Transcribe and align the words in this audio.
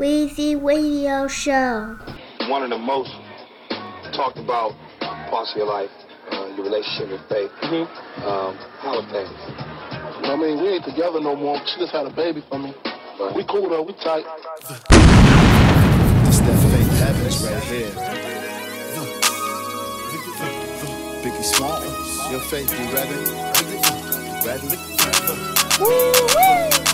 Weezy 0.00 0.56
Radio 0.56 1.28
Show. 1.28 1.98
One 2.48 2.62
of 2.62 2.70
the 2.70 2.78
most 2.78 3.12
talked 4.16 4.38
about 4.38 4.72
parts 5.28 5.52
of 5.52 5.58
your 5.58 5.66
life, 5.66 5.90
uh, 6.32 6.46
your 6.56 6.64
relationship 6.64 7.10
with 7.10 7.20
Faith. 7.28 7.50
Mm-hmm. 7.60 8.22
Um, 8.24 8.56
how 8.80 8.96
are 8.96 9.04
things? 9.12 9.28
I 10.24 10.36
mean, 10.40 10.62
we 10.62 10.68
ain't 10.70 10.86
together 10.86 11.20
no 11.20 11.36
more. 11.36 11.60
She 11.66 11.80
just 11.80 11.92
had 11.92 12.06
a 12.06 12.10
baby 12.16 12.42
for 12.48 12.58
me. 12.58 12.72
Right. 13.20 13.36
We 13.36 13.44
cool 13.44 13.68
though. 13.68 13.82
We 13.82 13.92
tight. 14.00 14.24
It's 16.24 16.40
that 16.48 16.56
Faith 16.72 17.02
Evans 17.04 17.44
right 17.44 17.62
here. 17.68 17.92
Biggie 21.20 21.44
Smalls, 21.44 22.30
your 22.32 22.40
faith, 22.40 22.72
you 22.72 22.88
ready? 22.96 23.20
Ready? 24.48 24.76
Venue 25.76 26.89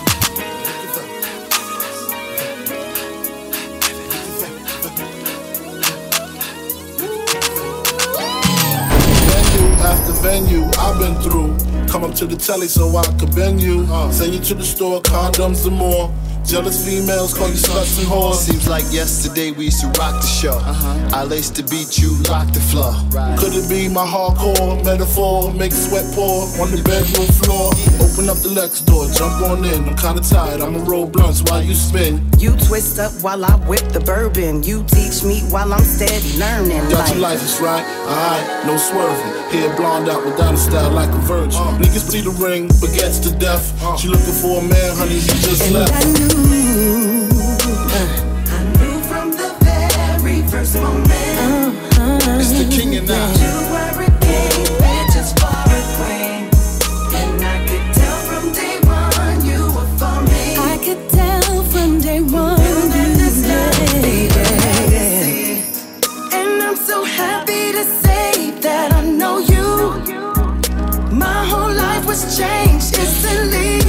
after 9.79 10.13
venue, 10.21 10.63
I've 10.77 10.99
been 10.99 11.15
through. 11.21 11.55
Come 11.87 12.03
up 12.03 12.13
to 12.15 12.25
the 12.25 12.35
telly 12.35 12.67
so 12.67 12.95
I 12.97 13.03
can 13.17 13.31
bend 13.33 13.61
you. 13.61 13.85
Uh. 13.89 14.11
Send 14.11 14.33
you 14.33 14.39
to 14.41 14.53
the 14.55 14.63
store, 14.63 15.01
condoms 15.01 15.65
and 15.67 15.75
more. 15.75 16.11
Jealous 16.45 16.85
females 16.87 17.33
call 17.33 17.49
you 17.49 17.55
sluts 17.55 17.99
and 17.99 18.07
whores. 18.07 18.35
Seems 18.35 18.69
like 18.69 18.85
yesterday 18.89 19.51
we 19.51 19.65
used 19.65 19.81
to 19.81 19.87
rock 19.99 20.15
the 20.21 20.27
show. 20.27 20.55
Uh-huh. 20.55 21.09
I 21.13 21.23
laced 21.25 21.55
the 21.55 21.63
beat, 21.63 21.99
you 21.99 22.15
rock 22.31 22.47
the 22.53 22.61
floor. 22.61 22.95
Could 23.37 23.51
it 23.53 23.67
be 23.67 23.89
my 23.89 24.05
hardcore 24.07 24.81
metaphor? 24.85 25.53
Make 25.53 25.73
sweat 25.73 26.05
pour 26.15 26.43
on 26.63 26.71
the 26.71 26.81
bedroom 26.87 27.27
floor. 27.43 27.75
Open 27.99 28.29
up 28.29 28.37
the 28.39 28.47
Lex 28.55 28.79
door, 28.79 29.07
jump 29.11 29.41
on 29.43 29.65
in. 29.65 29.89
I'm 29.89 29.97
kinda 29.97 30.21
tired, 30.23 30.61
I'ma 30.61 30.79
roll 30.87 31.05
blunts 31.05 31.43
while 31.43 31.61
you 31.61 31.75
spin. 31.75 32.23
You 32.39 32.51
twist 32.55 32.97
up 32.97 33.11
while 33.21 33.43
I 33.43 33.51
whip 33.67 33.83
the 33.91 33.99
bourbon. 33.99 34.63
You 34.63 34.85
teach 34.87 35.23
me 35.25 35.41
while 35.51 35.73
I'm 35.73 35.83
steady 35.83 36.37
learning. 36.39 36.79
Got 36.87 37.11
your 37.11 37.19
Like, 37.19 37.35
license 37.43 37.59
right, 37.59 37.83
alright, 38.07 38.65
no 38.65 38.77
swerving. 38.77 39.36
Hair 39.51 39.75
blonde 39.77 40.09
out 40.09 40.25
without 40.25 40.53
a 40.53 40.57
style 40.57 40.91
like 40.91 41.09
a 41.09 41.19
virgin. 41.19 41.61
Niggas 41.79 42.09
see 42.11 42.21
the 42.21 42.31
ring, 42.31 42.67
but 42.81 42.93
gets 42.93 43.17
to 43.19 43.31
death. 43.31 43.71
She 43.99 44.07
looking 44.09 44.33
for 44.33 44.59
a 44.59 44.61
man, 44.63 44.95
honey, 44.97 45.13
he 45.13 45.27
just 45.39 45.63
and 45.67 45.77
I 45.77 45.79
left. 45.81 46.05
knew, 46.05 47.29
uh, 47.31 48.51
I 48.51 48.63
knew 48.77 48.99
from 49.03 49.31
the 49.31 49.55
very 49.63 50.41
first 50.47 50.75
moment 50.75 51.07
It's 52.41 52.51
the 52.51 52.67
king 52.69 52.95
and 52.97 53.09
I. 53.09 53.86
changed 72.37 72.95
instantly. 72.99 73.86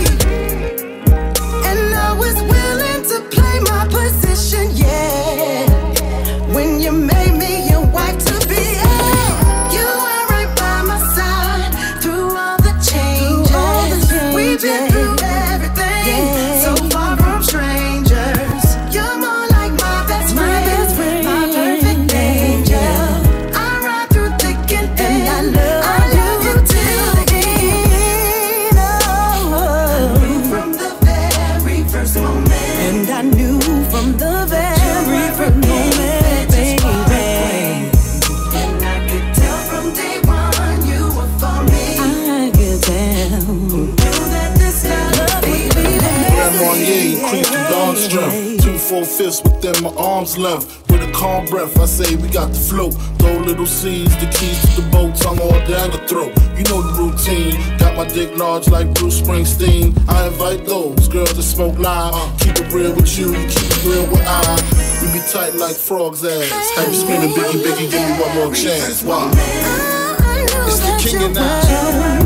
Full 49.18 49.26
within 49.26 49.82
my 49.82 49.90
arms 49.96 50.38
length. 50.38 50.88
With 50.88 51.02
a 51.02 51.10
calm 51.10 51.44
breath, 51.46 51.76
I 51.76 51.86
say 51.86 52.14
we 52.14 52.28
got 52.28 52.52
the 52.52 52.58
flow. 52.58 52.92
Throw 53.18 53.36
little 53.38 53.66
seeds, 53.66 54.14
the 54.18 54.26
keys 54.26 54.60
to 54.62 54.80
the 54.80 54.88
boat, 54.90 55.16
tongue 55.16 55.40
all 55.40 55.58
down 55.66 55.90
the 55.90 55.98
throat. 56.06 56.30
You 56.56 56.62
know 56.70 56.80
the 56.86 56.94
routine. 57.02 57.58
Got 57.78 57.96
my 57.96 58.06
dick 58.06 58.38
large 58.38 58.68
like 58.68 58.94
Bruce 58.94 59.20
Springsteen. 59.20 59.98
I 60.08 60.28
invite 60.28 60.66
those 60.66 61.08
girls 61.08 61.34
that 61.34 61.42
smoke 61.42 61.78
loud. 61.78 62.14
Keep 62.38 62.60
it 62.60 62.72
real 62.72 62.94
with 62.94 63.18
you, 63.18 63.34
you 63.34 63.48
keep 63.48 63.66
it 63.66 63.84
real 63.84 64.06
with 64.08 64.22
I. 64.24 64.54
We 65.02 65.12
be 65.12 65.26
tight 65.26 65.56
like 65.56 65.74
frogs' 65.74 66.24
ass. 66.24 66.76
Have 66.76 66.86
you 66.86 67.00
screaming, 67.00 67.30
Biggie, 67.30 67.64
Biggie, 67.64 67.90
give 67.90 68.00
me 68.00 68.22
one 68.22 68.34
more 68.36 68.54
chance. 68.54 69.02
Why? 69.02 69.32
It's 69.34 70.78
the 70.78 71.10
king 71.10 71.24
and 71.24 71.38
I. 71.38 72.17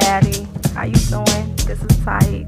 Daddy, 0.00 0.48
how 0.74 0.84
you 0.84 0.94
doing? 0.94 1.54
This 1.66 1.82
is 1.82 1.98
tight. 2.02 2.46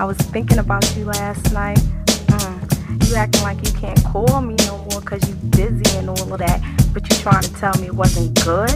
I 0.00 0.06
was 0.06 0.16
thinking 0.16 0.56
about 0.56 0.82
you 0.96 1.04
last 1.04 1.52
night. 1.52 1.76
Mm. 1.76 3.06
You 3.06 3.16
acting 3.16 3.42
like 3.42 3.58
you 3.58 3.70
can't 3.78 4.02
call 4.02 4.40
me 4.40 4.54
no 4.66 4.78
more 4.78 5.02
cause 5.02 5.20
you 5.28 5.34
busy 5.50 5.84
and 5.98 6.08
all 6.08 6.32
of 6.32 6.38
that, 6.38 6.58
but 6.94 7.06
you 7.10 7.16
trying 7.18 7.42
to 7.42 7.52
tell 7.56 7.74
me 7.82 7.88
it 7.88 7.94
wasn't 7.94 8.32
good? 8.42 8.70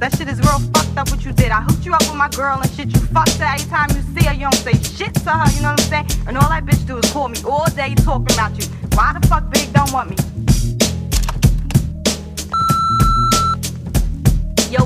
That 0.00 0.16
shit 0.16 0.28
is 0.28 0.38
real 0.40 0.60
fucked 0.72 0.96
up 0.96 1.10
what 1.10 1.22
you 1.26 1.32
did. 1.34 1.50
I 1.50 1.60
hooked 1.60 1.84
you 1.84 1.92
up 1.92 2.00
with 2.00 2.14
my 2.14 2.30
girl 2.30 2.58
and 2.58 2.70
shit. 2.70 2.86
You 2.86 3.00
fucked 3.12 3.36
her 3.36 3.44
every 3.44 3.68
time 3.68 3.90
you 3.90 4.00
see 4.18 4.26
her. 4.26 4.32
You 4.32 4.48
don't 4.48 4.54
say 4.54 4.72
shit 4.80 5.12
to 5.12 5.30
her, 5.30 5.50
you 5.54 5.60
know 5.60 5.72
what 5.72 5.92
I'm 5.92 6.06
saying? 6.06 6.06
And 6.26 6.38
all 6.38 6.48
that 6.48 6.64
bitch 6.64 6.86
do 6.86 6.96
is 6.96 7.12
call 7.12 7.28
me 7.28 7.36
all 7.44 7.66
day 7.66 7.94
talking 7.96 8.32
about 8.32 8.56
you. 8.58 8.64
Why 8.94 9.12
the 9.12 9.28
fuck 9.28 9.50
Big 9.52 9.70
don't 9.74 9.92
want 9.92 10.08
me? 10.08 10.16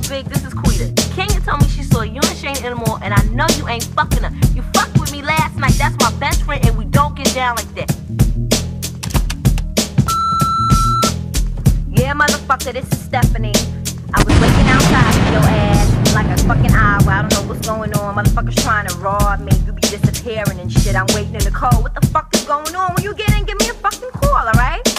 Big, 0.08 0.26
this 0.26 0.44
is 0.44 0.54
Quita. 0.54 0.92
Kenya 1.16 1.40
told 1.40 1.60
me 1.62 1.68
she 1.68 1.82
saw 1.82 2.02
you 2.02 2.20
and 2.22 2.36
Shane 2.36 2.56
Animal, 2.64 2.98
and 3.02 3.12
I 3.12 3.20
know 3.34 3.46
you 3.56 3.66
ain't 3.66 3.82
fucking 3.82 4.22
her. 4.22 4.30
You 4.54 4.62
fucked 4.72 5.00
with 5.00 5.10
me 5.10 5.20
last 5.20 5.56
night. 5.56 5.72
That's 5.72 5.96
my 5.98 6.16
best 6.20 6.44
friend, 6.44 6.64
and 6.64 6.78
we 6.78 6.84
don't 6.84 7.16
get 7.16 7.34
down 7.34 7.56
like 7.56 7.74
that. 7.74 7.90
Yeah, 11.90 12.14
motherfucker, 12.14 12.72
this 12.72 12.86
is 12.92 13.00
Stephanie. 13.00 13.52
I 14.14 14.22
was 14.22 14.40
waiting 14.40 14.68
outside 14.68 15.12
for 15.12 15.32
your 15.32 15.42
ass 15.42 16.14
like 16.14 16.26
a 16.26 16.40
fucking 16.44 16.70
hour. 16.70 17.10
I 17.10 17.22
don't 17.22 17.32
know 17.32 17.52
what's 17.52 17.66
going 17.66 17.92
on. 17.94 18.14
Motherfuckers 18.14 18.62
trying 18.62 18.86
to 18.86 18.96
rob 18.98 19.40
me. 19.40 19.50
You 19.66 19.72
be 19.72 19.80
disappearing 19.80 20.60
and 20.60 20.70
shit. 20.70 20.94
I'm 20.94 21.06
waiting 21.14 21.34
in 21.34 21.42
the 21.42 21.50
cold. 21.50 21.82
What 21.82 21.94
the 21.94 22.06
fuck 22.08 22.32
is 22.34 22.44
going 22.44 22.76
on? 22.76 22.94
When 22.94 23.02
you 23.02 23.12
get 23.14 23.36
in, 23.36 23.44
give 23.44 23.58
me 23.58 23.70
a 23.70 23.74
fucking 23.74 24.10
call, 24.12 24.46
alright? 24.46 24.95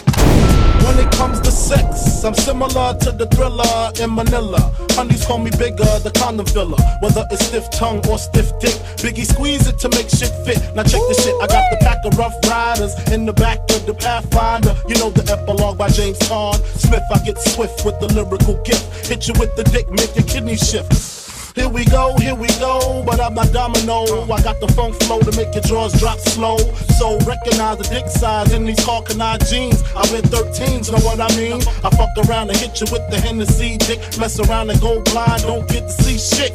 When 0.88 1.00
it 1.00 1.12
comes 1.12 1.42
to 1.42 1.52
sex, 1.52 2.24
I'm 2.24 2.34
similar 2.34 2.96
to 3.02 3.12
the 3.12 3.28
thriller 3.36 3.92
in 4.02 4.16
Manila. 4.16 4.72
Honeys 4.92 5.26
call 5.26 5.38
me 5.38 5.52
bigger, 5.52 5.84
the 6.00 6.12
condom 6.16 6.46
filler. 6.46 6.78
Whether 7.02 7.26
it's 7.30 7.46
stiff 7.46 7.70
tongue 7.72 8.02
or 8.08 8.18
stiff 8.18 8.58
dick, 8.62 8.74
Biggie 9.04 9.26
squeeze 9.26 9.68
it 9.68 9.78
to 9.80 9.90
make 9.90 10.10
shit 10.10 10.32
fit. 10.48 10.58
Now 10.76 10.84
check 10.84 11.04
the 11.12 11.20
shit, 11.22 11.36
I 11.44 11.48
got 11.48 11.70
the 11.72 11.78
pack 11.84 11.98
of 12.06 12.18
rough 12.18 12.36
riders 12.48 12.96
in 13.12 13.26
the 13.26 13.34
back 13.34 13.60
of 13.72 13.86
the 13.86 13.94
Pathfinder. 13.94 14.76
You 14.88 14.96
know 14.96 15.10
the 15.10 15.30
epilogue 15.30 15.78
by 15.78 15.90
James 15.90 16.20
Todd 16.20 16.56
Smith. 16.80 17.04
I 17.14 17.20
get 17.20 17.38
swift 17.38 17.84
with 17.84 18.00
the 18.00 18.08
lyrical 18.14 18.56
gift. 18.64 19.08
Hit 19.08 19.28
you 19.28 19.34
with 19.38 19.56
the 19.58 19.66
dick, 19.66 19.92
make 19.92 20.16
your 20.16 20.26
kidney 20.26 20.56
shift. 20.56 21.17
Here 21.58 21.68
we 21.68 21.86
go, 21.86 22.16
here 22.18 22.36
we 22.36 22.48
go, 22.60 23.02
but 23.04 23.20
I'm 23.20 23.34
not 23.34 23.52
domino. 23.52 24.06
I 24.32 24.42
got 24.44 24.60
the 24.60 24.68
funk 24.78 24.94
flow 25.04 25.20
to 25.20 25.36
make 25.36 25.56
your 25.56 25.64
drawers 25.64 25.94
drop 26.00 26.20
slow. 26.20 26.58
So 27.02 27.18
recognize 27.26 27.80
the 27.80 27.88
dick 27.90 28.08
size 28.08 28.54
in 28.54 28.64
these 28.64 28.84
Hawkeye 28.84 29.38
jeans. 29.50 29.82
I 29.96 30.06
wear 30.14 30.22
13s, 30.22 30.92
know 30.92 31.02
what 31.02 31.20
I 31.20 31.36
mean? 31.36 31.58
I 31.84 31.90
fuck 31.90 32.14
around 32.30 32.50
and 32.50 32.58
hit 32.58 32.80
you 32.80 32.86
with 32.92 33.10
the 33.10 33.20
Hennessy 33.20 33.78
dick. 33.78 33.98
Mess 34.20 34.40
around 34.40 34.70
and 34.70 34.80
go 34.80 35.02
blind, 35.02 35.42
don't 35.50 35.68
get 35.68 35.90
to 35.90 36.04
see 36.04 36.20
shit. 36.20 36.54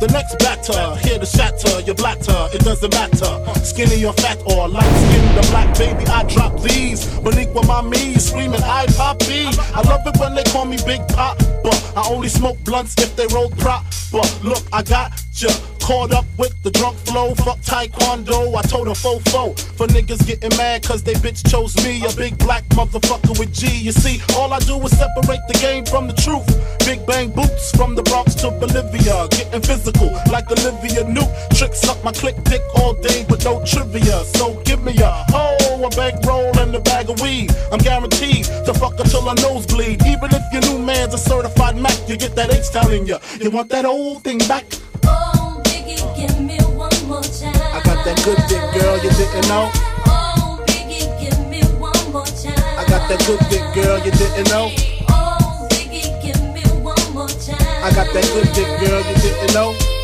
The 0.00 0.08
next 0.08 0.38
batter, 0.38 0.96
here 1.06 1.18
to 1.18 1.26
shatter 1.26 1.80
your 1.80 1.94
blatter, 1.94 2.48
it 2.54 2.64
doesn't 2.64 2.90
matter. 2.94 3.32
Skinny 3.62 4.02
or 4.06 4.14
fat 4.14 4.40
or 4.46 4.66
light 4.66 4.88
skin, 4.88 5.34
the 5.36 5.46
black 5.52 5.76
baby, 5.76 6.06
I 6.08 6.24
drop 6.24 6.58
these. 6.62 7.04
Beneath 7.20 7.52
with 7.52 7.68
my 7.68 7.82
me, 7.82 8.14
screaming, 8.14 8.62
I 8.64 8.86
poppy. 8.96 9.52
I 9.76 9.82
love 9.84 10.00
it 10.06 10.16
when 10.18 10.34
they 10.34 10.44
call 10.44 10.64
me 10.64 10.78
Big 10.86 11.06
Pop, 11.08 11.36
but 11.62 11.76
I 11.94 12.08
only 12.08 12.30
smoke 12.30 12.56
blunts 12.64 12.96
if 12.96 13.14
they 13.14 13.26
roll 13.26 13.50
prop. 13.50 13.84
But 14.12 14.40
look, 14.42 14.64
I 14.72 14.82
got 14.82 15.12
ya 15.42 15.50
caught 15.90 16.12
up 16.12 16.26
with 16.38 16.54
the 16.62 16.70
drunk 16.70 16.96
flow. 16.98 17.34
Fuck 17.34 17.58
taekwondo, 17.60 18.54
I 18.56 18.62
told 18.62 18.86
a 18.86 18.92
fofo. 18.92 19.58
For 19.76 19.86
niggas 19.88 20.24
getting 20.24 20.56
mad 20.56 20.84
cause 20.84 21.02
they 21.02 21.14
bitch 21.14 21.42
chose 21.50 21.74
me, 21.84 22.04
a 22.04 22.12
big 22.14 22.38
black 22.38 22.62
motherfucker 22.78 23.36
with 23.38 23.52
G. 23.52 23.66
You 23.66 23.90
see, 23.90 24.20
all 24.36 24.52
I 24.52 24.60
do 24.60 24.80
is 24.82 24.96
separate 24.96 25.40
the 25.48 25.58
game 25.60 25.84
from 25.84 26.06
the 26.06 26.14
truth. 26.14 26.46
Big 26.86 27.04
bang 27.06 27.30
boots 27.30 27.72
from 27.76 27.96
the 27.96 28.02
Bronx 28.04 28.34
to 28.36 28.50
Bolivia, 28.50 29.26
getting 29.30 29.62
physical 29.62 30.12
like 30.30 30.50
Olivia 30.50 31.02
Newt. 31.04 31.30
Tricks 31.54 31.82
up 31.88 32.02
my 32.04 32.12
click 32.12 32.36
dick 32.44 32.62
all 32.76 32.94
day 32.94 33.26
with 33.28 33.44
no 33.44 33.64
trivia. 33.64 34.24
So 34.38 34.62
give 34.64 34.84
me 34.84 34.94
a 34.98 35.10
hoe, 35.34 35.82
a 35.84 35.90
bankroll, 35.90 36.56
and 36.58 36.74
a 36.74 36.80
bag 36.80 37.10
of 37.10 37.20
weed. 37.20 37.50
I'm 37.72 37.80
guaranteed 37.80 38.44
to 38.66 38.72
fuck 38.74 38.98
until 39.00 39.28
I 39.28 39.34
nosebleed. 39.42 40.06
Even 40.06 40.30
if 40.32 40.44
your 40.52 40.62
new 40.70 40.78
man's 40.78 41.14
a 41.14 41.18
certified 41.18 41.76
Mac, 41.76 41.98
you 42.08 42.16
get 42.16 42.36
that 42.36 42.52
H 42.54 42.72
down 42.72 42.92
in 42.92 43.06
ya. 43.06 43.18
You 43.40 43.50
want 43.50 43.70
that 43.70 43.84
old 43.84 44.22
thing 44.22 44.38
back? 44.46 44.66
Oh, 45.04 45.60
Biggie, 45.64 46.00
give 46.16 46.40
me 46.40 46.58
one 46.76 46.90
more. 47.08 47.20
I 47.20 47.80
got 47.84 48.04
that 48.04 48.20
good 48.24 48.38
dick, 48.48 48.62
girl, 48.74 48.96
you 48.96 49.10
didn't 49.10 49.48
know. 49.48 49.70
Oh, 50.06 50.62
Biggie, 50.66 51.08
give 51.20 51.38
me 51.48 51.62
one 51.78 52.12
more. 52.12 52.22
I 52.22 52.84
got 52.88 53.08
that 53.08 53.22
good 53.26 53.40
dick, 53.50 53.64
girl, 53.74 53.98
you 53.98 54.10
didn't 54.12 54.48
know. 54.48 54.70
Oh, 55.08 55.68
Biggie, 55.70 56.10
give 56.22 56.40
me 56.54 56.62
one 56.82 57.12
more. 57.12 57.28
I 57.28 57.90
got 57.94 58.12
that 58.12 58.24
good 58.32 58.52
dick, 58.52 58.68
girl, 58.80 59.00
you 59.00 59.14
didn't 59.16 59.54
know. 59.54 59.99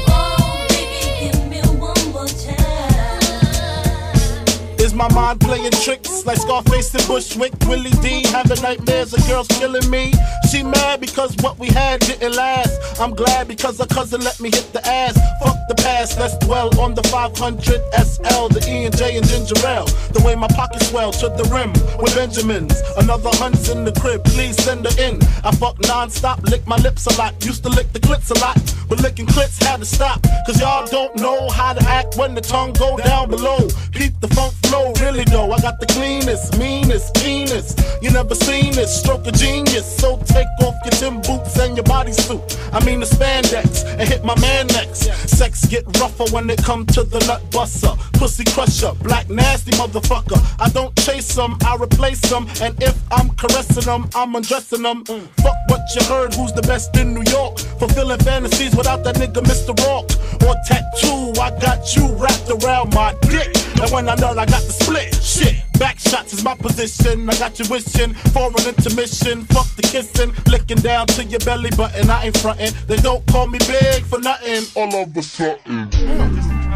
Is 4.87 4.95
my 4.95 5.13
mind 5.15 5.41
playing 5.41 5.73
tricks 5.73 6.25
like 6.27 6.39
Scarface 6.39 6.95
and 6.95 7.05
Bushwick? 7.09 7.53
Willie 7.67 7.91
D 8.03 8.23
having 8.29 8.63
nightmares 8.63 9.13
of 9.13 9.27
girls 9.27 9.49
killing 9.49 9.91
me. 9.91 10.13
She 10.49 10.63
mad 10.63 11.01
because 11.01 11.35
what 11.41 11.59
we 11.59 11.67
had 11.67 11.99
didn't 12.03 12.37
last. 12.37 13.01
I'm 13.01 13.13
glad 13.13 13.49
because 13.49 13.81
her 13.81 13.87
cousin 13.87 14.21
let 14.21 14.39
me 14.39 14.49
hit 14.49 14.73
the 14.73 14.87
ass. 14.87 15.19
Fuck 15.43 15.57
the 15.69 15.75
past, 15.75 16.21
let's 16.21 16.39
dwell 16.39 16.71
on 16.79 16.95
the 16.95 17.03
500 17.03 17.59
SL, 17.67 18.47
the 18.55 18.65
E 18.69 18.85
and 18.85 18.97
J 18.97 19.17
and 19.17 19.27
Ginger 19.27 19.59
Ale. 19.67 19.87
The 20.15 20.23
way 20.25 20.37
my 20.37 20.47
pockets 20.49 20.89
swell 20.89 21.11
to 21.15 21.31
the 21.31 21.45
rim 21.53 21.73
with 22.01 22.15
Benjamins. 22.15 22.81
Another 22.97 23.31
hunt's 23.33 23.69
in 23.69 23.85
the 23.85 23.93
crib, 23.93 24.23
please 24.23 24.57
send 24.63 24.87
her 24.87 25.03
in. 25.03 25.21
I 25.43 25.51
fuck 25.51 25.81
non-stop, 25.81 26.45
lick 26.45 26.65
my 26.67 26.77
lips 26.77 27.07
a 27.07 27.19
lot. 27.19 27.35
Used 27.45 27.65
to 27.65 27.71
lick 27.71 27.93
the 27.93 27.99
clits 27.99 28.31
a 28.31 28.39
lot, 28.39 28.57
but 28.89 29.01
licking 29.01 29.27
clits 29.27 29.61
had 29.63 29.81
to 29.81 29.87
stop. 29.87 30.23
Cause 30.47 30.61
y'all 30.61 30.87
don't 30.87 31.17
know 31.17 31.51
how 31.51 31.73
to 31.73 31.83
act 31.89 32.17
when 32.17 32.35
the 32.37 32.41
tongue 32.41 32.73
go 32.75 32.97
down 32.99 33.29
below. 33.29 33.59
Peep 33.91 34.15
the 34.21 34.29
funk 34.29 34.55
flow, 34.67 34.76
really 35.01 35.25
though. 35.25 35.51
I 35.53 35.61
got 35.61 35.81
the 35.81 35.87
cleanest, 35.87 36.59
meanest, 36.59 37.15
keenest. 37.15 37.81
You 38.03 38.11
never 38.11 38.35
seen 38.35 38.73
this, 38.75 39.01
stroke 39.01 39.27
of 39.27 39.35
genius. 39.35 39.87
So 39.97 40.19
take 40.27 40.49
off 40.63 40.75
your 40.85 40.93
Tim 40.93 41.21
boots 41.23 41.59
and 41.59 41.77
your 41.77 41.85
bodysuit. 41.85 42.43
I 42.73 42.85
mean 42.85 43.01
the 43.01 43.07
spandex 43.07 43.85
and 43.85 44.09
hit 44.09 44.25
my 44.25 44.39
man 44.41 44.67
next. 44.69 45.05
Sex 45.29 45.67
get 45.67 45.85
rougher 46.01 46.27
when 46.35 46.49
it 46.51 46.63
come 46.63 46.87
to 46.87 47.03
the 47.03 47.19
nut 47.27 47.43
buster. 47.51 47.93
Pussy 48.15 48.45
crusher, 48.45 48.93
black 49.03 49.29
nasty 49.29 49.73
motherfucker. 49.73 50.41
I 50.59 50.69
don't 50.71 50.95
chase 50.97 51.35
them, 51.35 51.57
I 51.65 51.77
replace 51.77 52.21
them. 52.21 52.47
And 52.61 52.81
if 52.83 52.97
I'm 53.13 53.31
caressing 53.31 53.85
them, 53.85 54.09
I'm 54.15 54.35
undressing 54.35 54.83
them. 54.83 55.05
Fuck 55.05 55.56
what 55.69 55.83
you 55.95 56.03
heard, 56.07 56.35
who's 56.35 56.53
the 56.53 56.63
best 56.63 56.97
in 56.97 57.15
New 57.15 57.25
York? 57.31 57.59
Fulfilling 57.79 58.19
fantasies 58.21 58.75
without 58.75 59.05
that 59.05 59.17
nigga 59.17 59.43
Mr. 59.43 59.77
Rock. 59.87 60.11
Or 60.47 60.55
tattoo, 60.67 61.33
I 61.41 61.51
got 61.61 61.95
you 61.97 62.09
wrapped 62.17 62.51
around 62.51 62.95
my 62.95 63.15
dick. 63.23 63.51
And 63.81 63.91
when 63.91 64.09
I 64.09 64.15
nut, 64.15 64.39
I 64.39 64.47
got 64.47 64.63
the 64.63 64.73
split. 64.73 65.15
Shit. 65.15 65.57
Back 65.79 65.99
shots 65.99 66.33
is 66.33 66.43
my 66.43 66.55
position. 66.55 67.29
I 67.29 67.37
got 67.39 67.59
you 67.59 67.67
wishing 67.69 68.15
for 68.33 68.49
an 68.49 68.67
intermission. 68.67 69.43
Fuck 69.45 69.67
the 69.77 69.83
kissing, 69.83 70.33
licking 70.47 70.79
down 70.79 71.07
to 71.09 71.25
your 71.25 71.41
belly 71.41 71.69
button. 71.77 72.09
I 72.09 72.27
ain't 72.27 72.39
frontin'. 72.39 72.73
They 72.87 72.97
don't 72.97 73.27
call 73.27 73.47
me 73.47 73.59
big 73.59 74.05
for 74.05 74.19
nothing. 74.19 74.65
All 74.75 75.03
of 75.03 75.15
a 75.17 75.23
sudden. 75.23 75.93
So 75.93 76.67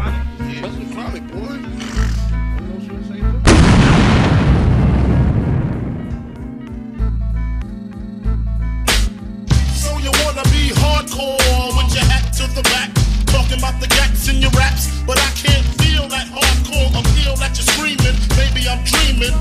hardcore 11.01 11.77
with 11.77 11.93
your 11.93 12.03
hat 12.05 12.31
to 12.33 12.47
the 12.53 12.61
back, 12.63 12.91
talking 13.25 13.57
about 13.57 13.79
the 13.81 13.87
gats 13.87 14.27
in 14.29 14.41
your 14.41 14.51
raps, 14.51 14.87
but 15.05 15.17
I 15.17 15.31
can't 15.31 15.65
feel 15.81 16.07
that 16.09 16.27
hardcore 16.27 16.89
appeal 16.89 17.35
that 17.37 17.57
you're 17.57 17.65
screaming. 17.73 18.17
Maybe 18.37 18.67
I'm 18.67 18.83
dreaming. 18.83 19.33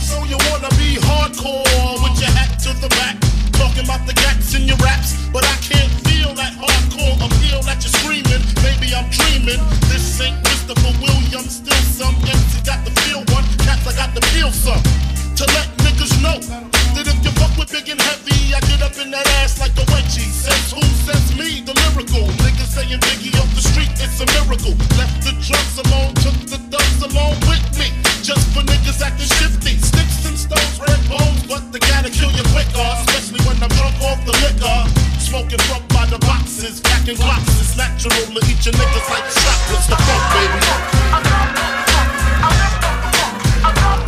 So 0.00 0.24
you 0.24 0.36
wanna 0.50 0.68
be 0.76 0.96
hardcore 1.00 2.02
with 2.02 2.20
your 2.20 2.30
hat 2.30 2.58
to 2.60 2.72
the 2.80 2.88
back, 2.90 3.16
talking 3.56 3.84
about 3.84 4.06
the 4.06 4.14
gats 4.14 4.54
in 4.54 4.68
your 4.68 4.76
raps, 4.78 5.16
but 5.32 5.44
I 5.44 5.56
can't 5.64 5.92
feel 6.08 6.34
that 6.34 6.52
hardcore 6.56 7.16
appeal 7.16 7.60
that 7.64 7.80
you're 7.82 7.96
screaming. 8.00 8.42
Maybe 8.62 8.94
I'm 8.94 9.08
dreaming. 9.10 9.60
This 9.88 10.20
ain't 10.20 10.36
Christopher 10.44 10.92
Williams, 11.00 11.60
still 11.60 11.82
some 11.96 12.14
MC 12.24 12.62
got 12.64 12.84
the 12.84 12.92
feel 13.02 13.20
one, 13.34 13.44
cats 13.64 13.86
I 13.86 13.92
got 13.96 14.14
the 14.14 14.22
feel 14.32 14.52
some. 14.52 14.82
To 15.36 15.44
let 15.52 15.68
niggas 15.84 16.12
know 16.22 16.75
that 16.96 17.12
if 17.12 17.20
you 17.20 17.32
fuck 17.36 17.52
with 17.60 17.68
big 17.68 17.88
and 17.92 18.00
heavy, 18.00 18.56
I 18.56 18.60
get 18.72 18.80
up 18.80 18.96
in 18.96 19.12
that 19.12 19.28
ass 19.44 19.60
like 19.60 19.76
a 19.76 19.84
wedgie. 19.92 20.24
Says 20.32 20.72
who? 20.72 20.80
Says 21.04 21.36
me, 21.36 21.60
the 21.60 21.76
lyrical. 21.76 22.24
Niggas 22.40 22.72
saying 22.72 23.00
Biggie 23.04 23.36
off 23.36 23.52
the 23.52 23.60
street, 23.60 23.92
it's 24.00 24.16
a 24.24 24.26
miracle. 24.32 24.72
Left 24.96 25.20
the 25.20 25.36
drugs 25.44 25.76
alone, 25.76 26.16
took 26.24 26.38
the 26.48 26.56
thugs 26.72 27.00
along 27.04 27.36
with 27.44 27.64
me. 27.76 27.92
Just 28.24 28.48
for 28.56 28.64
niggas 28.64 29.04
acting 29.04 29.28
shifty. 29.28 29.76
Sticks 29.76 30.24
and 30.24 30.38
stones, 30.40 30.76
red 30.80 31.00
bones, 31.04 31.44
but 31.44 31.68
they 31.68 31.80
gotta 31.84 32.08
kill 32.08 32.32
you 32.32 32.44
quicker. 32.56 32.88
Especially 33.04 33.44
when 33.44 33.60
I'm 33.60 33.72
drunk 33.76 33.96
off 34.00 34.20
the 34.24 34.32
liquor. 34.40 34.80
Smoking 35.20 35.60
from 35.68 35.84
by 35.92 36.08
the 36.08 36.18
boxes, 36.24 36.80
packing 36.80 37.20
glocks. 37.20 37.52
It's 37.60 37.76
natural 37.76 38.24
to 38.32 38.40
eat 38.48 38.64
your 38.64 38.72
niggas 38.72 39.08
like 39.12 39.26
chocolates. 39.36 39.86
The 39.92 39.98
fuck, 40.00 40.24
baby? 40.32 40.58
I 41.12 41.18
got 41.28 41.44
no 41.52 41.66
funk, 41.92 42.08
baby. 42.24 42.56
All 43.84 44.05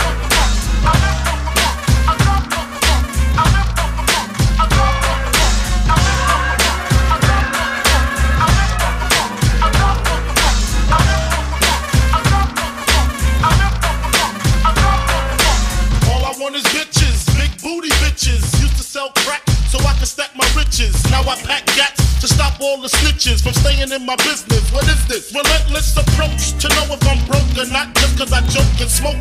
in 23.92 24.04
my 24.04 24.16
business. 24.16 24.71
What 24.73 24.85
is 24.88 25.07
this? 25.09 25.33
Relentless 25.33 25.97
approach 25.97 26.52
to 26.61 26.68
know 26.68 26.95
if 26.95 27.02
I'm 27.09 27.21
broke 27.26 27.57
or 27.57 27.71
not. 27.71 27.95
Just 27.95 28.18
cause 28.18 28.33
I 28.33 28.40
joke 28.49 28.80
and 28.80 28.90
smoke 28.90 29.21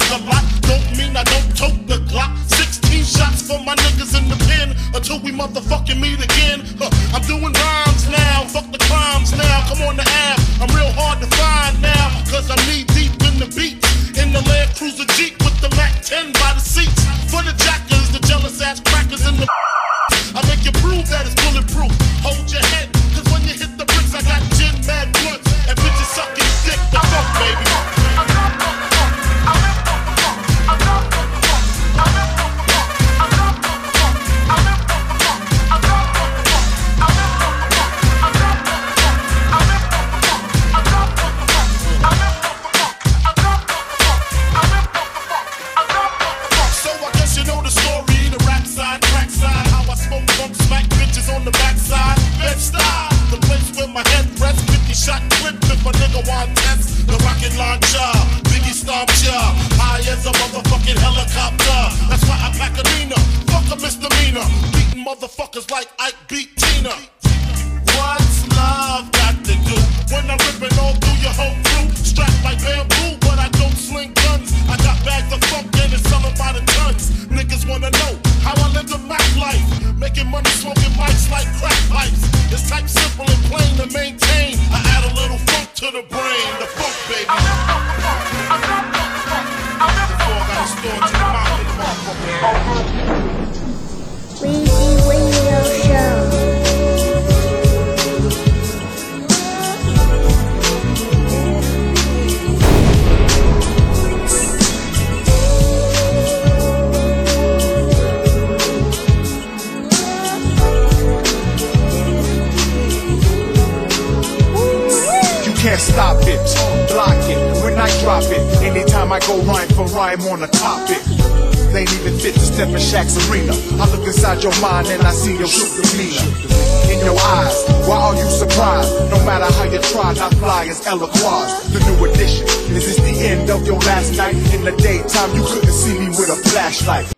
with 136.87 137.16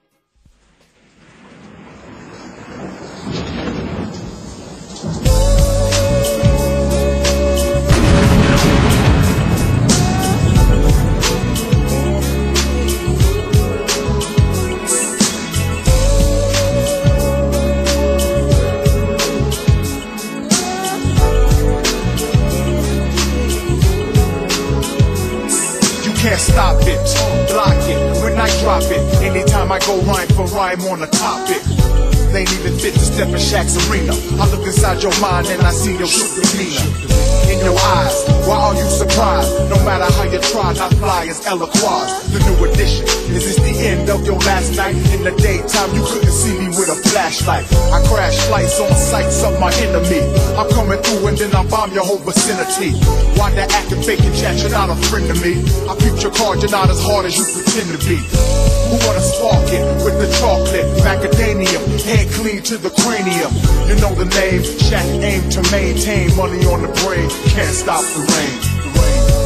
not 54.87 54.97
a 54.97 55.09
friend 55.09 55.27
to 55.27 55.35
me. 55.43 55.59
I 55.89 55.95
peep 55.99 56.23
your 56.23 56.31
card, 56.31 56.61
you're 56.61 56.71
not 56.71 56.89
as 56.89 57.03
hard 57.03 57.25
as 57.25 57.35
you 57.35 57.43
pretend 57.43 57.91
to 57.91 57.99
be. 58.07 58.15
Who 58.15 58.95
wanna 59.05 59.19
spark 59.19 59.67
it 59.75 59.83
with 60.05 60.15
the 60.23 60.29
chocolate? 60.39 60.87
Macadamium, 61.03 61.83
head 62.05 62.31
clean 62.31 62.63
to 62.63 62.77
the 62.77 62.89
cranium. 62.89 63.51
You 63.89 63.99
know 63.99 64.15
the 64.15 64.31
name, 64.39 64.61
Shaq 64.63 65.03
aim 65.21 65.49
to 65.49 65.61
maintain 65.69 66.33
money 66.37 66.63
on 66.63 66.81
the 66.81 66.87
brain. 67.03 67.29
Can't 67.51 67.75
stop 67.75 67.99
the 68.15 68.21
rain. 68.23 68.55
The 68.85 68.99
rain. 69.01 69.38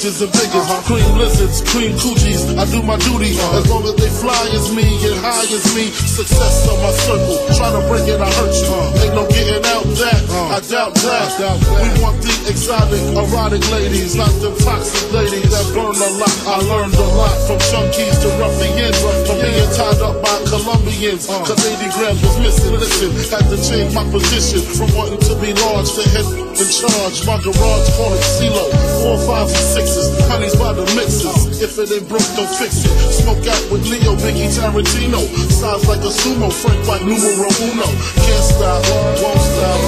Legends 0.00 0.22
and 0.22 0.32
figures. 0.32 0.64
Cream 0.88 1.18
lizards, 1.18 1.60
cream 1.68 1.92
coochies. 2.00 2.40
I 2.56 2.64
do 2.72 2.80
my 2.82 2.96
duty 3.04 3.36
as 3.52 3.68
long 3.68 3.84
as 3.84 3.94
they 4.00 4.08
fly 4.08 4.48
as 4.56 4.72
me 4.72 4.88
and 5.04 5.20
high 5.20 5.44
as 5.44 5.64
me. 5.76 5.92
Success 5.92 6.68
on 6.72 6.80
my 6.80 6.92
circle. 7.04 7.36
Try 7.52 7.68
to 7.68 7.82
break 7.84 8.08
it, 8.08 8.16
I 8.16 8.30
hurt 8.40 8.54
you. 8.56 8.80
Ain't 9.04 9.14
no 9.14 9.28
getting 9.28 9.60
out 9.68 9.84
that. 10.00 10.20
I 10.56 10.60
doubt 10.64 10.94
that. 11.04 11.36
We 11.84 11.88
want 12.00 12.16
the 12.24 12.32
exotic, 12.48 13.04
erotic 13.12 13.60
ladies, 13.68 14.16
not 14.16 14.32
the 14.40 14.56
toxic 14.64 15.12
ladies 15.12 15.52
that 15.52 15.68
burn 15.76 15.92
a 15.92 16.10
lot. 16.16 16.36
I 16.48 16.56
learned 16.64 16.96
a 16.96 17.08
lot 17.20 17.36
from 17.44 17.60
junkies 17.68 18.16
to 18.24 18.28
ruffians, 18.40 18.96
from 19.28 19.36
being 19.36 19.68
tied 19.76 20.00
up 20.00 20.16
by 20.24 20.36
Colombians. 20.48 21.28
Cause 21.28 21.60
80 21.60 21.92
grams 21.92 22.20
was 22.24 22.36
missing. 22.40 22.72
Listen, 22.72 23.12
had 23.28 23.44
to 23.52 23.58
change 23.60 23.92
my 23.92 24.04
position 24.08 24.64
from 24.64 24.88
wanting 24.96 25.20
to 25.28 25.36
be 25.44 25.52
large 25.60 25.92
to 25.92 26.02
head 26.16 26.24
in 26.56 26.68
charge. 26.72 27.20
My 27.28 27.36
garage 27.44 27.88
call 28.00 28.16
it 28.16 28.24
CeeLo. 28.24 28.64
Four, 29.04 29.18
fives, 29.28 29.52
and 29.52 29.89
sixes. 29.90 30.28
Honey's 30.28 30.54
by 30.56 30.72
the 30.72 30.84
mixes. 30.94 31.60
If 31.62 31.78
it 31.78 31.90
ain't 31.90 32.08
broke, 32.08 32.26
don't 32.36 32.48
fix 32.48 32.84
it. 32.84 32.90
Smoke 33.22 33.46
out 33.46 33.70
with 33.70 33.86
Leo, 33.88 34.14
Biggie, 34.16 34.50
Tarantino. 34.54 35.20
Size 35.50 35.88
like 35.88 36.00
a 36.00 36.10
sumo, 36.10 36.52
Frank 36.52 36.86
White, 36.86 37.02
numero 37.02 37.50
uno. 37.66 37.88
Can't 38.24 38.44
stop, 38.44 38.82
won't 39.22 39.40
stop. 39.40 39.80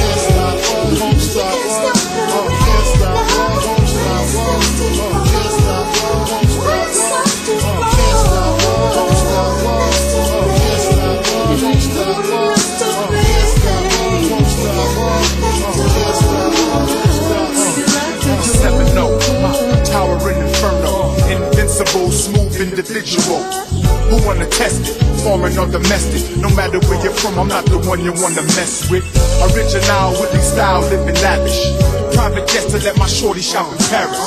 Can't 0.00 0.20
stop, 0.20 0.56
won't 1.00 1.20
stop. 1.20 1.43
Invincible, 21.84 22.10
smooth 22.10 22.60
individual. 22.60 23.42
Who 24.10 24.26
wanna 24.26 24.46
test 24.46 24.80
it? 24.88 24.96
Foreign 25.22 25.56
or 25.58 25.66
domestic? 25.66 26.36
No 26.36 26.48
matter 26.50 26.78
where 26.88 27.02
you're 27.02 27.12
from, 27.12 27.38
I'm 27.38 27.48
not 27.48 27.64
the 27.66 27.78
one 27.78 28.04
you 28.04 28.12
wanna 28.12 28.42
mess 28.42 28.90
with. 28.90 29.04
Original, 29.42 30.12
Willie 30.12 30.40
style, 30.40 30.82
living 30.82 31.14
lavish. 31.22 31.60
Private 32.14 32.46
jet 32.48 32.68
to 32.70 32.78
let 32.84 32.96
my 32.96 33.06
shorty 33.06 33.40
shop 33.40 33.70
in 33.72 33.78
Paris. 33.88 34.18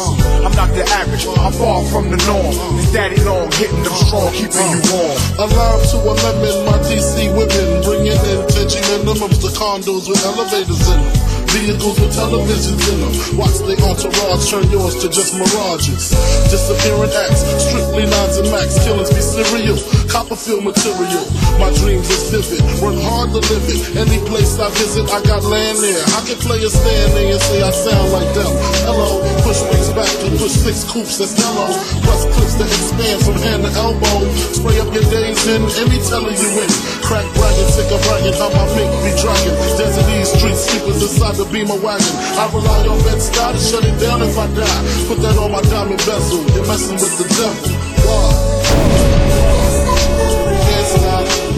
I'm 0.43 0.53
not 0.53 0.69
the 0.75 0.83
average, 0.89 1.25
I'm 1.27 1.53
far 1.53 1.85
from 1.85 2.09
the 2.11 2.17
norm. 2.25 2.53
It's 2.79 2.91
daddy 2.91 3.21
long, 3.23 3.51
hitting 3.53 3.83
them 3.83 3.93
strong, 3.93 4.31
keeping 4.33 4.67
you 4.73 4.81
warm. 4.91 5.17
Alive 5.37 5.83
to 5.91 5.97
a 5.97 6.13
lemon, 6.13 6.65
my 6.65 6.77
DC 6.85 7.29
women 7.37 7.83
bringing 7.83 8.17
in 8.17 8.39
Tenchi 8.53 8.81
minimums 8.89 9.39
to 9.41 9.49
condos 9.57 10.09
with 10.09 10.23
elevators 10.25 10.81
in 10.89 10.99
them. 10.99 11.26
Vehicles 11.51 11.99
with 11.99 12.11
televisions 12.11 12.83
in 12.91 12.97
them. 12.99 13.13
Watch 13.37 13.57
the 13.63 13.75
entourage 13.79 14.49
turn 14.49 14.69
yours 14.69 14.95
to 15.01 15.07
just 15.09 15.33
mirages. 15.35 16.11
Disappearing 16.51 17.11
acts, 17.11 17.41
strictly 17.63 18.03
nines 18.05 18.37
and 18.37 18.51
max, 18.51 18.77
killings 18.83 19.09
be 19.09 19.21
serial. 19.21 19.77
Copperfield 20.07 20.63
material. 20.63 21.23
My 21.59 21.69
dreams 21.77 22.07
is 22.09 22.31
vivid, 22.31 22.63
work 22.81 22.95
hard 23.03 23.29
to 23.35 23.41
live 23.43 23.67
it. 23.67 23.81
Any 23.99 24.19
place 24.25 24.57
I 24.57 24.69
visit, 24.73 25.05
I 25.11 25.19
got 25.23 25.43
land 25.43 25.77
there. 25.83 25.99
I 26.15 26.21
can 26.23 26.39
play 26.39 26.63
a 26.63 26.69
stand 26.69 27.13
there 27.13 27.33
and 27.33 27.41
say 27.41 27.61
I 27.61 27.71
sound 27.71 28.11
like 28.15 28.31
them. 28.33 28.49
Hello, 28.87 29.19
push 29.43 29.61
wings 29.67 29.91
back 29.93 30.09
and 30.23 30.33
push 30.39 30.55
six 30.55 30.87
coops, 30.87 31.19
that's 31.19 31.35
yellow. 31.35 31.69
Plus 32.07 32.23
clips 32.33 32.55
that 32.55 32.69
expand 32.71 33.19
from 33.25 33.37
hand 33.43 33.61
to 33.67 33.71
elbow. 33.75 34.25
Spray 34.55 34.79
up 34.79 34.89
your 34.95 35.05
days 35.11 35.43
in, 35.47 35.61
any 35.81 35.99
teller 36.07 36.33
you 36.33 36.49
in. 36.55 36.71
Crack 37.03 37.27
bragging, 37.35 37.69
sick 37.75 37.91
of 37.91 38.01
bragging, 38.07 38.35
how 38.39 38.49
my 38.53 38.65
mink 38.73 38.91
be 39.03 39.11
dragging. 39.19 39.55
Desert 39.75 40.07
East 40.17 40.39
street 40.39 40.57
sleepers 40.57 41.03
inside 41.03 41.35
the 41.35 41.45
beamer 41.51 41.77
wagon. 41.83 42.13
I 42.39 42.47
rely 42.55 42.87
on 42.87 42.99
Bed-Stuy 43.03 43.53
to 43.53 43.59
shut 43.59 43.83
it 43.83 43.97
down 43.99 44.23
if 44.23 44.37
I 44.37 44.47
die. 44.55 44.81
Put 45.11 45.19
that 45.25 45.35
on 45.35 45.51
my 45.51 45.61
diamond 45.67 45.99
bezel, 46.07 46.41
you're 46.55 46.65
messing 46.65 46.95
with 46.95 47.15
the 47.19 47.27
devil. 47.27 47.75
Why? 48.07 48.46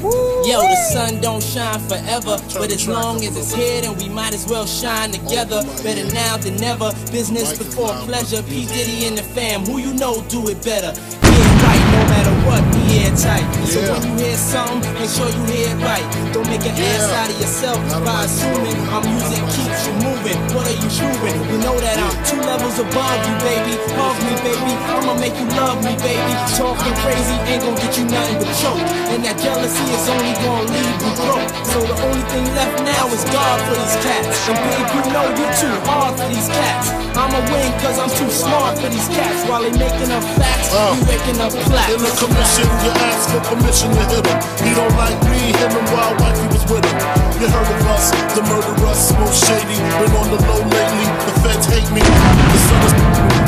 Yo, 0.00 0.60
the 0.60 0.76
sun 0.92 1.20
don't 1.20 1.42
shine 1.42 1.80
forever, 1.88 2.36
but 2.54 2.70
as 2.70 2.86
long 2.86 3.24
as 3.24 3.36
it's 3.36 3.52
here, 3.54 3.80
then 3.82 3.96
we 3.96 4.08
might 4.08 4.34
as 4.34 4.46
well 4.46 4.66
shine 4.66 5.10
together. 5.10 5.62
Better 5.82 6.06
now 6.12 6.36
than 6.36 6.56
never. 6.56 6.92
Business 7.10 7.56
before 7.56 7.94
pleasure. 8.04 8.42
P 8.42 8.66
Diddy 8.66 9.06
and 9.06 9.16
the 9.16 9.22
fam, 9.22 9.64
who 9.64 9.78
you 9.78 9.94
know 9.94 10.22
do 10.28 10.48
it 10.48 10.62
better. 10.64 10.92
Yeah, 10.92 11.64
right, 11.64 11.84
no 11.92 12.00
matter 12.12 12.34
what, 12.46 12.62
be 12.72 13.04
airtight. 13.04 13.44
So 13.66 13.80
when 13.92 14.02
you 14.04 14.24
hear 14.24 14.36
something, 14.36 14.92
make 14.94 15.10
sure 15.10 15.28
you 15.28 15.44
hear 15.50 15.68
it 15.74 15.80
right. 15.82 16.04
Don't 16.32 16.46
make 16.48 16.62
an 16.62 16.76
ass 16.76 17.10
out 17.12 17.30
of 17.30 17.40
yourself 17.40 17.78
by 18.04 18.24
assuming 18.24 18.76
our 18.92 19.02
music 19.02 19.42
keeps 19.56 19.86
you 19.86 19.92
moving. 20.04 20.38
What 20.54 20.68
are 20.68 20.76
you 20.76 20.88
proving? 20.92 21.36
You 21.50 21.58
know 21.64 21.76
that 21.80 21.98
I'm 21.98 22.16
two 22.24 22.40
levels 22.76 22.94
above 22.94 23.20
you, 23.26 23.34
baby. 23.40 23.74
Hug 23.96 24.16
me, 24.24 24.34
baby. 24.44 24.72
I'ma 24.92 25.14
make 25.18 25.34
you 25.36 25.46
love 25.56 25.82
me, 25.84 25.96
baby. 25.96 26.32
Talking 26.56 26.94
crazy 27.00 27.36
ain't 27.48 27.62
gonna 27.62 27.76
get 27.76 27.96
you 27.96 28.04
nothing 28.04 28.38
but 28.38 28.52
choke. 28.60 28.80
And 29.12 29.24
that 29.24 29.38
jealousy 29.40 29.84
is 29.92 30.08
only 30.08 30.32
gonna 30.44 30.68
leave 30.68 30.96
you 31.00 31.12
broke. 31.16 31.48
So 31.64 31.80
the 31.80 31.96
only 32.04 32.24
thing 32.32 32.44
left 32.54 32.82
now 32.84 33.06
is 33.12 33.24
God 33.32 33.56
for 33.66 33.76
these 33.76 33.96
cats. 34.04 34.48
And 34.48 34.58
babe, 34.60 34.88
you 34.92 35.02
know 35.12 35.26
you're 35.36 35.56
too 35.56 35.74
hard 35.88 36.16
for 36.18 36.28
these 36.28 36.48
cats. 36.48 36.90
I'ma 37.16 37.40
win 37.52 37.72
cause 37.80 37.98
I'm 37.98 38.12
too 38.12 38.30
smart 38.30 38.78
for 38.78 38.88
these 38.88 39.08
cats. 39.08 39.48
While 39.48 39.62
they 39.62 39.72
making 39.72 40.12
up 40.12 40.24
facts, 40.36 40.72
Uh. 40.72 40.96
you 40.96 41.02
waking 41.08 41.40
up 41.40 41.52
plaques. 41.52 41.92
In 41.92 42.00
the 42.00 42.12
commission, 42.20 42.68
you 42.84 42.90
ask 43.08 43.30
for 43.30 43.40
permission 43.56 43.88
to 43.92 44.04
hit 44.12 44.26
him. 44.26 44.38
He 44.64 44.70
don't 44.74 44.94
like 44.96 45.18
me, 45.30 45.38
hit 45.56 45.72
him 45.72 45.86
while 45.92 46.12
wifey 46.20 46.46
was 46.52 46.64
with 46.68 46.84
him. 46.84 47.25
You 47.36 47.48
heard 47.48 47.68
of 47.68 47.86
us, 47.92 48.10
the 48.32 48.40
murderers, 48.48 49.12
most 49.20 49.44
shady. 49.44 49.76
Been 49.76 50.16
on 50.16 50.30
the 50.32 50.40
low 50.48 50.62
lately, 50.72 51.04
the 51.28 51.32
feds 51.44 51.66
hate 51.66 51.90
me. 51.92 52.00
The 52.00 52.58
sun 52.64 52.80
is 52.86 53.06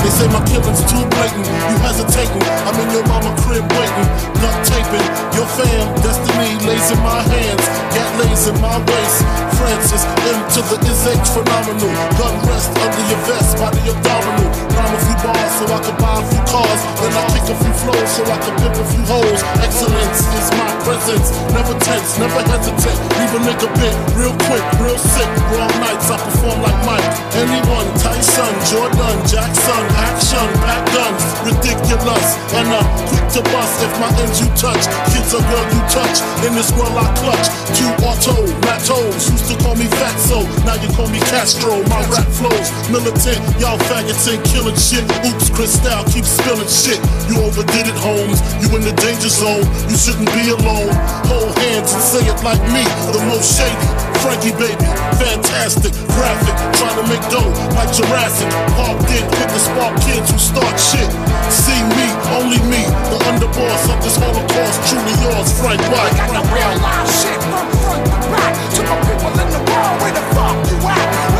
they 0.08 0.24
say 0.24 0.28
my 0.32 0.40
killing's 0.46 0.80
too 0.86 1.04
blatant. 1.16 1.44
You 1.44 1.76
hesitating, 1.84 2.44
I'm 2.68 2.76
in 2.80 2.88
your 2.92 3.04
mama 3.08 3.34
crib 3.42 3.64
waiting. 3.76 4.08
Duct 4.40 4.58
taping, 4.64 5.08
your 5.36 5.48
fam, 5.58 5.84
destiny 6.00 6.54
lays 6.64 6.88
in 6.92 7.00
my 7.02 7.20
hands. 7.28 7.64
Gat 7.92 8.10
lays 8.20 8.46
in 8.46 8.56
my 8.60 8.78
waist. 8.78 9.18
Francis, 9.58 10.06
M 10.06 10.38
to 10.54 10.60
the 10.70 10.76
is 10.86 11.02
H 11.02 11.28
phenomenal. 11.34 11.92
Gun 12.14 12.34
rest 12.46 12.70
under 12.78 13.04
your 13.10 13.20
vest, 13.26 13.58
body 13.58 13.82
abdominal. 13.90 14.48
Rhyme 14.70 14.94
a 14.94 14.98
few 15.02 15.18
bars 15.18 15.52
so 15.58 15.64
I 15.66 15.78
can 15.82 15.96
buy 15.98 16.14
a 16.14 16.24
few 16.30 16.42
cars. 16.46 16.80
Then 17.02 17.12
I 17.12 17.22
kick 17.34 17.46
a 17.50 17.56
few 17.58 17.74
flows 17.82 18.08
so 18.08 18.22
I 18.22 18.38
can 18.38 18.54
pimp 18.64 18.76
a 18.78 18.84
few 18.88 19.04
hoes. 19.12 19.40
Excellence 19.60 20.20
is 20.40 20.48
my 20.54 20.70
presence. 20.86 21.26
Never 21.50 21.74
tense, 21.82 22.16
never 22.22 22.42
hesitate. 22.48 23.00
Leave 23.18 23.34
a 23.34 23.40
nigga 23.44 23.68
bit 23.78 23.94
real 24.18 24.34
quick, 24.50 24.64
real 24.82 24.98
sick. 24.98 25.30
Wrong 25.54 25.70
nights, 25.80 26.10
I 26.10 26.18
perform 26.18 26.60
like 26.60 26.78
Mike. 26.84 27.06
Anyone, 27.38 27.86
Tyson, 28.02 28.52
Jordan, 28.66 29.16
Jackson, 29.24 29.82
action, 29.94 30.46
pack 30.66 30.82
guns, 30.92 31.22
ridiculous. 31.46 32.26
And 32.58 32.66
I'm 32.68 32.86
quick 33.08 33.26
to 33.38 33.40
bust 33.54 33.78
if 33.80 33.92
my 34.02 34.10
ends 34.18 34.42
you 34.42 34.50
touch. 34.58 34.84
Kids 35.14 35.30
are 35.32 35.44
girl 35.46 35.66
you 35.70 35.82
touch. 35.88 36.18
In 36.44 36.52
this 36.54 36.70
world 36.74 36.94
I 36.98 37.06
clutch. 37.22 37.46
Two 37.78 37.90
auto, 38.02 38.34
Matos. 38.66 39.30
Used 39.30 39.48
to 39.50 39.56
call 39.62 39.76
me 39.78 39.86
Fatso, 39.96 40.42
now 40.66 40.74
you 40.82 40.90
call 40.98 41.08
me 41.08 41.22
Castro. 41.30 41.78
My 41.86 42.02
rap 42.10 42.26
flows 42.34 42.68
militant. 42.90 43.38
Y'all 43.62 43.78
faggots 43.86 44.26
ain't 44.26 44.42
killing 44.44 44.76
shit. 44.76 45.06
Oops, 45.24 45.50
Cristal 45.54 46.04
keep 46.10 46.26
spilling 46.26 46.68
shit. 46.68 46.98
You 47.30 47.40
overdid 47.46 47.86
it, 47.86 47.98
Holmes. 48.02 48.42
You 48.58 48.68
in 48.76 48.82
the 48.82 48.94
danger 48.98 49.30
zone. 49.30 49.64
You 49.86 49.96
shouldn't 49.96 50.30
be 50.34 50.50
alone. 50.50 50.90
Hold 51.30 51.54
hands 51.58 51.94
and 51.94 52.02
say 52.02 52.24
it 52.26 52.38
like 52.42 52.60
me. 52.74 52.82
The 53.14 53.22
most 53.30 53.54
shady. 53.68 53.88
Frankie 54.18 54.54
baby, 54.58 54.84
fantastic, 55.14 55.94
graphic, 56.12 56.56
trying 56.74 56.98
to 56.98 57.06
make 57.06 57.22
dough 57.30 57.52
like 57.78 57.90
Jurassic. 57.94 58.50
Parked 58.74 59.08
in, 59.14 59.24
quick 59.30 59.48
to 59.48 59.60
spark 59.60 59.94
kids 60.02 60.30
who 60.30 60.38
start 60.38 60.74
shit. 60.74 61.08
See 61.48 61.80
me, 61.94 62.06
only 62.34 62.58
me, 62.66 62.82
the 63.08 63.18
underboss 63.30 63.86
of 63.92 64.02
this 64.02 64.16
Holocaust, 64.18 64.78
truly 64.90 65.14
yours, 65.22 65.54
Frank 65.60 65.80
White. 65.92 66.16
got 66.18 66.34
the 66.34 66.42
real 66.50 66.74
live 66.82 67.10
shit 67.14 67.40
from 67.46 67.68
front 67.86 68.04
to 68.04 68.18
back. 68.34 68.52
To 68.74 68.80
my 68.82 68.98
people 69.06 69.32
in 69.38 69.48
the 69.54 69.62
world, 69.70 69.96
where 70.02 70.12
the 70.12 70.24
fuck 70.34 70.56
you 70.66 70.78
at? 70.88 71.37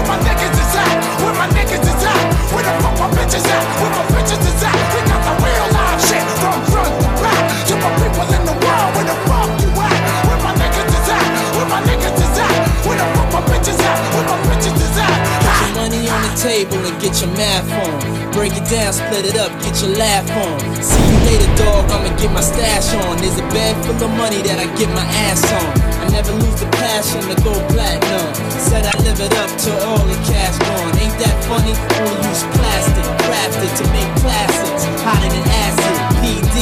Break 18.49 18.65
it 18.65 18.71
down, 18.73 18.93
split 18.97 19.29
it 19.29 19.37
up, 19.37 19.53
get 19.61 19.77
your 19.85 19.93
laugh 20.01 20.25
on. 20.33 20.57
See 20.81 21.05
you 21.05 21.21
later, 21.29 21.53
dog. 21.61 21.85
I'ma 21.93 22.17
get 22.17 22.33
my 22.33 22.41
stash 22.41 22.97
on. 22.97 23.21
There's 23.21 23.37
a 23.37 23.45
bag 23.53 23.77
full 23.85 24.01
of 24.01 24.09
money 24.17 24.41
that 24.41 24.57
I 24.57 24.65
get 24.73 24.89
my 24.97 25.05
ass 25.29 25.45
on. 25.53 25.69
I 26.01 26.09
never 26.09 26.33
lose 26.33 26.57
the 26.57 26.65
passion 26.81 27.21
to 27.29 27.37
go 27.45 27.53
platinum. 27.69 28.25
Said 28.57 28.89
I 28.89 28.97
live 29.05 29.21
it 29.21 29.37
up 29.37 29.53
till 29.61 29.77
all 29.85 30.01
the 30.01 30.17
cash 30.25 30.57
gone. 30.65 30.97
Ain't 30.97 31.13
that 31.21 31.37
funny? 31.45 31.77
Only 32.01 32.25
use 32.25 32.41
plastic, 32.57 33.05
crafted 33.29 33.69
to 33.69 33.85
make 33.93 34.09
classics. 34.25 34.89
Hotter 35.05 35.29
than 35.29 35.45
acid, 35.69 35.97
PD. 36.25 36.57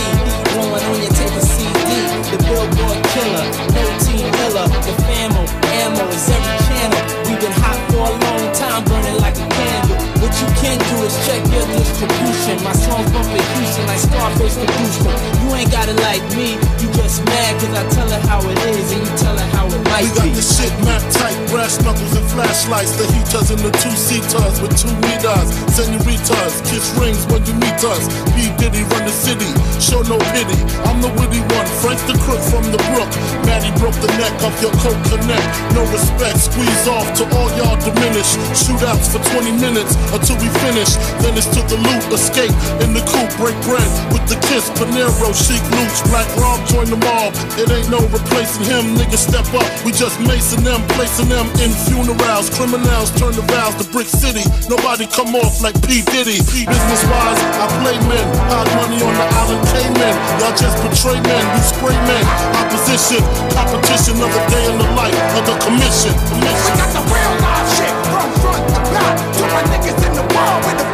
Blowing 0.59 0.83
on 0.90 0.99
your 1.07 1.14
tape 1.14 1.38
of 1.38 1.46
CD. 1.46 1.87
The 2.35 2.38
Billboard 2.51 2.99
killer, 3.14 3.46
no 3.79 3.85
team 4.03 4.27
killer. 4.42 4.66
The 4.83 4.90
famo, 5.07 5.42
ammo 5.87 6.03
is 6.11 6.27
every 6.35 6.59
channel. 6.66 7.03
We've 7.31 7.38
been 7.38 7.55
hot 7.62 7.79
for 7.94 8.11
a 8.11 8.14
long 8.27 8.44
time, 8.59 8.83
burning 8.90 9.22
like 9.22 9.38
a 9.38 9.46
candle. 9.55 9.86
What 10.22 10.33
you 10.40 10.48
can 10.59 10.79
do 10.79 10.96
is 11.05 11.14
check 11.26 11.42
your 11.52 11.66
distribution. 11.76 12.62
My 12.64 12.72
songs 12.72 13.11
bumping 13.12 13.46
Houston 13.57 13.87
like 13.87 14.00
Scarface 14.00 14.57
to 14.57 14.66
Houston. 14.66 15.12
You 15.44 15.55
ain't 15.55 15.70
got 15.70 15.88
it 15.88 15.98
like 16.02 16.24
me, 16.35 16.57
you 16.81 16.88
just 16.96 17.24
mad 17.24 17.52
cause 17.61 17.74
I 17.76 17.85
tell 17.94 18.09
her 18.11 18.22
how 18.29 18.40
it 18.42 18.59
is 18.72 18.92
and 18.92 19.02
you 19.07 19.12
tell 19.16 19.37
her 19.37 19.48
how 19.55 19.66
it 19.68 19.81
might 19.90 20.09
We 20.09 20.16
got 20.16 20.24
be. 20.24 20.31
this 20.35 20.48
shit 20.57 20.72
mapped 20.85 21.09
tight, 21.14 21.37
brass 21.50 21.79
knuckles 21.85 22.14
and 22.16 22.26
flashlights. 22.33 22.96
The 22.96 23.07
heaters 23.12 23.50
and 23.52 23.61
the 23.61 23.72
two 23.79 23.94
seaters 23.94 24.57
with 24.61 24.74
two 24.76 24.92
meters. 25.07 25.48
Senoritas, 25.76 26.55
kiss 26.66 26.90
rings 26.98 27.22
when 27.31 27.44
you 27.46 27.55
meet 27.62 27.81
us. 27.85 28.09
P. 28.35 28.50
Diddy 28.57 28.83
run 28.92 29.05
the 29.05 29.12
city, 29.14 29.48
show 29.79 30.00
no 30.09 30.16
pity. 30.33 30.59
I'm 30.88 31.00
the 31.05 31.12
witty 31.20 31.40
one, 31.55 31.68
Frank 31.85 32.00
the 32.09 32.16
crook 32.24 32.40
from 32.50 32.64
the 32.72 32.81
brook. 32.92 33.11
Maddie 33.46 33.72
broke 33.79 33.96
the 34.00 34.11
neck 34.18 34.33
of 34.42 34.52
your 34.64 34.72
coat 34.83 34.98
connect. 35.12 35.48
No 35.76 35.85
respect, 35.92 36.40
squeeze 36.40 36.88
off 36.88 37.07
to 37.20 37.24
all 37.37 37.48
y'all 37.61 37.79
diminish. 37.79 38.35
Shootouts 38.57 39.12
for 39.12 39.20
20 39.37 39.52
minutes 39.61 39.94
until 40.12 40.37
we 40.38 40.49
finish. 40.62 40.95
Then 41.23 41.35
it's 41.38 41.49
to 41.55 41.62
the 41.66 41.79
loot, 41.79 42.03
escape 42.12 42.55
in 42.83 42.92
the 42.95 43.03
coupe, 43.07 43.33
break 43.40 43.57
bread 43.66 43.87
with 44.12 44.25
the 44.29 44.38
kiss. 44.51 44.71
Panero, 44.77 45.31
chic 45.35 45.62
loots, 45.75 46.03
Black 46.11 46.29
Rob 46.37 46.61
join 46.69 46.87
the 46.90 47.01
mob. 47.01 47.33
It 47.57 47.71
ain't 47.71 47.90
no 47.90 48.03
replacing 48.11 48.64
him, 48.66 48.95
niggas 48.99 49.27
step 49.27 49.47
up. 49.55 49.66
We 49.85 49.92
just 49.92 50.19
macing 50.23 50.62
them, 50.62 50.83
placing 50.95 51.29
them 51.29 51.47
in 51.62 51.71
funerals. 51.87 52.51
Criminals 52.55 53.11
turn 53.19 53.33
the 53.35 53.47
vows 53.53 53.75
to 53.81 53.85
Brick 53.90 54.09
City. 54.09 54.45
Nobody 54.69 55.07
come 55.07 55.35
off 55.35 55.62
like 55.62 55.75
P. 55.87 56.03
Diddy. 56.03 56.38
Business 56.42 57.03
wise, 57.09 57.40
I 57.62 57.66
play 57.83 57.97
men. 58.11 58.27
Hide 58.51 58.71
money 58.77 58.99
on 59.03 59.14
the 59.14 59.27
island 59.40 59.62
Cayman. 59.73 60.14
Y'all 60.40 60.57
just 60.57 60.77
betray 60.83 61.19
men, 61.23 61.45
you 61.57 61.62
spray 61.62 61.97
men. 62.07 62.25
Opposition, 62.61 63.23
competition 63.55 64.16
of 64.21 64.31
the 64.31 64.42
day 64.51 64.64
in 64.71 64.77
the 64.79 64.88
life 64.97 65.16
of 65.38 65.42
the 65.47 65.57
commission. 65.64 66.12
We 66.12 66.45
commission. 66.45 66.75
got 66.77 66.90
the 66.95 67.03
real 67.09 67.33
live 67.42 67.69
shit 67.77 67.95
from 68.11 68.29
front 68.40 68.62
to 68.75 68.81
back. 68.92 69.36
My 69.57 69.62
niggas 69.62 70.07
in 70.07 70.12
the 70.12 70.21
world, 70.35 70.64
where 70.66 70.77
the 70.77 70.86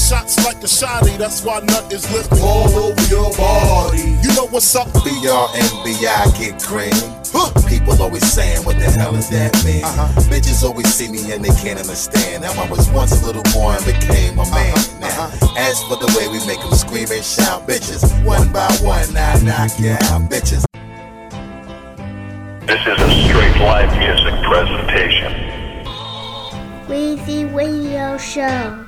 shots 0.00 0.42
like 0.44 0.56
a 0.58 0.70
shotty. 0.70 1.16
That's 1.18 1.44
why 1.44 1.60
nut 1.60 1.92
is 1.92 2.10
lifting 2.12 2.40
all 2.40 2.68
over 2.68 3.02
your 3.12 3.30
body. 3.36 4.16
You 4.22 4.32
know 4.34 4.46
what's 4.48 4.74
up, 4.74 4.88
B-R-N-B-I 5.04 6.32
get 6.38 6.62
cream. 6.62 6.92
People 7.68 8.02
always 8.02 8.26
saying, 8.26 8.64
what 8.64 8.76
the 8.78 8.90
hell 8.90 9.14
is 9.14 9.28
that 9.30 9.54
mean? 9.64 9.84
Uh-huh. 9.84 10.20
Bitches 10.26 10.64
always 10.64 10.92
see 10.92 11.10
me 11.10 11.32
and 11.32 11.44
they 11.44 11.54
can't 11.62 11.78
understand. 11.78 12.44
How 12.44 12.64
I 12.64 12.68
was 12.68 12.90
once 12.90 13.22
a 13.22 13.26
little 13.26 13.44
boy 13.54 13.76
and 13.78 13.84
became 13.86 14.38
a 14.38 14.44
man. 14.50 14.74
Uh-huh. 14.74 14.98
Now, 14.98 15.24
uh-huh. 15.24 15.54
as 15.56 15.82
for 15.84 15.96
the 15.96 16.10
way 16.18 16.26
we 16.28 16.44
make 16.46 16.60
them 16.60 16.74
scream 16.74 17.08
and 17.10 17.24
shout, 17.24 17.68
bitches, 17.68 18.02
one 18.24 18.52
by 18.52 18.66
one, 18.82 19.16
I 19.16 19.38
knock 19.42 19.78
you 19.78 19.92
out, 20.10 20.28
bitches. 20.30 20.64
This 22.66 22.80
is 22.80 22.98
a 22.98 23.10
straight 23.28 23.56
live 23.62 23.90
music 23.98 24.34
presentation. 24.42 25.32
Weezy 26.88 27.54
Radio 27.54 28.18
Show. 28.18 28.79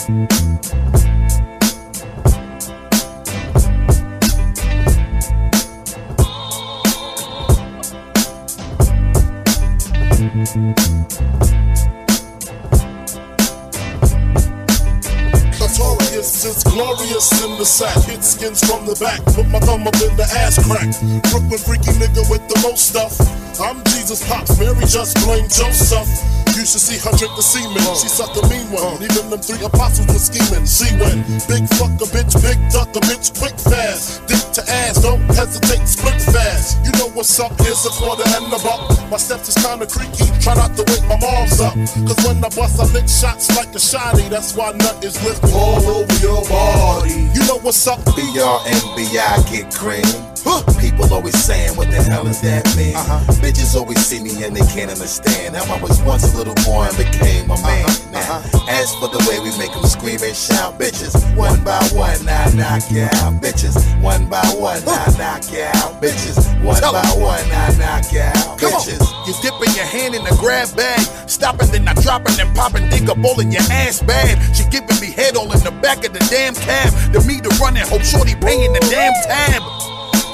Notorious 0.00 0.24
is 16.44 16.64
glorious 16.64 17.44
in 17.44 17.58
the 17.58 17.64
sack. 17.64 17.94
Hit 18.04 18.24
skins 18.24 18.60
from 18.64 18.86
the 18.86 18.96
back, 18.98 19.22
put 19.34 19.46
my 19.48 19.60
thumb 19.60 19.86
up 19.86 19.94
in 19.96 20.16
the 20.16 20.24
ass 20.34 20.56
crack. 20.64 20.88
Brooklyn 21.30 21.58
freaky 21.58 21.92
nigga 22.00 22.24
with 22.30 22.48
the 22.48 22.58
most 22.62 22.88
stuff. 22.88 23.20
I'm 23.60 23.84
Jesus 23.84 24.26
Pops, 24.26 24.58
Mary 24.58 24.86
just 24.86 25.16
blame 25.26 25.44
Joseph. 25.48 26.39
You 26.56 26.66
should 26.66 26.82
see 26.82 26.98
her 26.98 27.14
drink 27.16 27.34
the 27.36 27.42
semen. 27.42 27.80
She 27.96 28.08
suck 28.08 28.34
a 28.36 28.42
mean 28.48 28.66
one. 28.70 29.00
Even 29.02 29.30
them 29.30 29.40
three 29.40 29.62
apostles 29.64 30.06
were 30.08 30.20
scheming. 30.20 30.66
See 30.66 30.92
when 31.00 31.22
big 31.48 31.64
fuck 31.78 31.94
a 32.02 32.06
bitch, 32.10 32.34
big 32.42 32.58
duck 32.70 32.90
a 32.94 33.00
bitch, 33.08 33.32
quick 33.38 33.56
fast. 33.56 34.26
Dick 34.26 34.42
to 34.58 34.62
ass, 34.68 35.00
don't 35.00 35.22
hesitate, 35.32 35.86
split 35.86 36.20
fast. 36.20 36.59
You 36.84 36.92
know 36.98 37.08
what's 37.14 37.38
up, 37.40 37.52
here's 37.60 37.84
a 37.86 37.90
quarter 37.90 38.24
and 38.26 38.52
a 38.52 38.58
buck. 38.58 39.10
My 39.10 39.16
steps 39.16 39.48
is 39.48 39.58
kinda 39.64 39.86
creaky, 39.86 40.26
try 40.40 40.54
not 40.54 40.76
to 40.76 40.84
wake 40.88 41.06
my 41.08 41.18
mom's 41.18 41.60
up. 41.60 41.74
Cause 42.06 42.20
when 42.26 42.38
I 42.44 42.48
bust, 42.48 42.80
I 42.80 42.86
lick 42.92 43.08
shots 43.08 43.54
like 43.56 43.68
a 43.74 43.82
shotty. 43.82 44.28
That's 44.28 44.54
why 44.54 44.72
nut 44.72 45.04
is 45.04 45.22
lifting 45.24 45.52
all 45.52 45.84
over 45.86 46.16
your 46.22 46.42
body. 46.48 47.30
You 47.34 47.42
know 47.46 47.58
what's 47.62 47.86
up, 47.86 48.04
B-R-N-B-I 48.16 49.42
get 49.50 49.74
cream. 49.74 50.30
People 50.80 51.12
always 51.12 51.36
saying, 51.36 51.76
what 51.76 51.90
the 51.90 52.02
hell 52.02 52.26
is 52.26 52.40
that 52.40 52.64
mean? 52.74 52.96
Uh-huh. 52.96 53.20
Bitches 53.44 53.76
always 53.76 54.00
see 54.00 54.22
me 54.22 54.42
and 54.42 54.56
they 54.56 54.64
can't 54.72 54.90
understand. 54.90 55.54
How 55.54 55.76
I 55.76 55.80
was 55.80 56.00
once 56.02 56.32
a 56.32 56.36
little 56.36 56.56
boy 56.64 56.88
and 56.88 56.96
became 56.96 57.44
a 57.50 57.60
man. 57.60 57.84
Uh-huh. 57.84 58.10
Now, 58.10 58.40
uh-huh. 58.40 58.80
as 58.80 58.94
for 58.96 59.08
the 59.12 59.20
way 59.28 59.38
we 59.44 59.52
make 59.60 59.70
them 59.72 59.84
scream 59.84 60.18
and 60.24 60.34
shout, 60.34 60.80
bitches, 60.80 61.14
one 61.36 61.62
by 61.62 61.78
one, 61.92 62.16
I 62.26 62.48
knock 62.56 62.90
you 62.90 63.04
out, 63.20 63.36
bitches. 63.44 63.76
One 64.00 64.26
by 64.26 64.42
one, 64.56 64.80
I 64.88 65.12
knock 65.20 65.52
you 65.52 65.68
out, 65.76 66.00
bitches. 66.00 66.48
One 66.60 66.80
by 66.80 67.02
one, 67.16 67.40
I 67.50 67.72
knock 67.80 68.12
out, 68.14 68.58
Come 68.60 68.74
on. 68.74 68.80
bitches. 68.84 69.00
You 69.26 69.32
dipping 69.40 69.74
your 69.74 69.86
hand 69.86 70.14
in 70.14 70.22
the 70.24 70.36
grab 70.38 70.68
bag, 70.76 71.00
stopping, 71.28 71.70
then 71.72 71.88
I 71.88 71.94
dropping 71.94 72.38
and 72.38 72.54
popping, 72.54 72.88
dig 72.90 73.08
a 73.08 73.14
bowl 73.14 73.40
in 73.40 73.50
your 73.50 73.62
ass 73.70 74.02
bad. 74.02 74.36
She 74.54 74.64
giving 74.68 75.00
me 75.00 75.10
head 75.10 75.36
all 75.36 75.50
in 75.50 75.60
the 75.60 75.72
back 75.80 76.04
of 76.04 76.12
the 76.12 76.20
damn 76.30 76.54
cab. 76.54 76.92
The 77.12 77.20
meter 77.26 77.48
running, 77.60 77.82
hope 77.88 78.02
shorty 78.02 78.34
paying 78.36 78.72
the 78.72 78.80
damn 78.92 79.12
tab. 79.24 79.62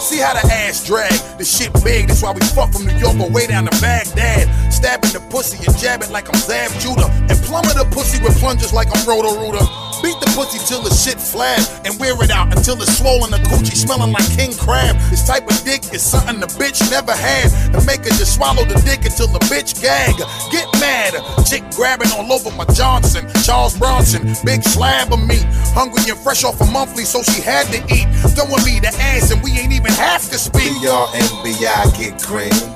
See 0.02 0.18
how 0.18 0.34
the 0.34 0.44
ass 0.52 0.84
drag, 0.84 1.12
the 1.38 1.44
shit 1.44 1.72
big, 1.82 2.08
that's 2.08 2.22
why 2.22 2.32
we 2.32 2.40
fuck 2.54 2.70
from 2.72 2.86
New 2.86 2.94
York 2.98 3.18
all 3.18 3.30
way 3.30 3.46
down 3.46 3.64
to 3.66 3.80
Baghdad. 3.80 4.46
Stabbing 4.72 5.10
the 5.12 5.20
pussy 5.30 5.58
and 5.66 5.76
jabbing 5.78 6.10
like 6.10 6.28
I'm 6.28 6.38
Zab 6.38 6.70
Judah. 6.80 7.06
And 7.30 7.38
plumber 7.46 7.72
the 7.74 7.86
pussy 7.90 8.22
with 8.22 8.38
plungers 8.38 8.72
like 8.72 8.88
I'm 8.94 9.02
Roto 9.06 9.34
Rooter. 9.40 9.64
Beat 10.06 10.20
the 10.22 10.30
pussy 10.38 10.62
till 10.62 10.82
the 10.86 10.94
shit 10.94 11.18
flab 11.18 11.58
and 11.82 11.98
wear 11.98 12.14
it 12.22 12.30
out 12.30 12.56
until 12.56 12.80
it's 12.80 12.96
swollen 12.96 13.32
the 13.32 13.42
coochie 13.50 13.74
smelling 13.74 14.12
like 14.12 14.22
king 14.38 14.54
crab. 14.54 14.94
This 15.10 15.26
type 15.26 15.42
of 15.50 15.58
dick 15.64 15.82
is 15.92 16.00
something 16.00 16.38
the 16.38 16.46
bitch 16.46 16.78
never 16.94 17.10
had. 17.10 17.50
And 17.74 17.84
make 17.84 18.06
her 18.06 18.14
just 18.14 18.36
swallow 18.36 18.62
the 18.62 18.78
dick 18.86 19.02
until 19.02 19.26
the 19.26 19.42
bitch 19.50 19.82
gag. 19.82 20.14
Get 20.54 20.70
mad, 20.78 21.18
chick 21.42 21.66
grabbing 21.74 22.14
all 22.14 22.30
over 22.30 22.54
my 22.54 22.64
Johnson. 22.70 23.26
Charles 23.42 23.76
Bronson, 23.76 24.22
big 24.44 24.62
slab 24.62 25.12
of 25.12 25.18
meat. 25.26 25.42
Hungry 25.74 26.06
and 26.06 26.18
fresh 26.20 26.44
off 26.44 26.60
a 26.60 26.66
monthly, 26.70 27.02
so 27.02 27.24
she 27.24 27.42
had 27.42 27.66
to 27.74 27.82
eat. 27.90 28.06
Throwing 28.30 28.62
me 28.62 28.78
the 28.78 28.94
ass 29.02 29.32
and 29.32 29.42
we 29.42 29.58
ain't 29.58 29.72
even 29.72 29.90
have 29.90 30.22
to 30.30 30.38
speak. 30.38 30.70
B-R-N-B-I 30.86 31.82
get 31.98 32.22
cream. 32.22 32.75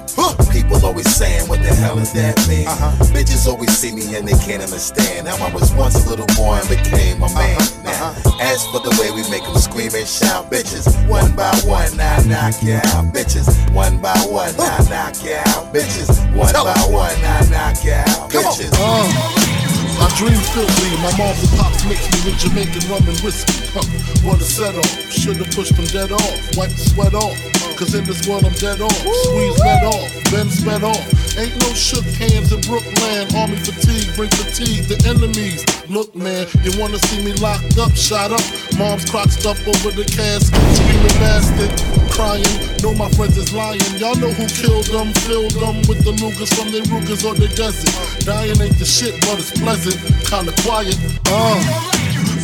People 0.50 0.84
always 0.84 1.08
saying, 1.14 1.48
what 1.48 1.62
the 1.62 1.68
hell 1.74 1.96
does 1.96 2.12
that 2.12 2.36
mean? 2.48 2.66
Bitches 3.14 3.46
always 3.46 3.70
see 3.70 3.92
me 3.92 4.14
and 4.16 4.26
they 4.26 4.38
can't 4.44 4.62
understand. 4.62 5.28
How 5.28 5.46
I 5.46 5.52
was 5.52 5.72
once 5.74 6.04
a 6.04 6.08
little 6.08 6.26
boy 6.36 6.58
and 6.58 6.68
became 6.68 7.22
a 7.22 7.28
man. 7.34 7.58
Now, 7.84 8.14
as 8.40 8.66
for 8.68 8.80
the 8.80 8.90
way 9.00 9.10
we 9.10 9.28
make 9.30 9.44
them 9.44 9.56
scream 9.56 9.94
and 9.94 10.06
shout, 10.06 10.50
bitches, 10.50 10.86
one 11.08 11.34
by 11.36 11.54
one, 11.64 11.92
I 12.00 12.22
knock 12.26 12.62
you 12.62 12.74
out, 12.74 13.12
bitches. 13.14 13.48
One 13.72 13.98
by 14.00 14.16
one, 14.28 14.54
I 14.58 14.78
knock 14.90 15.22
you 15.22 15.34
out, 15.34 15.72
bitches. 15.72 16.10
One 16.34 16.52
by 16.52 16.74
one, 16.90 17.14
I 17.24 17.46
knock 17.50 17.84
you 17.84 17.92
out, 17.92 18.30
bitches. 18.30 19.59
I 20.00 20.08
dream 20.16 20.40
filthy, 20.56 20.96
my 21.04 21.12
mom's 21.20 21.44
and 21.44 21.60
pops 21.60 21.84
mixed 21.84 22.08
me 22.12 22.18
with 22.24 22.40
Jamaican 22.40 22.88
rum 22.88 23.04
and 23.06 23.20
whiskey. 23.20 23.60
Huh, 23.76 23.84
what 24.24 24.40
a 24.40 24.44
set 24.44 24.74
off, 24.74 25.12
should've 25.12 25.50
pushed 25.52 25.76
them 25.76 25.84
dead 25.92 26.10
off, 26.10 26.56
wipe 26.56 26.72
the 26.72 26.84
sweat 26.92 27.14
off. 27.14 27.36
Cause 27.80 27.94
in 27.94 28.04
this 28.04 28.28
world 28.28 28.44
I'm 28.44 28.52
dead 28.60 28.80
off, 28.80 28.92
squeeze 28.92 29.58
lead 29.60 29.84
off, 29.84 30.08
been 30.32 30.48
sped 30.50 30.84
off. 30.84 31.00
Ain't 31.40 31.56
no 31.64 31.72
shook 31.72 32.04
hands 32.20 32.52
in 32.52 32.60
Brooklyn, 32.68 33.24
army 33.32 33.56
fatigue, 33.56 34.12
bring 34.16 34.28
fatigue, 34.28 34.84
to 34.92 34.96
enemies. 35.08 35.64
Look 35.88 36.14
man, 36.14 36.44
you 36.60 36.76
wanna 36.76 36.98
see 36.98 37.24
me 37.24 37.32
locked 37.40 37.78
up, 37.78 37.96
shot 37.96 38.36
up. 38.36 38.44
Mom's 38.76 39.08
crotched 39.08 39.48
up 39.48 39.56
over 39.64 39.96
the 39.96 40.04
casket, 40.04 40.60
screaming 40.76 41.16
bastard, 41.24 41.72
crying. 42.12 42.44
Know 42.84 42.92
my 42.92 43.08
friends 43.16 43.40
is 43.40 43.48
lying, 43.56 43.80
y'all 43.96 44.16
know 44.20 44.28
who 44.28 44.44
killed 44.60 44.84
them, 44.92 45.08
filled 45.24 45.56
them 45.56 45.80
with 45.88 46.04
the 46.04 46.12
Lugers 46.20 46.52
from 46.52 46.68
their 46.68 46.84
Rugers 46.92 47.24
or 47.24 47.32
the 47.32 47.48
desert. 47.56 47.96
Dying 48.28 48.60
ain't 48.60 48.76
the 48.76 48.84
shit, 48.84 49.16
but 49.24 49.40
it's 49.40 49.56
pleasant, 49.56 49.89
kinda 50.26 50.52
quiet. 50.62 50.96
Uh. 51.26 52.00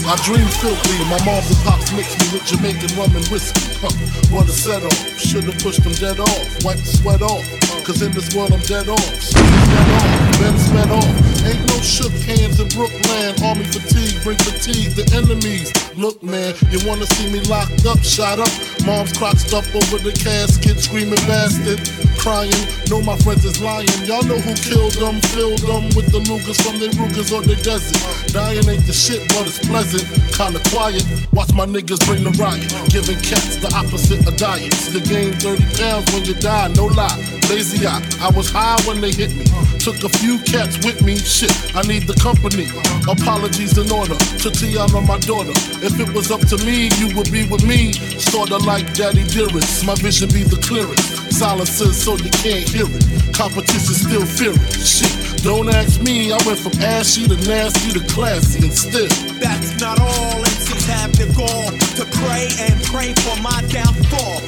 I 0.07 0.15
dream 0.23 0.47
filthy, 0.63 1.03
my 1.11 1.19
moms 1.27 1.51
and 1.51 1.59
pops 1.67 1.91
mixed 1.91 2.15
me 2.23 2.39
with 2.39 2.47
Jamaican 2.47 2.95
rum 2.95 3.11
and 3.17 3.27
whiskey. 3.27 3.67
Huh, 3.83 3.91
what 4.31 4.47
a 4.47 4.55
set 4.55 4.85
off, 4.87 5.19
should've 5.19 5.59
pushed 5.59 5.83
them 5.83 5.95
dead 5.99 6.21
off, 6.21 6.47
wipe 6.63 6.79
the 6.79 6.95
sweat 7.03 7.23
off. 7.23 7.43
Cause 7.83 8.03
in 8.03 8.13
this 8.13 8.35
world 8.35 8.53
I'm 8.55 8.63
dead 8.71 8.87
off, 8.87 9.03
dead 9.03 9.91
off, 9.99 10.39
been 10.39 10.59
sped 10.59 10.91
off. 10.95 11.11
Ain't 11.43 11.59
no 11.67 11.79
shook 11.83 12.15
hands 12.23 12.63
in 12.63 12.71
Brooklyn, 12.71 13.35
army 13.43 13.67
fatigue, 13.67 14.23
bring 14.23 14.39
fatigue, 14.39 14.95
the 14.95 15.03
enemies. 15.11 15.75
Look 15.99 16.23
man, 16.23 16.55
you 16.71 16.79
wanna 16.87 17.07
see 17.07 17.27
me 17.27 17.43
locked 17.51 17.87
up, 17.87 17.99
shot 18.07 18.39
up. 18.39 18.51
Mom's 18.87 19.11
crotched 19.11 19.55
up 19.59 19.67
over 19.75 19.99
the 19.99 20.15
casket, 20.15 20.79
screaming 20.79 21.19
bastard, 21.27 21.83
crying. 22.15 22.55
Know 22.87 23.03
my 23.03 23.19
friends 23.27 23.43
is 23.45 23.59
lying, 23.59 23.91
y'all 24.07 24.23
know 24.23 24.39
who 24.39 24.55
killed 24.55 24.95
them, 25.03 25.19
filled 25.35 25.67
them 25.67 25.91
with 25.99 26.15
the 26.15 26.23
Lugers 26.31 26.63
from 26.63 26.79
their 26.79 26.95
Rugers 26.95 27.35
or 27.37 27.43
the 27.43 27.57
desert. 27.57 28.01
Dying 28.33 28.69
ain't 28.69 28.87
the 28.87 28.93
shit, 28.93 29.21
but 29.29 29.47
it's 29.47 29.61
pleasant, 29.61 30.05
kinda 30.33 30.61
quiet. 30.73 31.05
Watch 31.33 31.53
my 31.53 31.67
niggas 31.67 32.01
bring 32.07 32.25
the 32.25 32.33
riot, 32.41 32.65
giving 32.89 33.21
cats 33.21 33.57
the 33.57 33.69
opposite 33.77 34.27
of 34.27 34.37
diets. 34.37 34.93
You 34.93 35.01
gain 35.01 35.33
30 35.41 35.65
pounds 35.77 36.07
when 36.13 36.25
you 36.25 36.35
die, 36.35 36.69
no 36.75 36.87
lie. 36.87 37.19
Lazy 37.51 37.87
eye, 37.87 38.03
I 38.21 38.31
was 38.31 38.51
high 38.51 38.81
when 38.87 39.01
they 39.01 39.13
hit 39.13 39.31
me. 39.37 39.45
Took 39.79 40.03
a 40.03 40.09
few 40.19 40.39
cats 40.41 40.79
with 40.85 41.03
me, 41.03 41.17
shit, 41.17 41.53
I 41.77 41.83
need 41.83 42.07
the 42.07 42.15
company. 42.15 42.67
Apologies 43.07 43.77
in 43.79 43.91
order 43.93 44.17
to 44.17 44.49
T'yanna, 44.51 45.01
my 45.07 45.19
daughter. 45.21 45.55
If 45.85 46.01
it 46.01 46.11
was 46.13 46.31
up 46.31 46.41
to 46.53 46.57
me, 46.65 46.89
you 46.99 47.15
would 47.17 47.31
be 47.31 47.47
with 47.47 47.65
me. 47.65 47.93
Sorta 48.19 48.57
like 48.59 48.95
Daddy 48.95 49.25
Dearest, 49.25 49.85
my 49.85 49.95
vision 49.97 50.29
be 50.33 50.43
the 50.43 50.59
clearest. 50.59 51.33
Silences 51.33 52.03
so 52.03 52.17
you 52.17 52.31
can't 52.43 52.67
hear 52.69 52.89
it. 52.89 53.05
Competition 53.35 53.95
still 53.95 54.25
fear 54.25 54.57
it. 54.57 54.81
Shit, 54.81 55.15
don't 55.45 55.69
ask 55.69 56.01
me, 56.01 56.33
I 56.33 56.39
went 56.47 56.59
from 56.59 56.73
ashy 57.17 57.29
to 57.29 57.49
nasty 57.49 57.99
to 57.99 58.07
classy 58.13 58.65
and 58.65 58.73
still. 58.73 59.09
That's 59.41 59.81
not 59.81 60.01
all 60.01 60.43
MCs 60.45 60.87
have 60.87 61.13
the 61.17 61.27
gall 61.33 61.71
to 61.97 62.05
pray 62.21 62.49
and 62.61 62.77
pray 62.85 63.13
for 63.25 63.41
my 63.41 63.63
downfall. 63.73 64.41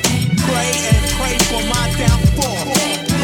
Pray 0.44 0.72
and 0.92 1.02
pray 1.16 1.36
for 1.48 1.62
my 1.64 1.86
downfall. 1.96 2.64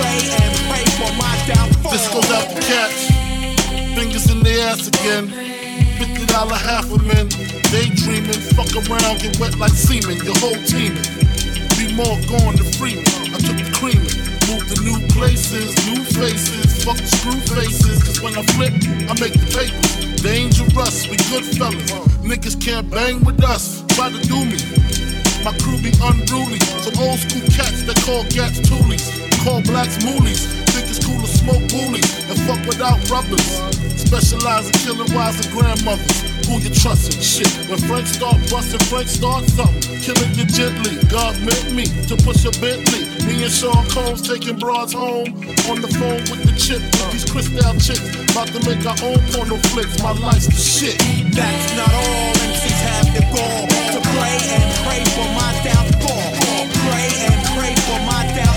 Pray 0.00 0.20
and 0.40 0.52
pray 0.68 0.84
for 0.96 1.12
my 1.20 1.34
downfall. 1.46 1.92
This 1.92 2.08
goes 2.08 2.30
out 2.32 2.48
to 2.48 2.60
cats. 2.62 3.08
Fingers 3.94 4.30
in 4.30 4.40
the 4.42 4.60
ass 4.62 4.88
again. 4.88 5.28
Fifty 5.98 6.26
dollar 6.26 6.56
half 6.56 6.90
a 6.90 6.98
men, 7.02 7.28
daydreaming, 7.70 8.40
fuck 8.56 8.72
around, 8.74 9.20
get 9.20 9.38
wet 9.38 9.58
like 9.58 9.72
semen, 9.72 10.16
your 10.24 10.36
whole 10.38 10.58
teaming. 10.66 11.04
Be 11.76 11.92
more 11.94 12.18
gone 12.26 12.56
to 12.56 12.64
free. 12.78 12.98
I 13.30 13.38
took 13.38 13.58
the 13.60 13.70
creaming, 13.76 14.16
moved 14.48 14.74
to 14.74 14.82
new 14.82 15.03
places, 15.14 15.70
new 15.86 16.02
faces, 16.02 16.84
fuck 16.84 16.98
the 16.98 17.06
screw 17.06 17.38
faces. 17.54 18.02
Cause 18.02 18.20
when 18.20 18.36
I 18.36 18.42
flip, 18.58 18.74
I 19.08 19.14
make 19.22 19.32
the 19.32 19.46
papers. 19.54 20.20
Dangerous, 20.20 21.06
we 21.08 21.16
good 21.30 21.46
fellas. 21.56 21.90
Niggas 22.26 22.60
can't 22.60 22.90
bang 22.90 23.22
with 23.24 23.42
us, 23.44 23.84
try 23.94 24.10
to 24.10 24.20
do 24.26 24.44
me. 24.44 24.58
My 25.46 25.54
crew 25.62 25.78
be 25.78 25.92
unruly. 26.02 26.58
Some 26.82 26.98
old 26.98 27.20
school 27.20 27.46
cats 27.54 27.84
that 27.86 27.96
call 28.02 28.24
gats 28.34 28.58
toolies. 28.66 29.06
Call 29.44 29.62
blacks 29.62 29.98
moolies. 30.02 30.42
Think 30.72 30.88
it's 30.90 31.04
cool 31.04 31.20
to 31.20 31.28
smoke 31.28 31.62
bullies 31.70 32.10
and 32.28 32.38
fuck 32.48 32.64
without 32.66 32.98
rubbers. 33.08 33.44
Specialize 34.00 34.66
in 34.66 34.76
killing 34.82 35.12
wives 35.14 35.44
and 35.44 35.52
grandmothers. 35.54 36.33
Who 36.46 36.60
you 36.60 36.68
trusting? 36.68 37.20
Shit. 37.20 37.48
When 37.70 37.78
Frank 37.88 38.06
start 38.06 38.36
busting, 38.50 38.80
Frank 38.92 39.08
start 39.08 39.44
something. 39.48 39.80
Killing 40.00 40.34
you 40.36 40.44
gently. 40.44 41.00
God 41.08 41.32
meant 41.40 41.72
me 41.72 41.84
to 42.08 42.16
push 42.20 42.44
a 42.44 42.52
Bentley. 42.60 43.08
Me 43.24 43.44
and 43.44 43.52
Sean 43.52 43.86
Combs 43.88 44.20
taking 44.20 44.58
broads 44.58 44.92
home. 44.92 45.32
On 45.72 45.80
the 45.80 45.88
phone 45.96 46.20
with 46.28 46.44
the 46.44 46.52
chip. 46.60 46.82
These 47.12 47.24
crystal 47.30 47.72
chicks. 47.80 48.04
About 48.30 48.48
to 48.48 48.60
make 48.68 48.84
our 48.84 48.98
own 49.08 49.20
porno 49.32 49.56
flicks. 49.72 50.02
My 50.02 50.12
life's 50.12 50.46
the 50.46 50.60
shit. 50.60 50.98
That's 51.32 51.76
not 51.76 51.88
all 51.88 52.32
MCs 52.44 52.80
have 52.92 53.08
the 53.16 53.24
goal 53.32 53.64
to 53.96 54.00
pray 54.12 54.36
and 54.52 54.64
pray 54.84 55.00
for 55.16 55.28
my 55.32 55.52
downfall. 55.64 56.28
Pray 56.84 57.08
and 57.24 57.40
pray 57.56 57.72
for 57.88 57.98
my 58.04 58.22
downfall. 58.36 58.53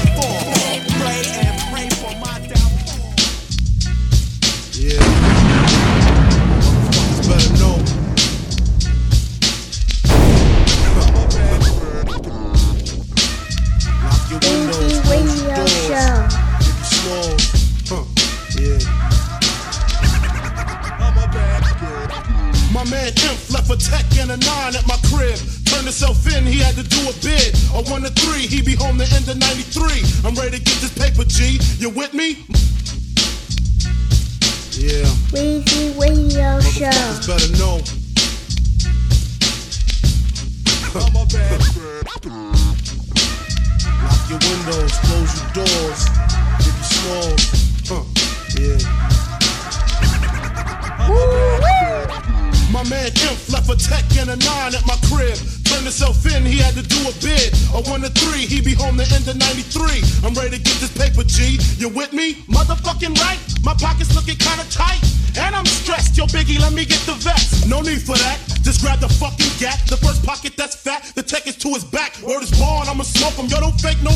You 61.87 61.93
with 61.93 62.11
me? 62.11 62.33
Motherfucking 62.51 63.15
right. 63.23 63.39
My 63.63 63.73
pockets 63.73 64.13
looking 64.13 64.35
kinda 64.35 64.65
tight. 64.69 64.99
And 65.39 65.55
I'm 65.55 65.65
stressed. 65.65 66.17
Yo, 66.17 66.25
Biggie, 66.25 66.59
let 66.59 66.73
me 66.73 66.83
get 66.83 66.99
the 67.05 67.13
vest. 67.13 67.67
No 67.67 67.81
need 67.81 68.01
for 68.01 68.17
that. 68.17 68.39
Just 68.61 68.81
grab 68.81 68.99
the 68.99 69.07
fucking 69.07 69.51
gap. 69.59 69.79
The 69.87 69.95
first 69.95 70.25
pocket 70.25 70.57
that's 70.57 70.75
fat. 70.75 71.11
The 71.15 71.23
tech 71.23 71.47
is 71.47 71.55
to 71.57 71.69
his 71.69 71.85
back. 71.85 72.17
Word 72.21 72.43
is 72.43 72.51
born, 72.59 72.89
I'ma 72.89 73.03
smoke 73.03 73.33
him. 73.33 73.47
Yo, 73.47 73.59
don't 73.61 73.79
fake 73.79 74.01
no 74.03 74.11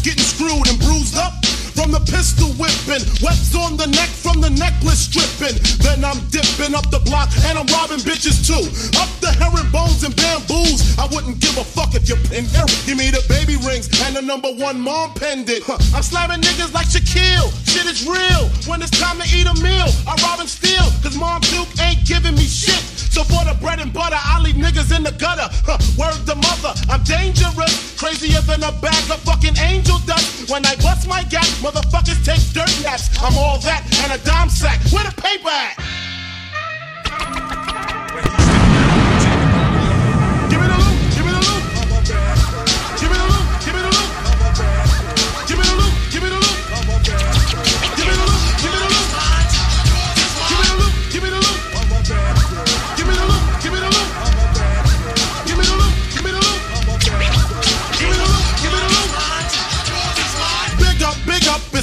getting 0.00 0.24
screwed 0.24 0.66
and 0.68 0.78
bruised 0.80 1.16
up. 1.16 1.32
From 1.76 1.92
the 1.92 2.00
pistol 2.08 2.48
whipping, 2.56 3.04
webs 3.20 3.52
on 3.52 3.76
the 3.76 3.86
neck 3.86 4.08
from 4.08 4.40
the 4.40 4.48
necklace 4.48 5.12
stripping. 5.12 5.60
Then 5.84 6.00
I'm 6.08 6.16
dipping 6.32 6.72
up 6.72 6.88
the 6.88 7.04
block 7.04 7.28
and 7.44 7.60
I'm 7.60 7.68
robbing 7.68 8.00
bitches 8.00 8.40
too. 8.40 8.64
Up 8.96 9.12
the 9.20 9.28
herringbones 9.36 10.00
and 10.00 10.16
bamboos. 10.16 10.96
I 10.96 11.04
wouldn't 11.12 11.38
give 11.38 11.52
a 11.60 11.64
fuck 11.64 11.92
if 11.94 12.08
you 12.08 12.16
pin 12.32 12.48
her. 12.56 12.64
Give 12.88 12.96
me 12.96 13.12
the 13.12 13.20
baby 13.28 13.60
rings 13.60 13.92
and 14.08 14.16
the 14.16 14.22
number 14.24 14.48
one 14.48 14.80
mom 14.80 15.12
pendant. 15.14 15.68
Huh. 15.68 15.76
I'm 15.92 16.02
slamming 16.02 16.40
niggas 16.40 16.72
like 16.72 16.88
Shaquille. 16.88 17.52
Shit 17.68 17.84
is 17.84 18.08
real. 18.08 18.48
When 18.64 18.80
it's 18.80 18.96
time 18.96 19.20
to 19.20 19.26
eat 19.28 19.44
a 19.44 19.54
meal, 19.60 19.92
I 20.08 20.16
rob 20.24 20.40
and 20.40 20.48
steal. 20.48 20.88
Cause 21.04 21.16
Mom 21.20 21.44
Duke 21.52 21.68
ain't 21.84 22.08
giving 22.08 22.34
me 22.34 22.48
shit. 22.48 22.95
So 23.16 23.24
for 23.24 23.46
the 23.48 23.56
bread 23.62 23.80
and 23.80 23.90
butter, 23.94 24.18
I 24.20 24.38
leave 24.42 24.56
niggas 24.56 24.94
in 24.94 25.02
the 25.02 25.10
gutter. 25.10 25.48
Huh, 25.64 25.80
word 25.96 26.20
to 26.28 26.34
mother, 26.36 26.76
I'm 26.92 27.02
dangerous. 27.02 27.96
Crazier 27.96 28.42
than 28.42 28.62
a 28.62 28.72
bag 28.84 29.10
of 29.10 29.20
fucking 29.24 29.56
angel 29.56 29.96
dust. 30.04 30.50
When 30.50 30.66
I 30.66 30.76
bust 30.84 31.08
my 31.08 31.22
gap, 31.22 31.48
motherfuckers 31.64 32.20
take 32.26 32.44
dirt 32.52 32.68
naps. 32.84 33.08
I'm 33.22 33.32
all 33.38 33.58
that 33.60 33.88
and 34.04 34.12
a 34.12 34.22
dime 34.22 34.50
sack. 34.50 34.82
Where 34.92 35.02
the 35.02 35.16
paper 35.16 35.48
at? 35.48 36.15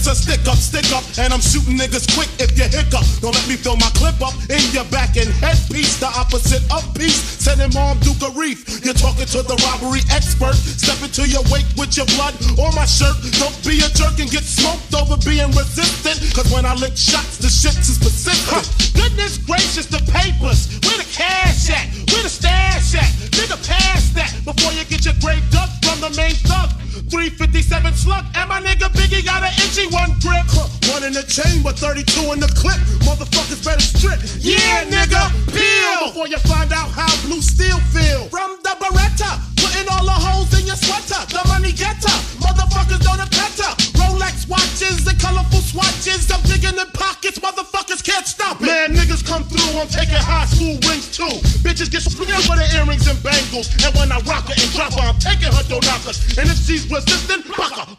It's 0.03 0.19
a 0.19 0.35
stick 0.35 0.43
up, 0.51 0.59
stick 0.59 0.91
up, 0.91 1.03
and 1.15 1.31
I'm 1.31 1.39
shooting 1.39 1.79
niggas 1.79 2.03
quick 2.11 2.27
if 2.35 2.51
you 2.59 2.67
hiccup. 2.67 3.07
Don't 3.23 3.31
let 3.31 3.47
me 3.47 3.55
fill 3.55 3.79
my 3.79 3.87
clip 3.95 4.19
up 4.19 4.35
in 4.51 4.59
your 4.75 4.83
back 4.91 5.15
and 5.15 5.31
headpiece, 5.39 5.95
the 5.95 6.11
opposite 6.11 6.59
of 6.75 6.83
peace. 6.91 7.23
Sending 7.39 7.71
mom 7.71 7.99
Duke 8.03 8.19
a 8.19 8.31
reef. 8.35 8.83
You're 8.83 8.99
talking 8.99 9.23
to 9.31 9.39
the 9.47 9.55
robbery 9.63 10.03
expert. 10.11 10.59
Step 10.59 10.99
into 10.99 11.23
your 11.23 11.43
wake 11.47 11.67
with 11.79 11.95
your 11.95 12.07
blood 12.19 12.35
on 12.59 12.75
my 12.75 12.83
shirt. 12.83 13.15
Don't 13.39 13.55
be 13.63 13.79
a 13.79 13.87
jerk 13.95 14.19
and 14.19 14.27
get 14.27 14.43
smoked 14.43 14.91
over 14.91 15.15
being 15.23 15.47
resistant. 15.55 16.19
Cause 16.35 16.51
when 16.51 16.67
I 16.67 16.75
lick 16.75 16.99
shots, 16.99 17.39
the 17.39 17.47
shit's 17.47 17.87
is 17.87 17.95
specific. 17.95 18.59
Goodness 18.91 19.39
gracious, 19.39 19.87
the 19.87 20.03
papers. 20.11 20.67
Where 20.83 20.99
the 20.99 21.07
cash 21.07 21.71
at? 21.71 21.87
Where 22.11 22.23
the 22.27 22.33
stash 22.33 22.99
at? 22.99 23.07
Nigga, 23.39 23.55
pass 23.63 24.11
that 24.19 24.35
before 24.43 24.75
you 24.75 24.83
get 24.83 25.07
your 25.07 25.15
grave 25.23 25.43
dug 25.47 25.71
from 25.79 26.03
the 26.03 26.11
main 26.19 26.35
thug. 26.43 26.75
357 27.09 27.93
slug, 27.93 28.25
and 28.33 28.49
my 28.49 28.61
nigga 28.61 28.89
Biggie 28.93 29.25
got 29.25 29.41
an 29.41 29.53
itchy 29.61 29.85
one 29.93 30.17
grip. 30.19 30.43
One 30.89 31.05
in 31.05 31.13
the 31.13 31.23
chamber, 31.23 31.71
32 31.71 32.33
in 32.33 32.41
the 32.41 32.49
clip. 32.57 32.81
Motherfuckers 33.05 33.61
better 33.61 33.79
strip. 33.79 34.19
Yeah, 34.41 34.83
nigga, 34.89 35.29
peel 35.53 36.09
Before 36.09 36.27
you 36.27 36.41
find 36.49 36.73
out 36.73 36.89
how 36.89 37.09
blue 37.23 37.41
steel 37.41 37.77
feel. 37.93 38.25
from 38.33 38.57
the 38.65 38.73
Beretta, 38.81 39.37
putting 39.61 39.87
all 39.93 40.03
the 40.03 40.17
holes 40.17 40.51
in 40.59 40.65
your 40.65 40.75
sweater. 40.75 41.21
The 41.29 41.41
money 41.47 41.71
getter, 41.71 42.11
motherfuckers 42.41 42.99
don't 43.05 43.21
better. 43.29 43.69
Rolex 44.01 44.49
watches 44.49 45.05
and 45.07 45.17
colorful 45.21 45.61
swatches. 45.61 46.29
I'm 46.33 46.41
digging 46.49 46.75
in 46.75 46.89
pockets, 46.97 47.39
motherfuckers 47.39 48.03
can't 48.03 48.25
stop 48.25 48.59
it. 48.59 48.65
Man, 48.65 48.97
niggas 48.97 49.23
come 49.23 49.45
through, 49.45 49.79
I'm 49.79 49.87
taking 49.87 50.19
high 50.19 50.49
school 50.49 50.75
rings 50.89 51.07
too. 51.13 51.37
Bitches 51.61 51.89
get 51.89 52.01
split 52.01 52.33
for 52.43 52.57
the 52.57 52.67
earrings 52.75 53.07
and 53.07 53.21
bangles. 53.23 53.69
And 53.85 53.93
when 53.95 54.11
I 54.11 54.19
rock 54.25 54.49
her 54.49 54.57
and 54.57 54.69
drop 54.73 54.93
her, 54.97 55.05
I'm 55.05 55.19
taking 55.21 55.53
her 55.53 55.63
knockers. 55.69 56.17
And 56.37 56.49
if 56.49 56.57
she's 56.65 56.89
resistant, 56.89 57.47
baka, 57.47 57.85
baka. 57.85 57.92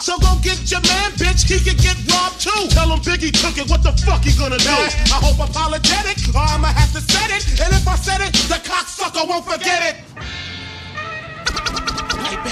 So 0.00 0.16
go 0.16 0.32
get 0.40 0.56
your 0.72 0.80
man, 0.80 1.12
bitch. 1.20 1.44
He 1.44 1.60
could 1.60 1.76
get 1.76 1.92
robbed 2.08 2.40
too. 2.40 2.72
Tell 2.72 2.88
him 2.88 3.04
Biggie 3.04 3.36
took 3.36 3.60
it, 3.60 3.68
what 3.68 3.82
the 3.84 3.92
fuck 4.00 4.24
he 4.24 4.32
gonna 4.32 4.56
do? 4.56 4.72
I 5.12 5.20
hope 5.20 5.36
apologetic, 5.36 6.16
or 6.32 6.40
I'ma 6.40 6.72
have 6.72 6.88
to 6.96 7.04
set 7.04 7.28
it. 7.28 7.44
And 7.60 7.68
if 7.76 7.84
I 7.86 7.96
said 8.00 8.24
it, 8.24 8.32
the 8.48 8.56
cocksucker 8.64 9.28
won't 9.28 9.44
forget 9.44 9.92
it. 9.92 10.00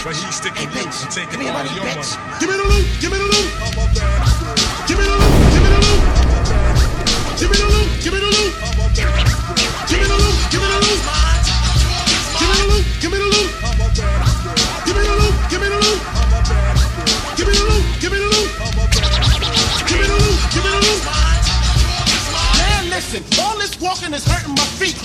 But 0.05 0.13
he's 0.13 0.37
sticking 0.37 0.69
loose 0.77 1.01
and 1.03 1.11
taking 1.11 1.41
all 1.49 1.57
of 1.57 1.73
your 1.73 1.89
money. 1.89 2.05
Give 2.37 2.53
me 2.53 2.57
the 2.61 2.69
loot, 2.69 2.85
give 3.01 3.11
me 3.13 3.17
the 3.17 3.25
loot. 3.33 3.49
Give 4.85 5.01
me 5.01 5.09
the 5.09 5.17
loot, 5.17 5.33
give 5.49 5.65
me 5.65 5.73
the 5.73 5.81
loot. 5.89 6.05
Give 7.41 7.49
me 7.49 7.57
the 7.57 7.65
loot, 7.65 7.89
give 8.05 8.13
me 8.13 8.21
the 8.21 8.29
loot. 8.29 8.53
Give 9.89 9.97
me 9.97 10.05
the 10.05 10.21
loot, 10.21 10.37
give 10.53 10.61
me 10.61 10.69
the 10.69 10.81
loot. 10.85 11.01
Give 12.37 12.45
me 12.45 12.61
the 12.61 12.69
loot, 12.69 12.85
give 13.01 13.09
me 13.09 13.17
the 13.17 13.25
loot. 13.25 13.49
Give 14.89 14.97
me 14.97 15.03
the 15.03 15.13
loot. 15.21 15.35
Give 15.51 15.61
me 15.61 15.69
the 15.69 15.77
loot. 15.77 16.01
Give 17.37 17.47
me 17.47 17.53
the 17.53 17.65
loot. 17.69 17.85
Give 18.01 18.11
me 18.11 18.19
the 18.19 18.25
loot. 18.25 18.49
Give 19.87 20.01
me 20.01 20.07
the 20.09 20.17
loot. 20.17 20.41
Give 20.55 20.65
me 20.65 20.71
the 20.71 20.81
loot. 20.81 21.05
Man, 22.57 22.89
listen. 22.89 23.58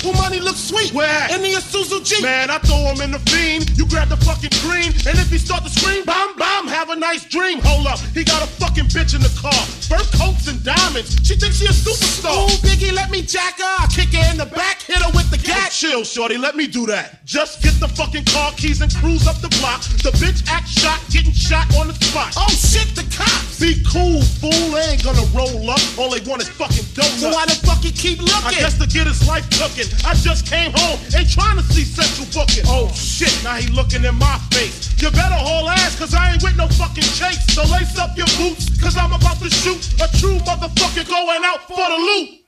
Well, 0.03 0.13
money 0.19 0.39
looks 0.39 0.59
sweet. 0.59 0.93
Where? 0.93 1.29
In 1.33 1.41
the 1.41 1.53
Isuzu 1.53 2.03
Jeep. 2.03 2.23
Man, 2.23 2.49
I 2.49 2.57
throw 2.59 2.89
him 2.91 3.01
in 3.01 3.11
the 3.11 3.19
fiend. 3.29 3.69
You 3.77 3.85
grab 3.85 4.09
the 4.09 4.17
fucking 4.17 4.51
green, 4.65 4.91
and 5.05 5.15
if 5.19 5.29
he 5.29 5.37
start 5.37 5.63
to 5.63 5.69
scream, 5.69 6.03
bomb, 6.05 6.35
bomb, 6.37 6.67
have 6.67 6.89
a 6.89 6.95
nice 6.95 7.25
dream. 7.25 7.59
Hold 7.63 7.87
up, 7.87 7.99
he 8.17 8.23
got 8.23 8.41
a 8.43 8.47
fucking 8.47 8.89
bitch 8.89 9.15
in 9.15 9.21
the 9.21 9.33
car. 9.39 9.53
Fur 9.87 10.01
coats 10.17 10.47
and 10.47 10.63
diamonds. 10.63 11.19
She 11.23 11.35
thinks 11.35 11.57
she 11.59 11.65
a 11.65 11.75
superstar. 11.75 12.33
Ooh, 12.33 12.57
Biggie, 12.65 12.93
let 12.93 13.11
me 13.11 13.21
jack 13.21 13.59
her. 13.59 13.75
I 13.83 13.87
kick 13.93 14.09
her 14.15 14.25
in 14.31 14.37
the 14.37 14.47
back, 14.47 14.81
hit 14.81 14.97
her 14.97 15.11
with 15.13 15.29
the 15.29 15.37
gat. 15.37 15.71
Chill, 15.71 16.03
shorty, 16.03 16.37
let 16.37 16.55
me 16.55 16.67
do 16.67 16.85
that. 16.87 17.23
Just 17.25 17.61
get 17.61 17.77
the 17.79 17.87
fucking 17.87 18.25
car 18.25 18.51
keys 18.57 18.81
and 18.81 18.93
cruise 18.95 19.27
up 19.27 19.39
the 19.41 19.49
block. 19.61 19.81
The 20.01 20.11
bitch 20.17 20.43
act 20.49 20.67
shot, 20.67 20.99
getting 21.11 21.31
shot 21.31 21.69
on 21.77 21.87
the 21.87 21.93
spot. 21.93 22.33
Oh 22.37 22.49
shit, 22.49 22.89
the 22.95 23.05
cops. 23.13 23.59
Be 23.59 23.83
cool, 23.85 24.21
fool. 24.41 24.71
They 24.73 24.97
ain't 24.97 25.03
gonna 25.03 25.27
roll 25.35 25.69
up. 25.69 25.81
All 25.97 26.09
they 26.09 26.23
want 26.25 26.41
is 26.41 26.49
fucking 26.49 26.85
donuts. 26.95 27.21
So 27.21 27.29
why 27.29 27.45
the 27.45 27.55
fuck 27.67 27.83
he 27.83 27.91
keep 27.91 28.19
looking? 28.19 28.62
Guess 28.63 28.79
to 28.79 28.87
get 28.87 29.07
his 29.07 29.27
life 29.27 29.43
cooking. 29.59 29.91
I 30.07 30.13
just 30.13 30.47
came 30.47 30.71
home, 30.71 30.97
ain't 31.13 31.29
trying 31.29 31.57
to 31.57 31.63
see 31.63 31.83
central 31.83 32.23
booking. 32.31 32.63
Oh 32.65 32.87
shit, 32.95 33.35
now 33.43 33.55
he 33.55 33.67
looking 33.67 34.05
in 34.05 34.15
my 34.15 34.39
face. 34.55 34.87
You 35.01 35.11
better 35.11 35.35
haul 35.35 35.67
ass, 35.67 35.99
cause 35.99 36.13
I 36.13 36.31
ain't 36.31 36.41
with 36.41 36.55
no 36.55 36.69
fucking 36.69 37.03
chase. 37.03 37.43
So 37.51 37.63
lace 37.67 37.99
up 37.99 38.15
your 38.15 38.31
boots, 38.39 38.71
cause 38.81 38.95
I'm 38.95 39.11
about 39.11 39.35
to 39.43 39.49
shoot 39.49 39.83
a 39.99 40.07
true 40.17 40.39
motherfucker 40.47 41.05
going 41.05 41.43
out 41.43 41.67
for 41.67 41.75
the 41.75 41.99
loot. 42.07 42.39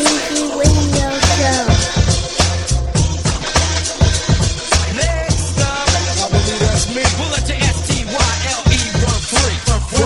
Easy 0.00 0.48
Radio 0.56 1.20
Show. 1.20 1.77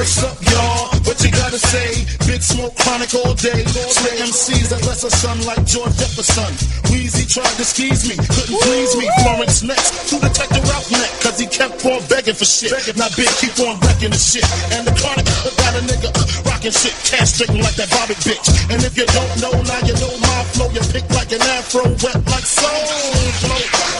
What's 0.03 0.19
up, 0.19 0.35
y'all? 0.51 0.91
What 1.07 1.23
you 1.23 1.31
gotta 1.31 1.62
say? 1.62 2.03
Big 2.27 2.43
smoke 2.43 2.75
chronic 2.75 3.15
all 3.23 3.38
day. 3.38 3.62
Slit 3.62 4.19
MCs 4.19 4.75
that 4.75 4.83
less 4.83 5.07
a 5.07 5.11
son 5.15 5.38
like 5.47 5.62
George 5.62 5.95
Jefferson. 5.95 6.51
Wheezy 6.91 7.23
tried 7.23 7.55
to 7.55 7.62
squeeze 7.62 8.03
me, 8.11 8.19
couldn't 8.19 8.59
please 8.67 8.99
me. 8.99 9.07
Florence 9.23 9.62
next 9.62 10.11
to 10.11 10.19
Detective 10.19 10.67
Ralph 10.67 10.91
neck, 10.91 11.07
cause 11.23 11.38
he 11.38 11.47
kept 11.47 11.87
on 11.87 12.03
begging 12.11 12.35
for 12.35 12.43
shit. 12.43 12.75
Now 12.99 13.15
big 13.15 13.31
keep 13.38 13.55
on 13.62 13.79
wrecking 13.79 14.11
the 14.11 14.19
shit. 14.19 14.43
And 14.75 14.83
the 14.83 14.95
chronic 14.99 15.23
got 15.23 15.79
a 15.79 15.83
nigga 15.87 16.11
uh, 16.11 16.51
rocking 16.51 16.75
shit, 16.75 16.99
cash 17.07 17.38
castrating 17.38 17.62
like 17.62 17.79
that 17.79 17.87
Bobby 17.95 18.19
bitch. 18.27 18.51
And 18.75 18.83
if 18.83 18.99
you 18.99 19.07
don't 19.07 19.35
know, 19.38 19.55
now 19.55 19.87
you 19.87 19.95
know 20.03 20.19
my 20.19 20.43
flow. 20.51 20.67
You 20.75 20.83
pick 20.91 21.07
like 21.15 21.31
an 21.31 21.47
afro, 21.62 21.87
wet 22.03 22.19
like 22.27 22.43
soul. 22.43 23.23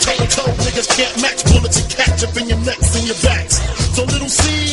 Toe 0.03 0.19
to 0.19 0.27
toe, 0.27 0.51
niggas 0.67 0.91
can't 0.99 1.15
match 1.23 1.47
bullets 1.47 1.79
and 1.79 1.87
catch 1.87 2.27
up 2.27 2.35
in 2.35 2.51
your 2.51 2.59
necks 2.67 2.91
and 2.99 3.07
your 3.07 3.21
backs. 3.23 3.63
So 3.95 4.03
little 4.03 4.27
C's, 4.27 4.72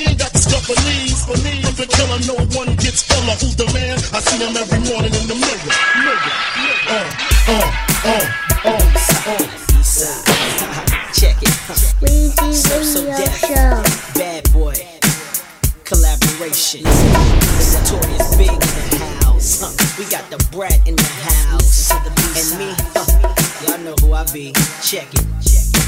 ain't 0.00 0.18
got 0.18 0.32
the 0.32 0.38
stuff 0.38 0.64
for 0.64 0.76
knees, 0.88 1.20
if 1.28 1.78
a 1.78 1.86
killer, 1.86 2.18
no 2.24 2.34
one 2.56 2.74
gets 2.76 3.04
iller. 3.12 3.36
Who's 3.36 3.56
the 3.56 3.66
man? 3.74 3.98
I 4.16 4.20
see 4.20 4.38
him 4.40 4.56
every 4.56 4.80
morning 4.88 5.12
in 5.12 5.26
the 5.28 5.36
mirror. 5.36 5.72
Mirror. 6.00 6.32
Uh, 6.88 7.04
uh, 7.48 7.62
uh, 8.04 8.32
uh. 8.38 8.41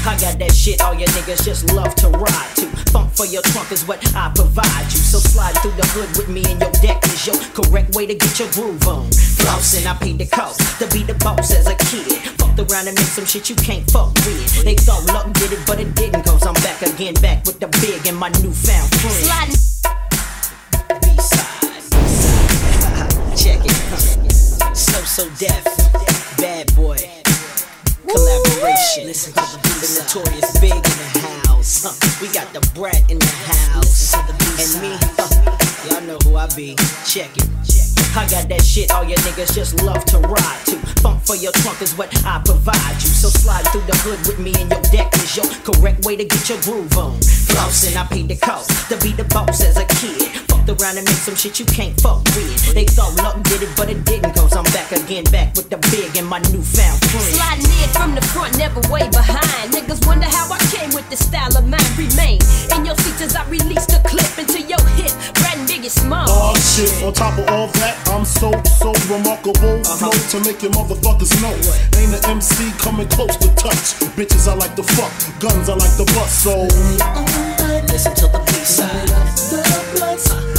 I 0.07 0.13
got 0.21 0.37
that 0.37 0.53
shit 0.53 0.81
all 0.81 0.93
your 0.93 1.07
niggas 1.17 1.43
just 1.43 1.73
love 1.73 1.95
to 1.95 2.09
ride 2.09 2.51
to. 2.57 2.67
Funk 2.93 3.11
for 3.13 3.25
your 3.25 3.41
trunk 3.41 3.71
is 3.71 3.87
what 3.87 3.97
I 4.15 4.31
provide 4.35 4.85
you. 4.93 5.01
So 5.01 5.17
slide 5.17 5.57
through 5.65 5.71
the 5.71 5.85
hood 5.97 6.15
with 6.15 6.29
me 6.29 6.45
and 6.45 6.61
your 6.61 6.69
deck 6.77 7.03
is 7.05 7.25
your 7.25 7.35
correct 7.57 7.95
way 7.95 8.05
to 8.05 8.13
get 8.13 8.37
your 8.37 8.47
groove 8.51 8.87
on. 8.87 9.09
Flossing, 9.09 9.87
I 9.87 9.97
paid 9.97 10.19
the 10.19 10.27
cost 10.27 10.61
to 10.77 10.87
be 10.93 11.01
the 11.01 11.15
boss 11.25 11.49
as 11.51 11.65
a 11.65 11.73
kid. 11.89 12.21
Fucked 12.37 12.59
around 12.59 12.87
and 12.87 12.95
made 12.95 13.09
some 13.17 13.25
shit 13.25 13.49
you 13.49 13.55
can't 13.55 13.89
fuck 13.89 14.13
with. 14.29 14.63
They 14.63 14.75
thought 14.75 15.05
luck 15.07 15.33
did 15.33 15.51
it, 15.53 15.59
but 15.65 15.79
it 15.79 15.95
didn't. 15.95 16.21
Cause 16.23 16.45
I'm 16.45 16.53
back 16.61 16.83
again, 16.83 17.15
back 17.15 17.43
with 17.45 17.59
the 17.59 17.67
big 17.81 18.05
and 18.05 18.15
my 18.15 18.29
newfound 18.45 18.93
friend. 19.01 19.25
Sliding. 19.25 19.57
Check 23.41 23.65
it. 23.65 24.75
So 24.77 25.01
so 25.01 25.27
deaf. 25.41 25.65
Bad 26.37 26.75
boy. 26.75 26.94
Collaboration. 28.07 29.07
Listen 29.07 29.33
to 29.33 29.41
the, 29.41 29.57
the 29.81 29.89
notorious 29.99 30.59
big 30.59 30.73
in 30.73 30.81
the 30.81 31.09
house. 31.47 31.83
Huh. 31.83 32.21
We 32.21 32.31
got 32.33 32.51
the 32.53 32.61
brat 32.73 33.09
in 33.09 33.19
the 33.19 33.25
house. 33.25 34.13
And 34.13 34.81
me, 34.81 34.97
huh. 35.17 35.89
y'all 35.89 36.01
know 36.01 36.17
who 36.23 36.35
I 36.35 36.47
be. 36.55 36.75
Check 37.05 37.35
it. 37.37 37.45
I 38.15 38.23
got 38.31 38.47
that 38.47 38.63
shit 38.63 38.91
all 38.91 39.03
your 39.03 39.17
niggas 39.27 39.53
just 39.53 39.83
love 39.83 40.05
to 40.05 40.19
ride 40.19 40.61
to. 40.71 40.79
Funk 41.03 41.21
for 41.27 41.35
your 41.35 41.51
trunk 41.59 41.81
is 41.81 41.97
what 41.97 42.07
I 42.23 42.41
provide 42.45 42.95
you. 43.03 43.11
So 43.11 43.27
slide 43.27 43.67
through 43.75 43.83
the 43.91 43.97
hood 44.07 44.23
with 44.23 44.39
me 44.39 44.55
and 44.55 44.71
your 44.71 44.79
deck 44.87 45.11
is 45.19 45.35
your 45.35 45.43
correct 45.67 46.05
way 46.05 46.15
to 46.15 46.23
get 46.23 46.47
your 46.47 46.61
groove 46.61 46.95
on. 46.97 47.19
Flossing, 47.19 47.99
I 47.99 48.07
paid 48.07 48.29
the 48.29 48.37
cost 48.37 48.71
to 48.87 48.95
be 49.03 49.11
the 49.11 49.25
boss 49.35 49.59
as 49.59 49.75
a 49.75 49.83
kid. 49.99 50.31
Fucked 50.47 50.69
around 50.71 50.95
and 50.95 51.03
made 51.03 51.19
some 51.27 51.35
shit 51.35 51.59
you 51.59 51.65
can't 51.65 51.99
fuck 51.99 52.23
with. 52.39 52.73
They 52.73 52.85
thought 52.85 53.19
luck 53.19 53.35
did 53.43 53.63
it, 53.63 53.69
but 53.75 53.89
it 53.89 54.05
didn't. 54.05 54.31
Cause 54.33 54.55
I'm 54.55 54.63
back 54.71 54.93
again, 54.93 55.25
back 55.25 55.53
with 55.55 55.69
the 55.69 55.77
big 55.91 56.15
and 56.15 56.25
my 56.25 56.39
newfound 56.55 57.03
friend. 57.11 57.34
Never 58.65 58.81
way 58.91 59.07
behind. 59.11 59.69
Niggas 59.69 60.07
wonder 60.07 60.25
how 60.25 60.51
I 60.51 60.57
came 60.73 60.89
with 60.89 61.07
the 61.11 61.15
style 61.15 61.55
of 61.55 61.69
mine. 61.69 61.85
Remain 62.01 62.41
in 62.73 62.83
your 62.83 62.97
seats 62.97 63.21
as 63.21 63.35
I 63.35 63.45
release 63.47 63.85
the 63.85 64.01
clip 64.09 64.25
into 64.41 64.59
your 64.59 64.81
hip. 64.97 65.13
Brat 65.37 65.53
and 65.61 65.69
Biggie 65.69 65.93
Small. 65.93 66.25
Oh 66.27 66.57
shit, 66.57 66.89
on 67.03 67.13
top 67.13 67.37
of 67.37 67.47
all 67.49 67.67
that, 67.77 67.93
I'm 68.09 68.25
so, 68.25 68.49
so 68.81 68.89
remarkable. 69.05 69.85
Uh-huh. 69.85 70.09
Flow 70.09 70.17
to 70.33 70.37
make 70.49 70.63
your 70.63 70.71
motherfuckers 70.71 71.29
know. 71.45 71.53
Ain't 72.01 72.17
an 72.17 72.25
MC 72.25 72.71
coming 72.81 73.07
close 73.09 73.37
to 73.37 73.53
touch. 73.53 74.01
Bitches 74.17 74.47
I 74.49 74.55
like 74.55 74.73
to 74.77 74.83
fuck, 74.97 75.13
guns 75.39 75.69
I 75.69 75.75
like 75.75 75.95
to 76.01 76.05
bust, 76.17 76.41
so. 76.41 76.65
Listen 77.93 78.15
to 78.15 78.25
the 78.33 78.41
B 78.49 78.51
side. 78.65 80.54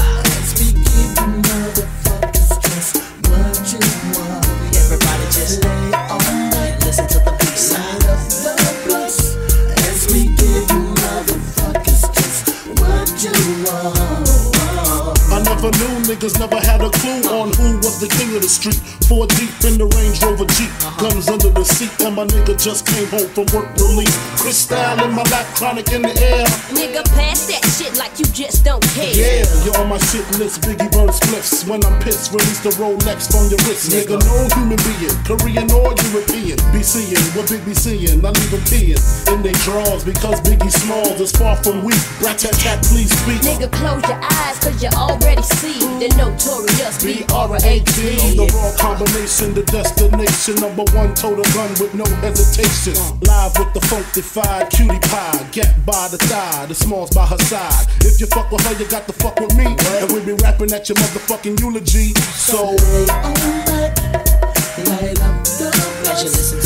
Never 16.26 16.58
had 16.58 16.82
a 16.82 16.90
clue 16.90 17.22
on 17.30 17.54
who 17.54 17.78
was 17.86 18.02
the 18.02 18.10
king 18.10 18.34
of 18.34 18.42
the 18.42 18.50
street. 18.50 18.82
Four 19.06 19.30
deep 19.38 19.54
in 19.62 19.78
the 19.78 19.86
Range 19.86 20.18
Rover 20.26 20.42
Jeep, 20.58 20.74
uh-huh. 20.82 21.06
guns 21.06 21.30
under 21.30 21.54
the 21.54 21.62
seat, 21.62 21.94
and 22.02 22.18
my 22.18 22.26
nigga 22.26 22.58
just 22.58 22.82
came 22.82 23.06
home 23.06 23.30
from 23.30 23.46
work 23.54 23.70
release. 23.78 24.10
Cristal 24.34 24.98
in 25.06 25.14
my 25.14 25.22
lap, 25.30 25.46
chronic 25.54 25.86
in 25.94 26.02
the 26.02 26.10
air. 26.18 26.42
Nigga, 26.74 27.06
pass 27.14 27.46
that 27.46 27.62
shit 27.78 27.94
like 27.94 28.18
you 28.18 28.26
just 28.34 28.66
don't 28.66 28.82
care. 28.98 29.14
Yeah, 29.14 29.46
you're 29.62 29.78
on 29.78 29.86
my 29.86 30.02
shit 30.10 30.26
list, 30.42 30.66
Biggie 30.66 30.90
burn 30.90 31.14
spliffs. 31.14 31.62
When 31.62 31.78
I'm 31.86 31.94
pissed, 32.02 32.34
release 32.34 32.58
the 32.58 32.74
Rolex 32.74 33.30
from 33.30 33.46
your 33.46 33.62
wrist. 33.62 33.94
Nigga, 33.94 34.18
no 34.18 34.50
human 34.58 34.82
being, 34.82 35.14
Korean 35.22 35.70
or 35.70 35.94
European. 36.10 36.58
Be 36.74 36.82
seeing 36.82 37.22
what 37.38 37.46
Big 37.46 37.62
be 37.62 37.72
seeing, 37.72 38.18
not 38.18 38.34
even 38.50 38.58
peeing 38.66 38.98
in 39.30 39.46
they 39.46 39.54
drawers 39.62 40.02
because 40.02 40.42
Biggie 40.42 40.74
Smalls 40.74 41.22
is 41.22 41.30
far 41.30 41.54
from 41.62 41.86
weak. 41.86 42.02
Rat 42.18 42.42
tat 42.42 42.58
tat, 42.58 42.82
please 42.90 43.14
speak. 43.22 43.38
Nigga, 43.46 43.70
close 43.70 44.02
your 44.10 44.18
eyes, 44.18 44.58
cause 44.58 44.82
you 44.82 44.90
already 44.98 45.46
see 45.62 45.78
the 46.02 46.10
notorious 46.16 47.02
B-R-A-T. 47.02 48.36
The 48.36 48.46
raw 48.54 48.72
combination, 48.76 49.54
the 49.54 49.62
destination. 49.62 50.56
Number 50.56 50.84
one, 50.96 51.14
total 51.14 51.44
gun 51.52 51.70
with 51.80 51.94
no 51.94 52.04
hesitation. 52.24 52.94
Live 53.22 53.52
with 53.58 53.72
the 53.74 53.80
funkified 53.86 54.70
cutie 54.70 54.98
pie. 55.08 55.46
Get 55.52 55.70
by 55.86 56.08
the 56.08 56.18
thigh, 56.18 56.66
the 56.66 56.74
smalls 56.74 57.10
by 57.10 57.26
her 57.26 57.38
side. 57.38 57.86
If 58.00 58.20
you 58.20 58.26
fuck 58.26 58.50
with 58.50 58.64
her, 58.66 58.74
you 58.80 58.88
got 58.88 59.06
to 59.06 59.12
fuck 59.12 59.38
with 59.40 59.54
me. 59.56 59.66
And 60.00 60.12
we 60.12 60.24
be 60.24 60.32
rapping 60.42 60.72
at 60.72 60.88
your 60.88 60.96
motherfucking 60.96 61.60
eulogy. 61.60 62.14
So. 62.34 62.76
As 66.06 66.22
you 66.22 66.30
listen 66.30 66.60
to 66.60 66.65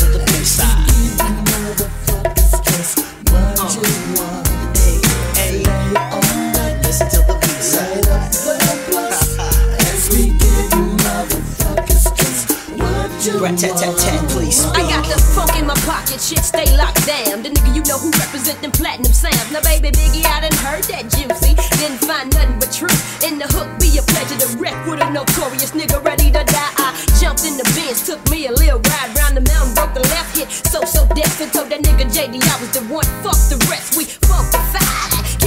I 14.77 14.85
got 14.85 15.01
the 15.09 15.17
funk 15.33 15.57
in 15.57 15.65
my 15.65 15.73
pocket, 15.81 16.21
shit 16.21 16.45
stay 16.45 16.69
locked 16.77 17.05
down. 17.07 17.41
The 17.41 17.49
nigga 17.49 17.73
you 17.73 17.81
know 17.89 17.97
who 17.97 18.11
represent 18.21 18.61
them 18.61 18.71
platinum 18.71 19.11
sounds. 19.11 19.51
Now 19.51 19.61
baby 19.65 19.89
Biggie, 19.89 20.25
I 20.25 20.45
done 20.45 20.53
heard 20.61 20.85
that 20.93 21.09
juicy. 21.09 21.57
Didn't 21.81 22.05
find 22.05 22.29
nothing 22.33 22.59
but 22.61 22.69
truth. 22.69 23.01
In 23.25 23.39
the 23.39 23.49
hook, 23.49 23.65
be 23.81 23.97
a 23.97 24.03
pleasure 24.05 24.37
to 24.45 24.47
wreck 24.61 24.77
with 24.85 25.01
a 25.01 25.09
notorious 25.09 25.71
nigga 25.71 25.97
ready 26.05 26.29
to 26.29 26.43
die. 26.45 26.73
I 26.77 26.93
jumped 27.17 27.41
in 27.41 27.57
the 27.57 27.65
Benz, 27.73 28.05
took 28.05 28.21
me 28.29 28.45
a 28.45 28.51
little 28.51 28.77
ride 28.77 29.09
round 29.17 29.33
the 29.33 29.45
mountain, 29.49 29.73
broke 29.73 29.97
the 29.97 30.05
left 30.13 30.37
hit. 30.37 30.45
So 30.69 30.85
so 30.85 31.01
and 31.41 31.51
told 31.51 31.69
that 31.73 31.81
nigga 31.81 32.05
JD 32.13 32.37
I 32.45 32.61
was 32.61 32.69
the 32.77 32.85
one. 32.93 33.05
Fuck 33.25 33.41
the 33.49 33.57
rest, 33.69 33.97
we 33.97 34.05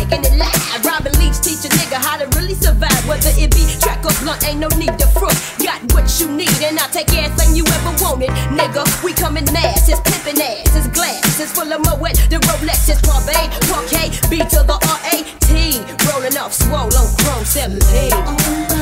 making 0.05 0.24
it 0.24 0.36
live. 0.36 0.84
Robin 0.84 1.12
Leach 1.18 1.40
teach 1.40 1.64
a 1.64 1.70
nigga 1.80 1.96
how 1.96 2.16
to 2.16 2.26
really 2.38 2.55
survive. 2.55 2.92
Whether 3.09 3.30
it 3.36 3.55
be 3.55 3.64
track 3.80 4.05
or 4.05 4.12
blunt, 4.20 4.46
ain't 4.46 4.61
no 4.61 4.68
need 4.76 4.96
to 4.98 5.07
front. 5.16 5.36
Got 5.62 5.80
what 5.92 6.09
you 6.20 6.30
need, 6.30 6.52
and 6.62 6.78
I'll 6.78 6.90
take 6.90 7.12
everything 7.12 7.57
you 7.57 7.64
ever 7.64 7.92
wanted. 8.05 8.30
Nigga, 8.52 8.84
we 9.02 9.12
coming 9.12 9.44
mass. 9.52 9.88
It's 9.88 10.00
pippin' 10.00 10.40
ass, 10.40 10.76
it's 10.76 10.88
glass, 10.88 11.40
it's 11.40 11.52
full 11.52 11.72
of 11.72 11.80
moet. 11.80 12.16
The 12.28 12.38
Rolex 12.48 12.88
is 12.88 13.00
Parvay, 13.02 13.48
Parquet, 13.68 14.12
B 14.28 14.38
to 14.38 14.61
the 14.64 14.76
R 14.76 15.00
A 15.12 15.24
T. 15.46 15.80
Rolling 16.11 16.36
off 16.36 16.52
swole 16.52 16.92
on 16.92 17.09
chrome, 17.16 17.44
selling 17.44 17.80
lean. 17.92 18.74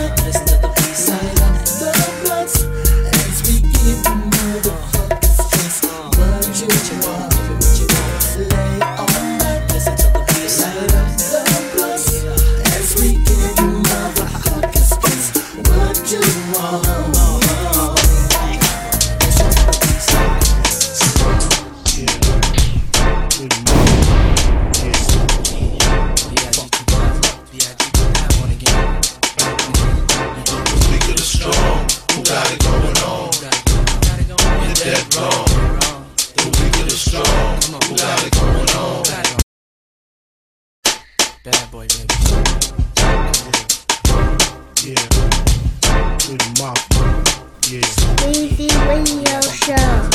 Yeah. 47.72 47.80
Weezy 48.20 48.68
Radio 48.84 49.40
Show. 49.40 49.72
Of 49.72 50.12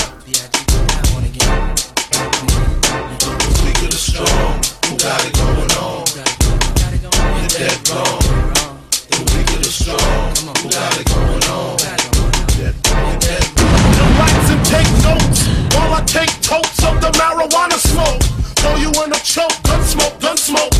the 3.81 3.97
strong, 3.97 4.61
who 4.85 4.93
got 5.01 5.25
it 5.25 5.33
going 5.33 5.73
on? 5.81 6.05
Wrong. 7.89 8.21
The 9.09 9.17
weak 9.33 9.49
the 9.57 9.73
strong, 9.73 10.37
who 10.61 10.69
got 10.69 11.01
it 11.01 11.09
going 11.09 11.49
on? 11.49 11.81
And 14.37 14.61
take 14.63 14.91
notes 15.01 15.49
I 15.81 16.05
take 16.05 16.29
of 16.85 17.01
the 17.01 17.09
marijuana 17.17 17.79
smoke. 17.81 18.21
Throw 18.61 18.75
you 18.75 18.91
in 19.03 19.11
a 19.11 19.19
choke, 19.25 19.57
gun 19.63 19.81
smoke, 19.83 20.19
gun 20.21 20.37
smoke. 20.37 20.77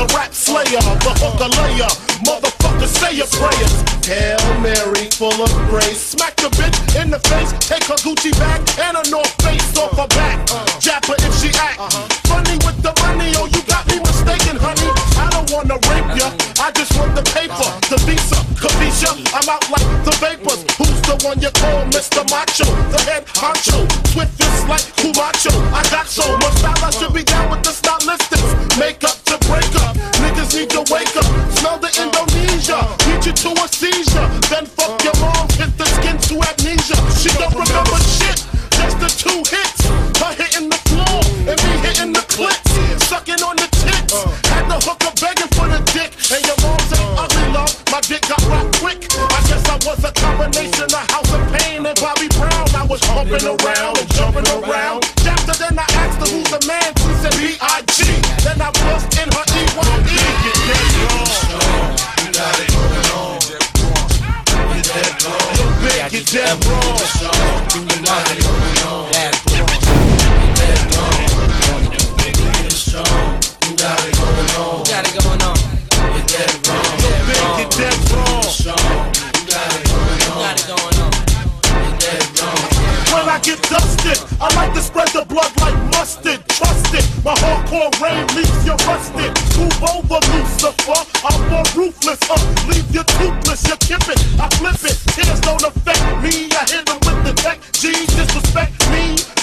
The 0.00 0.06
rap 0.14 0.32
slayer, 0.32 0.80
the 0.80 1.12
hooker 1.20 1.48
layer. 1.60 2.09
Full 5.20 5.42
of 5.42 5.50
grace. 5.68 5.99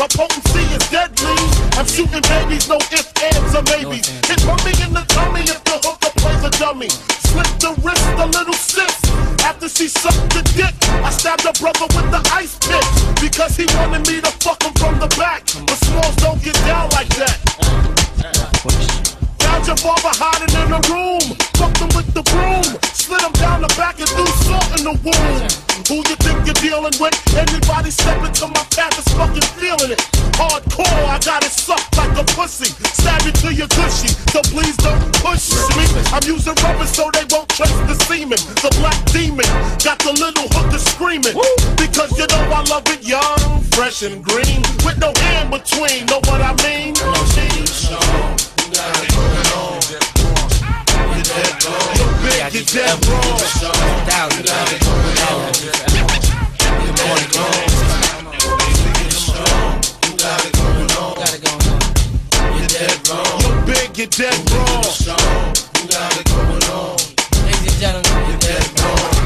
My 0.08 0.24
potency 0.24 0.64
is 0.72 0.88
deadly. 0.88 1.36
I'm 1.76 1.86
shooting 1.86 2.24
babies, 2.32 2.70
no 2.70 2.78
ifs, 2.96 3.12
ands, 3.20 3.52
or 3.52 3.64
maybes. 3.68 4.08
Hit 4.24 4.40
me 4.40 4.72
in 4.80 4.94
the 4.96 5.04
tummy 5.12 5.42
if 5.42 5.60
the 5.68 5.76
hooker 5.84 6.12
plays 6.16 6.44
a 6.48 6.52
dummy. 6.56 6.88
Slip 7.28 7.52
the 7.60 7.76
wrist, 7.84 8.08
a 8.16 8.26
little 8.26 8.54
sis. 8.54 8.96
After 9.44 9.68
she 9.68 9.90
sucked 9.90 10.32
the 10.32 10.48
dick, 10.56 10.72
I 11.04 11.12
stabbed 11.12 11.44
her 11.44 11.52
brother 11.60 11.92
with 11.92 12.08
the 12.08 12.24
ice 12.32 12.56
pick 12.56 12.88
because 13.20 13.58
he 13.58 13.68
wanted 13.76 14.08
me 14.08 14.22
to 14.22 14.32
fuck 14.40 14.64
him 14.64 14.72
from 14.80 14.96
the 15.04 15.12
back. 15.20 15.44
But 15.68 15.76
smalls 15.84 16.16
don't 16.24 16.42
get 16.42 16.56
down 16.64 16.88
like 16.96 17.12
that. 17.20 17.36
Found 19.44 19.68
your 19.68 19.76
father 19.76 20.16
hiding 20.16 20.56
in 20.56 20.72
a 20.72 20.80
room. 20.88 21.36
Fucked 21.60 21.84
him 21.84 21.92
with 21.92 22.08
the 22.16 22.24
broom. 22.32 22.80
Slid 22.96 23.28
him 23.28 23.34
down 23.44 23.60
the 23.60 23.72
back 23.76 24.00
and 24.00 24.08
threw 24.08 24.24
salt 24.88 25.04
the 25.04 25.10
wound. 25.10 25.52
Who 25.88 25.96
you 26.04 26.16
think 26.20 26.38
you're 26.46 26.60
dealing 26.60 26.96
with? 27.00 27.16
Anybody 27.36 27.92
stepping 27.92 28.34
to 28.34 28.48
my 28.48 28.64
path 28.76 28.98
is 29.00 29.08
fucking 29.16 29.48
feeling 29.56 29.92
it. 29.92 30.00
Hardcore, 30.36 30.88
I 31.08 31.20
got 31.24 31.44
it 31.44 31.52
sucked 31.52 31.96
like 31.98 32.12
a 32.18 32.24
pussy. 32.36 32.72
Stab 32.92 33.22
you 33.24 33.32
to 33.32 33.54
your 33.54 33.68
gushy, 33.68 34.12
so 34.32 34.42
please 34.52 34.76
don't 34.78 35.00
push 35.24 35.52
me. 35.76 35.86
I'm 36.12 36.24
using 36.24 36.56
rubber 36.64 36.86
so 36.86 37.10
they 37.12 37.26
won't 37.32 37.50
trace 37.50 37.80
the 37.88 37.96
semen. 38.08 38.40
The 38.64 38.72
black 38.80 39.00
demon 39.12 39.48
got 39.84 40.00
the 40.00 40.12
little 40.12 40.48
hooker 40.52 40.80
screaming. 40.80 41.36
Because 41.78 42.12
you 42.20 42.28
know 42.28 42.44
I 42.52 42.64
love 42.68 42.88
it 42.88 43.04
young, 43.04 43.62
fresh 43.72 44.04
and 44.04 44.24
green. 44.24 44.62
With 44.84 45.00
no 45.00 45.12
hand 45.16 45.52
between, 45.52 46.06
know 46.08 46.20
what 46.28 46.42
I 46.42 46.52
mean? 46.64 46.96
Big, 52.48 52.56
you're 52.56 52.64
dead 52.64 53.10
wrong. 53.10 53.38
Big, 62.48 62.48
you're 62.48 62.68
dead 62.68 63.10
wrong. 63.10 63.42
You 63.42 63.58
big? 63.66 64.00
You 64.00 64.08
dead 64.08 64.50
wrong. 64.50 64.84
Ladies 67.44 67.68
and 67.68 67.80
gentlemen, 67.82 68.38
There's 68.40 68.72
several 68.72 69.17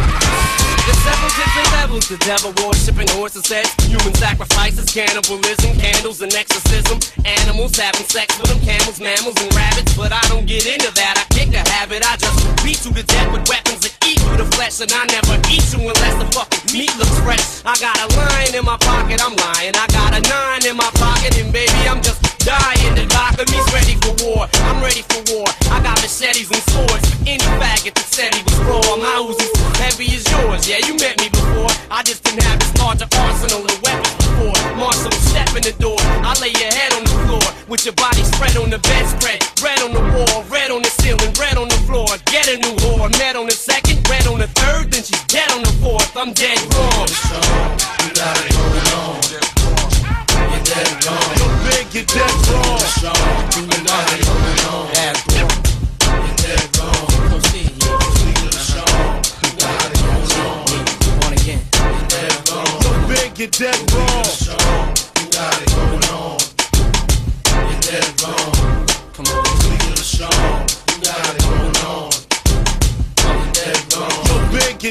different 1.36 1.72
levels 1.80 2.08
the 2.08 2.18
devil 2.28 2.52
worshiping 2.66 3.08
horses, 3.16 3.48
human 3.88 4.14
sacrifices, 4.16 4.86
cannibalism, 4.92 5.72
candles, 5.80 6.22
and 6.22 6.34
exorcism. 6.34 7.00
Animals 7.24 7.76
having 7.76 8.08
sex 8.08 8.38
with 8.40 8.52
them, 8.52 8.60
camels, 8.60 9.00
mammals, 9.00 9.38
and 9.40 9.52
rabbits. 9.56 9.96
But 9.96 10.12
I 10.12 10.22
don't 10.28 10.46
get 10.46 10.66
into 10.66 10.92
that. 10.96 11.16
I 11.16 11.26
kick 11.34 11.52
the 11.52 11.64
habit. 11.72 12.04
I 12.04 12.18
just 12.18 12.36
beat 12.64 12.84
you 12.84 12.92
to 12.92 13.04
death 13.04 13.32
with 13.32 13.48
weapons 13.48 13.80
that 13.88 13.94
eat 14.08 14.20
through 14.20 14.44
the 14.44 14.50
flesh. 14.56 14.82
And 14.82 14.92
I 14.92 15.06
never 15.08 15.36
eat 15.48 15.64
you 15.72 15.80
unless 15.84 16.16
the 16.20 16.28
fucking 16.36 16.66
meat 16.74 16.92
looks 17.00 17.18
fresh. 17.24 17.64
I 17.64 17.76
got 17.80 17.96
a 18.00 18.08
line 18.18 18.56
in 18.56 18.66
my 18.66 18.78
pocket, 18.78 19.22
I'm 19.24 19.36
lying. 19.36 19.76
I 19.76 19.86
got 19.92 20.12
a 20.12 20.22
nine 20.24 20.66
in 20.68 20.76
my 20.76 20.90
pocket, 21.00 21.38
and 21.40 21.54
baby, 21.54 21.80
I'm 21.88 22.02
just 22.02 22.31
dying. 22.46 22.96
The 22.96 23.06
doctor 23.08 23.46
me's 23.52 23.68
ready 23.74 23.96
for 24.02 24.14
war. 24.26 24.48
I'm 24.70 24.82
ready 24.82 25.02
for 25.06 25.22
war. 25.34 25.48
I 25.72 25.82
got 25.82 25.98
machetes 26.02 26.50
and 26.50 26.64
swords 26.74 27.12
any 27.28 27.44
faggot 27.62 27.94
that 27.94 28.08
said 28.10 28.34
he 28.34 28.42
was 28.44 28.58
raw. 28.66 28.82
My 28.98 29.22
Uzi's 29.22 29.52
heavy 29.78 30.08
as 30.16 30.26
yours. 30.28 30.68
Yeah, 30.68 30.82
you 30.86 30.98
met 30.98 31.20
me 31.22 31.30
before. 31.30 31.72
I 31.90 32.04
just 32.04 32.24
didn't 32.24 32.44
have 32.44 32.60
this 32.60 32.74
larger 32.82 33.08
arsenal 33.08 33.64
of 33.66 33.78
weapons 33.82 34.16
before. 34.18 34.58
Marshall, 34.76 35.12
step 35.30 35.50
in 35.56 35.64
the 35.64 35.76
door. 35.78 36.00
I 36.00 36.34
lay 36.42 36.54
your 36.54 36.74
head 36.74 36.94
on 36.94 37.04
the 37.04 37.16
floor 37.26 37.46
with 37.68 37.86
your 37.86 37.96
body 37.96 38.24
spread 38.24 38.58
on 38.58 38.70
the 38.70 38.80
bedspread. 38.80 39.40
Red 39.62 39.82
on 39.82 39.94
the 39.94 40.02
wall, 40.02 40.44
red 40.50 40.72
on 40.72 40.82
the 40.82 40.92
ceiling, 41.02 41.34
red 41.38 41.58
on 41.58 41.70
the 41.70 41.80
floor. 41.86 42.10
Get 42.26 42.50
a 42.50 42.58
new 42.58 42.76
whore. 42.84 43.10
Met 43.20 43.36
on 43.36 43.46
the 43.46 43.56
second, 43.56 44.02
red 44.10 44.26
on 44.28 44.40
the 44.40 44.48
third, 44.48 44.92
then 44.92 45.04
she's 45.04 45.24
dead 45.26 45.50
on 45.52 45.62
the 45.62 45.74
fourth. 45.82 46.16
I'm 46.18 46.34
dead 46.34 46.58
wrong. 46.74 47.81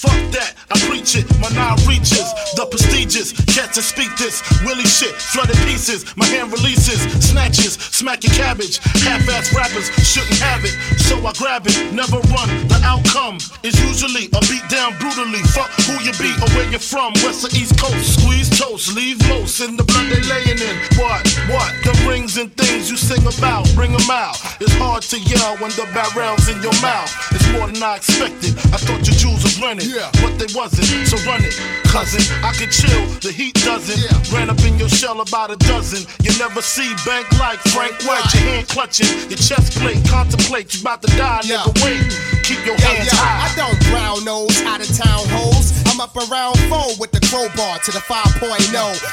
Fuck 0.00 0.32
that, 0.32 0.56
I 0.72 0.80
preach 0.88 1.12
it, 1.12 1.28
my 1.44 1.52
nine 1.52 1.76
reaches, 1.84 2.24
the 2.56 2.64
prestigious, 2.64 3.36
cats 3.52 3.76
that 3.76 3.84
speak 3.84 4.08
this, 4.16 4.40
willy 4.64 4.88
shit, 4.88 5.12
flooded 5.12 5.60
pieces, 5.68 6.08
my 6.16 6.24
hand 6.24 6.48
releases, 6.48 7.04
snatches, 7.20 7.76
smack 7.92 8.24
your 8.24 8.32
cabbage, 8.32 8.80
half-ass 9.04 9.52
rappers 9.52 9.92
shouldn't 10.00 10.40
have 10.40 10.64
it, 10.64 10.72
so 11.04 11.20
I 11.20 11.36
grab 11.36 11.68
it, 11.68 11.76
never 11.92 12.16
run, 12.32 12.48
the 12.72 12.80
outcome 12.80 13.44
is 13.60 13.76
usually 13.76 14.32
a 14.32 14.40
beat 14.48 14.64
down 14.72 14.96
brutally, 14.96 15.44
fuck 15.52 15.68
who 15.84 16.00
you 16.00 16.16
be 16.16 16.32
or 16.40 16.48
where 16.56 16.64
you're 16.72 16.80
from, 16.80 17.12
west 17.20 17.44
or 17.44 17.52
east 17.52 17.76
coast, 17.76 18.24
squeeze 18.24 18.48
toast, 18.48 18.96
leave 18.96 19.20
most 19.28 19.60
in 19.60 19.76
the 19.76 19.84
blood 19.84 20.08
they 20.08 20.24
laying 20.32 20.64
in, 20.64 20.76
what, 20.96 21.20
what, 21.52 21.68
the 21.84 21.92
rings 22.08 22.40
and 22.40 22.48
things 22.56 22.88
you 22.88 22.96
sing 22.96 23.20
about, 23.28 23.68
bring 23.76 23.92
them 23.92 24.08
out, 24.08 24.40
it's 24.64 24.72
hard 24.80 25.04
to 25.12 25.20
yell 25.28 25.60
when 25.60 25.76
the 25.76 25.84
barrel's 25.92 26.48
in 26.48 26.56
your 26.64 26.72
mouth, 26.80 27.12
it's 27.36 27.44
more 27.52 27.68
than 27.68 27.84
I 27.84 28.00
expected, 28.00 28.56
I 28.72 28.80
thought 28.80 29.04
your 29.04 29.20
jewels 29.20 29.44
was 29.44 29.60
running, 29.60 29.89
but 30.22 30.38
they 30.38 30.46
wasn't, 30.54 30.86
so 31.06 31.16
run 31.26 31.42
it, 31.44 31.54
cousin, 31.90 32.22
I 32.44 32.52
could 32.52 32.70
chill, 32.70 33.06
the 33.20 33.32
heat 33.32 33.54
doesn't, 33.66 33.98
ran 34.32 34.50
up 34.50 34.60
in 34.64 34.78
your 34.78 34.88
shell 34.88 35.20
about 35.20 35.50
a 35.50 35.56
dozen, 35.56 36.06
you 36.22 36.30
never 36.38 36.62
see 36.62 36.94
bank 37.04 37.26
like 37.38 37.58
Frank 37.74 37.94
White, 38.06 38.26
your 38.34 38.42
hand 38.44 38.68
clutching, 38.68 39.10
your 39.28 39.38
chest 39.38 39.78
plate, 39.78 39.98
contemplate, 40.08 40.74
you 40.74 40.80
about 40.80 41.02
to 41.02 41.08
die, 41.16 41.40
nigga, 41.44 41.72
wait, 41.82 42.06
keep 42.44 42.64
your 42.66 42.76
Yo, 42.78 42.86
hands 42.86 43.10
yo, 43.10 43.18
high. 43.18 43.46
I 43.46 43.48
don't 43.58 43.78
brown 43.90 44.24
nose 44.24 44.62
out 44.62 44.80
of 44.80 44.90
town 44.94 45.22
hoes. 45.30 45.70
I'm 45.86 46.00
up 46.00 46.14
around 46.16 46.58
four 46.70 46.96
with 46.98 47.12
the 47.12 47.20
crowbar 47.28 47.78
to 47.84 47.90
the 47.92 48.00
5.0. 48.00 48.40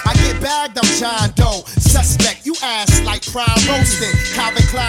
I 0.06 0.14
get 0.24 0.42
bagged, 0.42 0.78
I'm 0.78 0.90
John 0.98 1.30
Doe. 1.36 1.66
Suspect, 1.78 2.46
you 2.46 2.56
ass 2.64 3.02
like 3.02 3.26
prime 3.28 3.62
roasting. 3.68 4.14
Calvin 4.34 4.64
Klein 4.72 4.87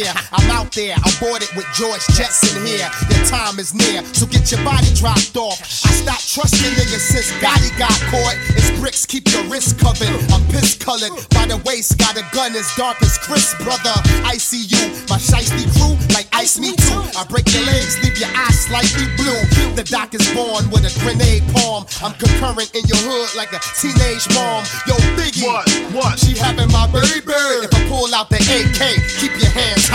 pier. 0.00 0.12
I'm 0.32 0.50
out 0.50 0.72
there, 0.72 0.96
I'm 0.96 1.14
boarded 1.20 1.48
with 1.56 1.66
George 1.74 2.04
Jetson 2.16 2.64
here. 2.64 2.88
The 3.08 3.18
time 3.28 3.58
is 3.58 3.74
near, 3.74 4.04
so 4.14 4.26
get 4.26 4.50
your 4.50 4.62
body 4.64 4.88
dropped 4.94 5.36
off. 5.36 5.60
I 5.60 5.92
stopped 5.92 6.32
trusting 6.32 6.72
niggas 6.76 7.04
since 7.12 7.30
Gotti 7.42 7.70
got 7.78 7.94
caught. 8.08 8.36
It's 8.56 8.70
bricks, 8.78 9.04
keep 9.06 9.28
your 9.32 9.44
wrist 9.44 9.78
covered. 9.78 10.10
I'm 10.32 10.44
piss 10.48 10.76
colored 10.76 11.12
by 11.30 11.46
the 11.46 11.60
waist, 11.64 11.98
got 11.98 12.16
a 12.16 12.24
gun 12.32 12.56
as 12.56 12.68
dark 12.76 13.00
as 13.02 13.18
Chris, 13.18 13.54
brother. 13.60 13.94
I 14.24 14.36
see 14.36 14.64
you, 14.64 14.82
my 15.08 15.18
shiesty 15.18 15.68
crew, 15.76 15.96
like 16.14 16.28
ice 16.32 16.58
me 16.58 16.72
too. 16.76 17.02
I 17.16 17.24
break 17.28 17.46
your 17.52 17.64
legs, 17.64 18.00
leave 18.02 18.18
your 18.18 18.30
eyes 18.34 18.58
slightly 18.60 19.06
blue. 19.16 19.40
The 19.76 19.84
doc 19.84 20.14
is 20.14 20.24
born 20.32 20.70
with 20.70 20.86
a 20.88 20.92
grenade 21.00 21.44
palm. 21.54 21.86
I'm 22.02 22.14
concurrent 22.14 22.72
in 22.74 22.84
your 22.86 23.00
hood 23.04 23.36
like 23.36 23.52
a 23.52 23.60
teenage 23.76 24.26
mom. 24.34 24.64
Yo, 24.86 24.94
Biggie, 25.18 25.44
what? 25.44 25.66
What? 25.92 26.18
She 26.18 26.36
having 26.36 26.70
my 26.72 26.86
baby. 26.88 27.34
If 27.66 27.74
I 27.74 27.80
pull 27.88 28.14
out 28.14 28.30
the 28.30 28.38
AK, 28.38 28.80
keep 29.18 29.34
your 29.40 29.50
hands 29.50 29.89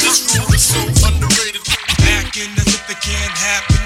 This 0.00 0.36
rule 0.36 0.54
is 0.54 0.62
so 0.62 0.80
underrated. 1.06 1.62
Acting 2.06 2.52
as 2.56 2.68
if 2.74 2.90
it 2.90 3.00
can't 3.02 3.36
happen. 3.36 3.80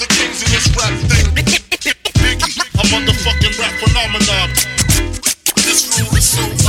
You're 0.00 0.08
kings 0.08 0.40
in 0.40 0.48
this 0.48 0.68
rap 0.76 0.96
thing. 1.12 1.28
Biggie, 1.36 2.56
a 2.72 2.82
motherfucking 2.88 3.58
rap 3.60 3.74
phenomenon. 3.80 4.48
This 5.56 6.00
rule 6.00 6.16
is 6.16 6.24
so 6.24 6.59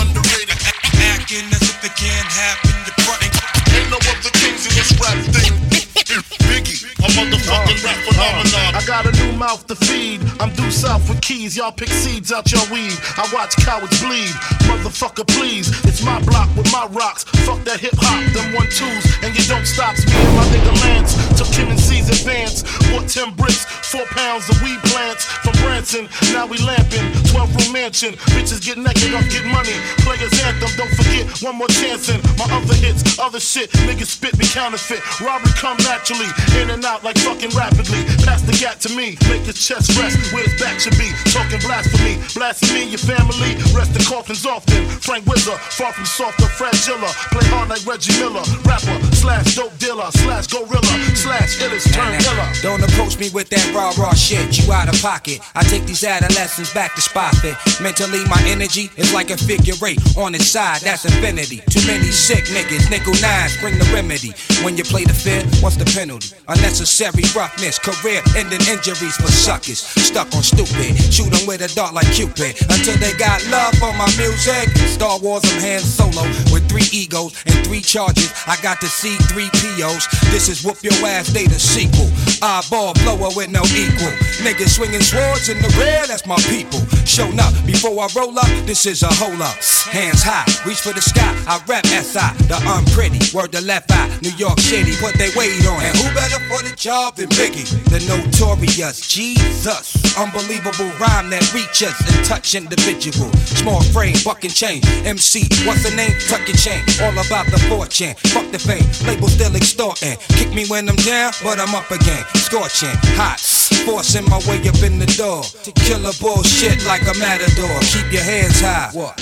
motherfucking 7.15 7.79
uh, 7.79 7.87
rap 7.87 7.99
phenomenon. 8.07 8.75
Uh, 8.75 8.79
I 8.79 8.81
got 8.85 9.05
a 9.05 9.11
new 9.11 9.31
mouth 9.37 9.65
to 9.67 9.75
feed. 9.75 10.21
I'm 10.39 10.53
due 10.53 10.71
south 10.71 11.07
with 11.09 11.21
keys. 11.21 11.57
Y'all 11.57 11.71
pick 11.71 11.89
seeds 11.89 12.31
out 12.31 12.51
your 12.51 12.63
weed. 12.71 12.95
I 13.17 13.27
watch 13.33 13.55
cowards 13.57 13.99
bleed. 14.01 14.33
Motherfucker, 14.69 15.27
please. 15.27 15.69
It's 15.85 16.03
my 16.03 16.21
block 16.23 16.49
with 16.55 16.71
my 16.71 16.87
rocks. 16.91 17.23
Fuck 17.45 17.63
that 17.65 17.79
hip 17.79 17.95
hop, 17.97 18.21
them 18.33 18.53
one 18.53 18.69
twos. 18.71 19.03
And 19.23 19.35
you 19.35 19.43
don't 19.45 19.65
stop 19.65 19.97
me 19.97 20.13
and 20.13 20.35
my 20.37 20.45
nigga 20.53 20.73
Lance. 20.83 21.13
Took 21.37 21.51
Kim 21.51 21.67
and 21.69 21.79
C's 21.79 22.07
advance. 22.09 22.63
Bought 22.91 23.07
10 23.09 23.35
bricks, 23.35 23.65
4 23.65 24.05
pounds 24.15 24.49
of 24.49 24.61
weed 24.61 24.79
plants 24.87 25.25
from 25.43 25.53
Branson. 25.63 26.07
Now 26.31 26.45
we 26.47 26.57
lamping. 26.59 27.05
12 27.27 27.55
room 27.55 27.71
mansion. 27.73 28.13
Bitches 28.31 28.63
get 28.63 28.77
naked 28.77 29.13
off 29.13 29.27
get 29.29 29.45
money. 29.45 29.75
Players 30.05 30.31
anthem. 30.43 30.71
Don't 30.77 30.93
forget 30.95 31.27
one 31.41 31.57
more 31.57 31.67
chance 31.67 32.09
in 32.09 32.21
my 32.37 32.47
other 32.49 32.75
hits. 32.75 33.19
Other 33.19 33.39
shit. 33.39 33.71
Niggas 33.87 34.15
spit 34.17 34.37
me 34.37 34.45
counterfeit. 34.45 35.01
Robbery 35.19 35.51
come 35.57 35.77
naturally. 35.83 36.29
In 36.61 36.69
and 36.69 36.83
out 36.85 37.00
like 37.03 37.17
fucking 37.19 37.49
rapidly. 37.51 38.05
Pass 38.25 38.41
the 38.43 38.53
gap 38.53 38.77
to 38.85 38.89
me. 38.95 39.17
Make 39.29 39.43
his 39.49 39.57
chest 39.57 39.97
rest 39.97 40.17
where 40.33 40.43
his 40.43 40.55
back 40.61 40.79
should 40.79 40.97
be. 40.97 41.09
Talking 41.33 41.59
blasphemy. 41.65 42.21
Blasting 42.33 42.73
me, 42.73 42.83
your 42.89 43.01
family. 43.01 43.57
Rest 43.73 43.95
in 43.97 44.03
coffins 44.05 44.45
often. 44.45 44.85
Frank 45.01 45.25
Wizard. 45.25 45.59
Far 45.77 45.93
from 45.93 46.05
soft 46.05 46.41
or 46.41 46.49
fragile. 46.53 47.01
Play 47.33 47.47
hard 47.49 47.69
like 47.69 47.85
Reggie 47.85 48.13
Miller. 48.21 48.45
Rapper 48.65 48.97
slash 49.17 49.55
dope 49.55 49.75
dealer 49.77 50.09
slash 50.21 50.47
gorilla 50.47 50.95
slash 51.17 51.57
illest 51.61 51.89
turn 51.93 52.13
killer. 52.21 52.47
Don't 52.61 52.83
approach 52.83 53.17
me 53.17 53.29
with 53.33 53.49
that 53.49 53.65
raw, 53.73 53.91
raw 53.97 54.13
shit. 54.13 54.57
You 54.57 54.71
out 54.71 54.87
of 54.87 54.99
pocket. 55.01 55.41
I 55.55 55.63
take 55.63 55.85
these 55.85 56.03
adolescents 56.03 56.73
back 56.73 56.93
to 56.95 57.01
spot 57.01 57.35
fit. 57.41 57.57
Mentally, 57.81 58.23
my 58.29 58.41
energy 58.45 58.89
is 58.97 59.13
like 59.13 59.29
a 59.31 59.37
figure 59.37 59.75
eight. 59.85 59.99
On 60.17 60.35
its 60.35 60.47
side, 60.47 60.81
that's 60.81 61.05
infinity. 61.05 61.61
Too 61.69 61.85
many 61.87 62.11
sick 62.11 62.45
niggas. 62.45 62.89
Nickel 62.89 63.17
nines, 63.21 63.57
bring 63.57 63.77
the 63.77 63.89
remedy. 63.93 64.33
When 64.63 64.77
you 64.77 64.83
play 64.83 65.03
the 65.03 65.13
field, 65.13 65.49
what's 65.63 65.77
the 65.77 65.85
penalty? 65.85 66.35
Unnecessary 66.47 66.90
roughness, 67.35 67.79
career 67.79 68.21
ending 68.35 68.59
injuries 68.67 69.15
for 69.15 69.31
suckers. 69.31 69.79
Stuck 69.79 70.33
on 70.35 70.43
stupid. 70.43 70.97
Shoot 71.11 71.31
'em 71.33 71.47
with 71.47 71.61
a 71.61 71.67
dart 71.73 71.93
like 71.93 72.11
Cupid. 72.13 72.55
Until 72.69 72.97
they 72.97 73.13
got 73.13 73.43
love 73.47 73.73
for 73.79 73.93
my 73.93 74.09
music. 74.17 74.69
Star 74.87 75.17
Wars, 75.19 75.43
I'm 75.45 75.61
Han 75.61 75.79
Solo 75.79 76.23
with 76.51 76.67
three 76.67 76.87
egos 76.91 77.33
and 77.45 77.65
three 77.65 77.81
charges. 77.81 78.31
I 78.47 78.57
got 78.61 78.81
to 78.81 78.87
see 78.87 79.15
three 79.31 79.49
POs. 79.53 80.07
This 80.31 80.49
is 80.49 80.63
whoop 80.63 80.83
your 80.83 80.93
ass, 81.05 81.27
they 81.29 81.45
the 81.45 81.59
sequel. 81.59 82.09
Eyeball 82.41 82.93
blower 83.03 83.31
with 83.35 83.49
no 83.49 83.63
equal. 83.75 84.11
Niggas 84.43 84.75
swinging 84.75 85.01
swords 85.01 85.49
in 85.49 85.61
the 85.61 85.69
rear, 85.79 86.03
that's 86.07 86.25
my 86.25 86.39
people. 86.49 86.81
Shown 87.05 87.39
up 87.39 87.53
before 87.65 87.95
I 88.03 88.07
roll 88.15 88.37
up, 88.37 88.51
this 88.65 88.85
is 88.85 89.03
a 89.03 89.13
hole 89.21 89.41
up. 89.41 89.55
Hands 89.91 90.21
high, 90.21 90.45
reach 90.65 90.81
for 90.81 90.93
the 90.93 91.01
sky. 91.01 91.31
I 91.47 91.61
rap 91.67 91.85
SI, 91.85 92.27
the 92.47 92.57
unpretty. 92.67 93.19
Word 93.35 93.51
the 93.51 93.61
left 93.61 93.91
eye, 93.91 94.09
New 94.21 94.35
York 94.37 94.59
City, 94.59 94.93
put 94.99 95.15
they 95.15 95.29
weight 95.35 95.65
on. 95.67 95.81
And 95.81 95.95
who 95.97 96.13
better 96.13 96.39
for 96.49 96.61
the 96.63 96.75
job 96.81 97.15
than 97.15 97.29
Biggie? 97.37 97.69
The 97.93 98.01
notorious 98.09 99.07
Jesus. 99.07 99.93
Unbelievable 100.17 100.89
rhyme 100.97 101.29
that 101.29 101.45
reaches 101.53 101.93
and 102.09 102.25
touch 102.25 102.55
individual. 102.55 103.31
Small 103.45 103.83
frame, 103.93 104.17
bucking 104.25 104.49
chain. 104.49 104.81
MC, 105.05 105.45
what's 105.67 105.85
the 105.85 105.95
name? 105.95 106.17
Tuck 106.25 106.41
chain. 106.57 106.81
All 107.05 107.13
about 107.13 107.45
the 107.53 107.61
fortune. 107.69 108.15
Fuck 108.33 108.49
the 108.51 108.57
fame. 108.57 108.81
Label 109.05 109.29
still 109.29 109.55
extorting. 109.55 110.17
Kick 110.33 110.49
me 110.55 110.65
when 110.67 110.89
I'm 110.89 110.95
down, 110.97 111.31
but 111.43 111.59
I'm 111.59 111.75
up 111.75 111.91
again. 111.91 112.25
Scorching, 112.33 112.97
hot. 113.13 113.39
Forcing 113.85 114.25
my 114.25 114.41
way 114.49 114.57
up 114.67 114.81
in 114.81 114.97
the 114.97 115.05
door. 115.13 115.43
To 115.43 115.71
kill 115.85 116.01
a 116.01 116.13
bullshit 116.17 116.83
like 116.87 117.03
a 117.03 117.13
matador. 117.21 117.77
Keep 117.93 118.11
your 118.11 118.25
hands 118.25 118.59
high. 118.59 118.89
What? 118.93 119.21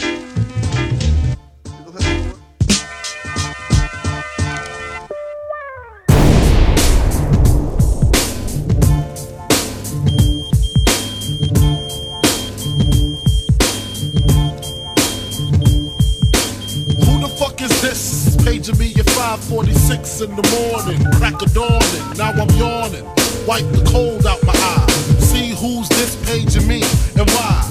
to 18.69 18.77
me 18.77 18.93
at 18.99 19.05
5:46 19.05 20.21
in 20.21 20.35
the 20.35 20.45
morning, 20.53 21.01
crack 21.17 21.41
a 21.41 21.45
dawning. 21.57 22.17
Now 22.17 22.31
I'm 22.31 22.49
yawning, 22.57 23.05
wipe 23.47 23.65
the 23.71 23.83
cold 23.89 24.25
out 24.27 24.41
my 24.43 24.53
eye. 24.53 24.85
See 25.19 25.49
who's 25.49 25.89
this 25.89 26.15
paging 26.25 26.67
me 26.67 26.83
and 27.17 27.29
why. 27.31 27.65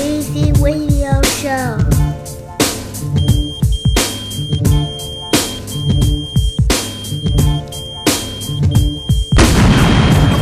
Easy 0.00 0.52
Radio 0.62 1.20
Show. 1.40 1.78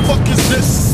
Fuck 0.06 0.28
is 0.28 0.48
this? 0.50 0.86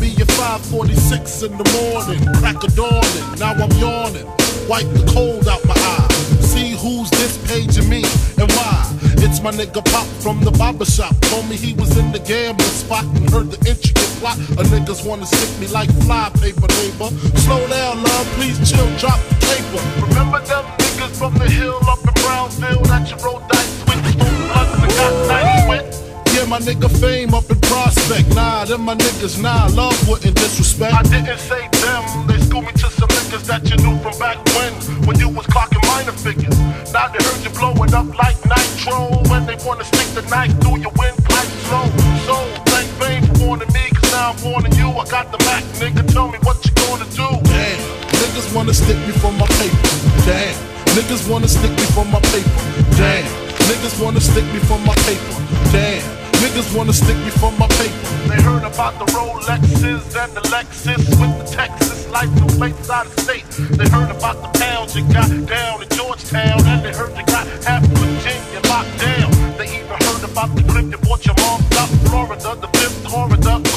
Me 0.00 0.14
at 0.20 0.30
5:46 0.32 1.42
in 1.42 1.56
the 1.56 1.66
morning, 1.76 2.20
crack 2.38 2.60
dawning. 2.74 3.38
Now 3.38 3.52
I'm 3.52 3.70
yawning 3.78 4.26
Wipe 4.70 4.86
the 4.94 5.02
cold 5.10 5.48
out 5.48 5.58
my 5.66 5.74
eye. 5.74 6.06
See 6.46 6.78
who's 6.78 7.10
this 7.18 7.34
paging 7.50 7.90
me 7.90 8.06
and 8.38 8.46
why. 8.54 8.86
It's 9.18 9.42
my 9.42 9.50
nigga 9.50 9.82
Pop 9.90 10.06
from 10.22 10.38
the 10.46 10.52
barber 10.52 10.84
shop. 10.84 11.10
Told 11.26 11.50
me 11.50 11.56
he 11.56 11.74
was 11.74 11.98
in 11.98 12.12
the 12.12 12.20
gambling 12.20 12.70
spot 12.70 13.02
and 13.02 13.28
heard 13.34 13.50
the 13.50 13.58
intricate 13.66 14.14
plot. 14.22 14.38
A 14.38 14.62
niggas 14.70 15.02
wanna 15.02 15.26
stick 15.26 15.50
me 15.58 15.66
like 15.74 15.90
fly 16.06 16.30
paper, 16.38 16.70
neighbor. 16.78 17.10
Slow 17.42 17.66
down, 17.66 17.98
love, 17.98 18.26
please 18.38 18.62
chill, 18.62 18.86
drop 19.02 19.18
the 19.26 19.34
paper. 19.50 19.82
Remember 20.06 20.38
them 20.46 20.62
niggas 20.78 21.18
from 21.18 21.34
the 21.34 21.50
hill 21.50 21.82
up 21.90 22.06
in 22.06 22.14
Brownsville 22.22 22.86
that 22.94 23.10
you 23.10 23.18
rolled 23.26 23.42
dice 23.50 23.74
with? 23.90 23.98
Blunts 24.22 24.78
and 24.86 24.92
got 24.94 25.12
nice 25.34 25.66
with? 25.66 25.82
Yeah, 26.30 26.46
my 26.46 26.60
nigga 26.62 26.86
fame 27.02 27.34
up 27.34 27.50
in 27.50 27.58
prospect. 27.66 28.30
Nah, 28.38 28.66
them 28.66 28.82
my 28.86 28.94
niggas, 28.94 29.34
nah, 29.42 29.66
love 29.74 29.98
wouldn't 30.08 30.36
disrespect. 30.36 30.94
I 30.94 31.02
didn't 31.02 31.42
say 31.42 31.66
them, 31.82 32.06
they 32.28 32.38
schooled 32.38 32.66
me 32.66 32.72
to 32.78 32.86
some 32.86 33.10
niggas 33.30 33.46
that 33.46 33.62
you 33.70 33.76
knew 33.86 33.96
from 34.02 34.16
back 34.18 34.38
when, 34.58 34.72
when 35.06 35.18
you 35.18 35.28
was 35.28 35.46
clocking 35.46 35.82
minor 35.86 36.12
figures. 36.12 36.58
Now 36.92 37.06
they 37.08 37.22
heard 37.22 37.42
you 37.44 37.50
blowing 37.50 37.94
up 37.94 38.10
like 38.18 38.36
nitro, 38.50 39.22
and 39.30 39.46
they 39.46 39.56
wanna 39.64 39.84
stick 39.84 40.08
the 40.18 40.22
knife 40.30 40.50
through 40.60 40.82
your 40.82 40.90
windpipe 40.98 41.50
slow. 41.70 41.86
So, 42.26 42.34
thank 42.74 42.90
fame 42.98 43.22
for 43.22 43.46
warning 43.46 43.70
me, 43.72 43.90
cause 43.94 44.10
now 44.10 44.34
I'm 44.34 44.42
warning 44.42 44.74
you. 44.74 44.90
I 44.90 45.06
got 45.06 45.30
the 45.30 45.38
Mac, 45.46 45.62
nigga, 45.78 46.02
tell 46.10 46.28
me 46.28 46.38
what 46.42 46.58
you 46.66 46.72
gonna 46.74 47.06
do. 47.14 47.28
Damn, 47.46 47.78
niggas 48.18 48.54
wanna 48.54 48.74
stick 48.74 48.98
me 49.06 49.12
for 49.22 49.32
my 49.32 49.46
paper. 49.62 49.90
Damn, 50.26 50.54
niggas 50.98 51.30
wanna 51.30 51.48
stick 51.48 51.70
me 51.70 51.86
for 51.94 52.04
my 52.04 52.20
paper. 52.34 52.62
Damn, 52.98 53.30
niggas 53.70 54.02
wanna 54.02 54.20
stick 54.20 54.44
me 54.52 54.58
for 54.66 54.78
my 54.80 54.94
paper. 55.06 55.34
Damn. 55.70 56.19
Niggas 56.40 56.74
wanna 56.74 56.92
stick 56.94 57.16
me 57.18 57.28
for 57.28 57.52
my 57.52 57.68
paper. 57.68 58.28
They 58.28 58.40
heard 58.40 58.64
about 58.64 58.98
the 58.98 59.04
Rolexes 59.12 60.16
and 60.16 60.32
the 60.32 60.40
Lexus 60.48 60.96
with 61.20 61.32
the 61.38 61.44
Texas 61.54 62.08
license 62.08 62.56
plates 62.56 62.88
out 62.88 63.06
of 63.06 63.12
state. 63.20 63.44
They 63.76 63.88
heard 63.88 64.10
about 64.10 64.40
the 64.40 64.58
pounds 64.58 64.96
you 64.96 65.04
got 65.12 65.28
down 65.46 65.82
in 65.82 65.88
Georgetown, 65.90 66.64
and 66.64 66.82
they 66.82 66.92
heard 66.92 67.16
you 67.16 67.26
got 67.26 67.46
half 67.64 67.84
Virginia 67.84 68.60
locked 68.68 68.98
down. 68.98 69.30
They 69.58 69.68
even 69.68 69.96
heard 70.06 70.24
about 70.24 70.56
the 70.56 70.62
clip 70.62 70.86
you 70.90 70.98
bought 71.06 71.26
your 71.26 71.36
mom 71.44 71.60
up 71.76 71.90
Florida, 72.08 72.56
the 72.56 72.68
fifth 72.78 73.04
corridor. 73.04 73.69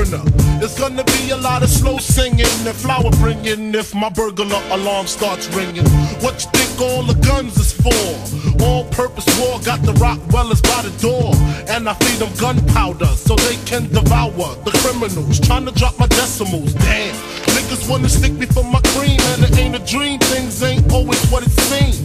The. 0.00 0.60
It's 0.62 0.80
gonna 0.80 1.04
be 1.04 1.28
a 1.30 1.36
lot 1.36 1.62
of 1.62 1.68
slow 1.68 1.98
singing 1.98 2.40
and 2.40 2.74
flower 2.74 3.10
bringing 3.20 3.74
if 3.74 3.94
my 3.94 4.08
burglar 4.08 4.62
alarm 4.70 5.06
starts 5.06 5.46
ringing. 5.48 5.84
What 6.24 6.40
you 6.42 6.48
think 6.56 6.80
all 6.80 7.02
the 7.02 7.20
guns 7.20 7.58
is 7.58 7.72
for? 7.76 8.64
All 8.64 8.84
purpose 8.86 9.28
war 9.38 9.60
got 9.60 9.82
the 9.82 9.92
Rottweilers 10.00 10.62
by 10.62 10.88
the 10.88 10.94
door. 11.04 11.34
And 11.68 11.86
I 11.86 11.92
feed 12.00 12.18
them 12.18 12.32
gunpowder 12.40 13.12
so 13.12 13.36
they 13.36 13.56
can 13.66 13.92
devour 13.92 14.56
the 14.64 14.72
criminals. 14.80 15.38
Trying 15.38 15.66
to 15.66 15.72
drop 15.72 15.98
my 15.98 16.06
decimals. 16.06 16.72
Damn. 16.72 17.14
Niggas 17.52 17.86
wanna 17.86 18.08
stick 18.08 18.32
me 18.32 18.46
for 18.46 18.64
my 18.64 18.80
cream, 18.96 19.20
and 19.20 19.44
it 19.44 19.58
ain't 19.58 19.76
a 19.76 19.84
dream. 19.84 20.18
Things 20.32 20.62
ain't 20.62 20.90
always 20.90 21.22
what 21.28 21.42
it 21.44 21.52
seems. 21.68 22.00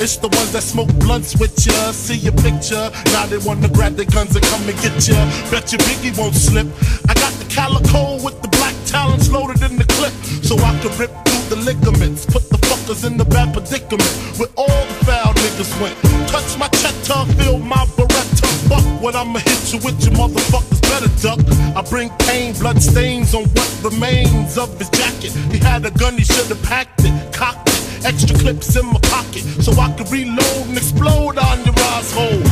It's 0.00 0.16
the 0.16 0.28
ones 0.28 0.52
that 0.52 0.62
smoke 0.62 0.94
blunts 1.02 1.34
with 1.40 1.58
ya, 1.66 1.90
see 1.90 2.14
your 2.14 2.32
picture. 2.38 2.86
Now 3.10 3.26
they 3.26 3.38
wanna 3.38 3.68
grab 3.68 3.96
their 3.96 4.06
guns 4.06 4.34
and 4.36 4.44
come 4.46 4.62
and 4.68 4.78
get 4.78 4.94
ya. 5.08 5.18
Bet 5.50 5.72
your 5.72 5.82
Biggie 5.90 6.16
won't 6.16 6.36
slip. 6.36 6.68
I 7.10 7.14
got 7.14 7.27
the 7.34 7.48
calico 7.52 8.22
with 8.24 8.40
the 8.42 8.48
black 8.48 8.74
talons 8.86 9.30
loaded 9.30 9.62
in 9.62 9.76
the 9.76 9.84
clip, 9.96 10.12
so 10.42 10.56
I 10.56 10.72
can 10.80 10.92
rip 10.98 11.12
through 11.26 11.56
the 11.56 11.60
ligaments. 11.64 12.26
Put 12.26 12.48
the 12.48 12.58
fuckers 12.68 13.06
in 13.06 13.16
the 13.16 13.24
bad 13.24 13.52
predicament 13.52 14.10
where 14.38 14.48
all 14.56 14.84
the 14.86 14.96
foul 15.04 15.34
niggas 15.34 15.72
went. 15.80 15.96
Touch 16.28 16.58
my 16.58 16.68
cheddar, 16.80 17.24
feel 17.36 17.58
my 17.58 17.84
beretta. 17.96 18.46
Fuck 18.68 18.84
what 19.02 19.14
I'ma 19.14 19.40
hit 19.40 19.72
you 19.72 19.78
with, 19.84 19.98
you 20.04 20.10
motherfuckers 20.12 20.80
better 20.82 21.12
duck. 21.22 21.40
I 21.76 21.82
bring 21.88 22.10
pain, 22.26 22.54
blood 22.54 22.82
stains 22.82 23.34
on 23.34 23.44
what 23.44 23.70
remains 23.82 24.58
of 24.58 24.76
his 24.78 24.90
jacket. 24.90 25.32
He 25.52 25.58
had 25.58 25.84
a 25.84 25.90
gun, 25.90 26.14
he 26.16 26.24
should've 26.24 26.62
packed 26.62 27.04
it, 27.04 27.32
cocked 27.32 27.68
it. 27.68 28.04
Extra 28.04 28.38
clips 28.38 28.76
in 28.76 28.86
my 28.86 29.00
pocket 29.02 29.42
so 29.60 29.72
I 29.72 29.92
can 29.96 30.06
reload 30.10 30.66
and 30.68 30.76
explode 30.76 31.36
on 31.36 31.64
your 31.64 31.74
asshole. 31.96 32.47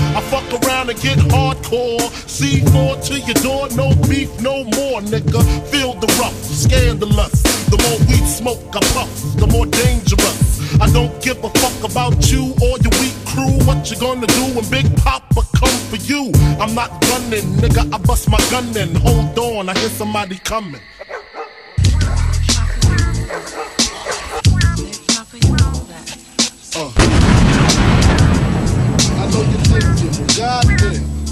Get 1.07 1.19
hardcore. 1.31 2.03
C4 2.27 3.05
to 3.07 3.15
your 3.21 3.39
door, 3.47 3.69
no 3.77 3.95
beef, 4.09 4.31
no 4.41 4.65
more, 4.77 5.01
nigga. 5.01 5.41
Feel 5.71 5.95
the 5.95 6.09
rough, 6.19 6.39
scandalous. 6.43 7.43
The 7.71 7.79
more 7.85 7.99
weed 8.09 8.27
smoke 8.27 8.75
I 8.75 8.81
puff, 8.95 9.11
the 9.37 9.47
more 9.47 9.67
dangerous. 9.67 10.57
I 10.81 10.91
don't 10.91 11.15
give 11.23 11.43
a 11.45 11.51
fuck 11.63 11.91
about 11.91 12.31
you 12.31 12.55
or 12.63 12.75
your 12.85 12.95
weak 13.01 13.17
crew. 13.31 13.55
What 13.67 13.91
you 13.91 13.97
gonna 13.99 14.27
do 14.27 14.45
when 14.55 14.69
Big 14.69 14.87
Papa 14.97 15.43
come 15.55 15.77
for 15.91 15.97
you? 15.97 16.33
I'm 16.61 16.75
not 16.75 16.91
gunning, 17.03 17.47
nigga. 17.63 17.83
I 17.95 17.99
bust 17.99 18.29
my 18.29 18.41
gun 18.51 18.77
in. 18.77 18.95
Hold 18.97 19.39
on, 19.39 19.69
I 19.69 19.79
hear 19.79 19.89
somebody 19.89 20.39
coming. 20.39 20.81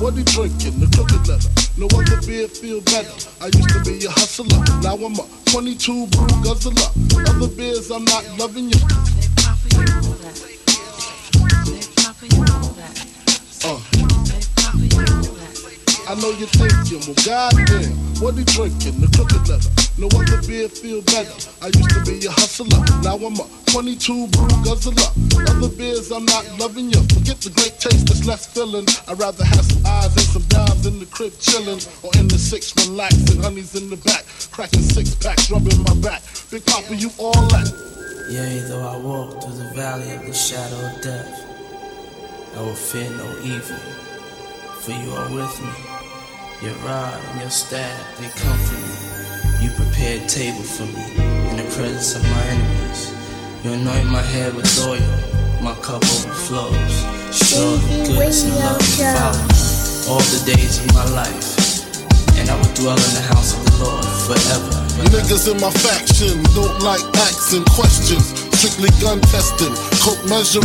What 0.04 0.12
he 0.12 0.22
drinking? 0.24 0.78
The 0.80 0.86
cookie 0.92 1.16
leather. 1.24 1.48
No 1.80 1.88
other 1.96 2.20
beer 2.26 2.46
feel 2.46 2.82
better. 2.82 3.08
I 3.40 3.46
used 3.46 3.72
to 3.72 3.80
be 3.80 4.04
a 4.04 4.10
hustler, 4.10 4.60
now 4.82 5.00
I'm 5.00 5.16
a 5.16 5.24
22 5.50 6.06
brew 6.08 6.26
guzzler. 6.44 6.92
Other 7.26 7.48
beers, 7.48 7.90
I'm 7.90 8.04
not 8.04 8.22
loving 8.38 8.68
you. 8.68 10.53
I 16.06 16.14
know 16.20 16.30
you're 16.36 16.52
thinking, 16.52 17.00
well, 17.08 17.16
goddamn, 17.24 17.96
what 18.20 18.34
are 18.34 18.38
he 18.38 18.44
drinking? 18.44 19.00
The 19.00 19.08
cookie 19.16 19.40
leather. 19.48 19.72
No 19.96 20.10
other 20.12 20.42
beer 20.46 20.68
feel 20.68 21.00
better. 21.00 21.32
I 21.64 21.72
used 21.72 21.90
to 21.96 22.00
be 22.04 22.20
a 22.26 22.30
hustler, 22.30 22.76
now 23.00 23.16
I'm 23.16 23.40
a 23.40 23.46
22 23.72 24.28
brew 24.28 24.48
guzzler. 24.60 25.08
Other 25.48 25.72
beers, 25.72 26.12
I'm 26.12 26.26
not 26.26 26.44
loving 26.60 26.92
you. 26.92 27.00
Forget 27.08 27.40
the 27.40 27.48
great 27.56 27.80
taste, 27.80 28.10
it's 28.12 28.26
less 28.26 28.44
filling. 28.44 28.84
I'd 29.08 29.18
rather 29.18 29.44
have 29.44 29.64
some 29.64 29.80
eyes 29.86 30.12
and 30.12 30.28
some 30.28 30.42
dimes 30.52 30.84
in 30.84 30.98
the 30.98 31.06
crib 31.06 31.32
chilling, 31.40 31.80
or 32.04 32.12
in 32.20 32.28
the 32.28 32.36
six 32.36 32.76
relaxing. 32.84 33.40
Honey's 33.40 33.74
in 33.74 33.88
the 33.88 33.96
back, 33.96 34.28
cracking 34.52 34.84
six 34.84 35.14
packs, 35.14 35.50
rubbing 35.50 35.80
my 35.88 35.94
back. 36.04 36.20
Big 36.50 36.66
Papa, 36.66 36.94
you 36.94 37.08
all 37.16 37.48
that. 37.56 37.72
Yea, 38.28 38.60
though 38.68 38.84
I 38.84 38.98
walk 38.98 39.40
through 39.40 39.56
the 39.56 39.72
valley 39.72 40.12
of 40.12 40.26
the 40.26 40.34
shadow 40.34 40.84
of 40.84 41.00
death, 41.00 41.32
I 42.56 42.60
will 42.60 42.74
fear 42.74 43.08
no 43.08 43.28
evil, 43.40 43.80
for 44.84 44.92
you 44.92 45.10
are 45.16 45.32
with 45.32 45.60
me. 45.64 45.93
Your 46.62 46.74
rod 46.86 47.20
and 47.30 47.40
your 47.40 47.50
staff, 47.50 48.18
they 48.18 48.28
comfort 48.40 48.78
me. 48.78 49.64
You 49.64 49.70
prepare 49.74 50.22
a 50.22 50.26
table 50.26 50.62
for 50.62 50.86
me 50.86 51.04
in 51.50 51.56
the 51.56 51.66
presence 51.74 52.14
of 52.14 52.22
my 52.22 52.42
enemies. 52.46 53.12
You 53.62 53.72
anoint 53.72 54.08
my 54.08 54.22
head 54.22 54.54
with 54.54 54.68
oil, 54.86 55.00
my 55.60 55.74
cup 55.82 56.02
overflows. 56.04 56.94
Surely 57.32 58.06
goodness 58.06 58.44
and 58.44 58.56
love 58.60 58.76
will 58.76 59.08
follow 59.12 60.14
all 60.14 60.24
the 60.32 60.42
days 60.46 60.78
of 60.84 60.94
my 60.94 61.04
life, 61.12 61.56
and 62.38 62.48
I 62.48 62.54
will 62.56 62.74
dwell 62.74 62.96
in 62.96 63.12
the 63.16 63.24
house 63.28 63.52
of 63.56 63.64
the 63.64 63.84
Lord 63.84 64.04
forever. 64.24 64.84
Niggas 65.10 65.50
in 65.50 65.60
my 65.60 65.70
faction 65.70 66.40
don't 66.54 66.80
like 66.80 67.04
asking 67.28 67.64
questions. 67.72 68.32
Strictly 68.56 68.88
gun 69.00 69.20
testing, 69.28 69.74
coke 70.00 70.22
measuring, 70.24 70.64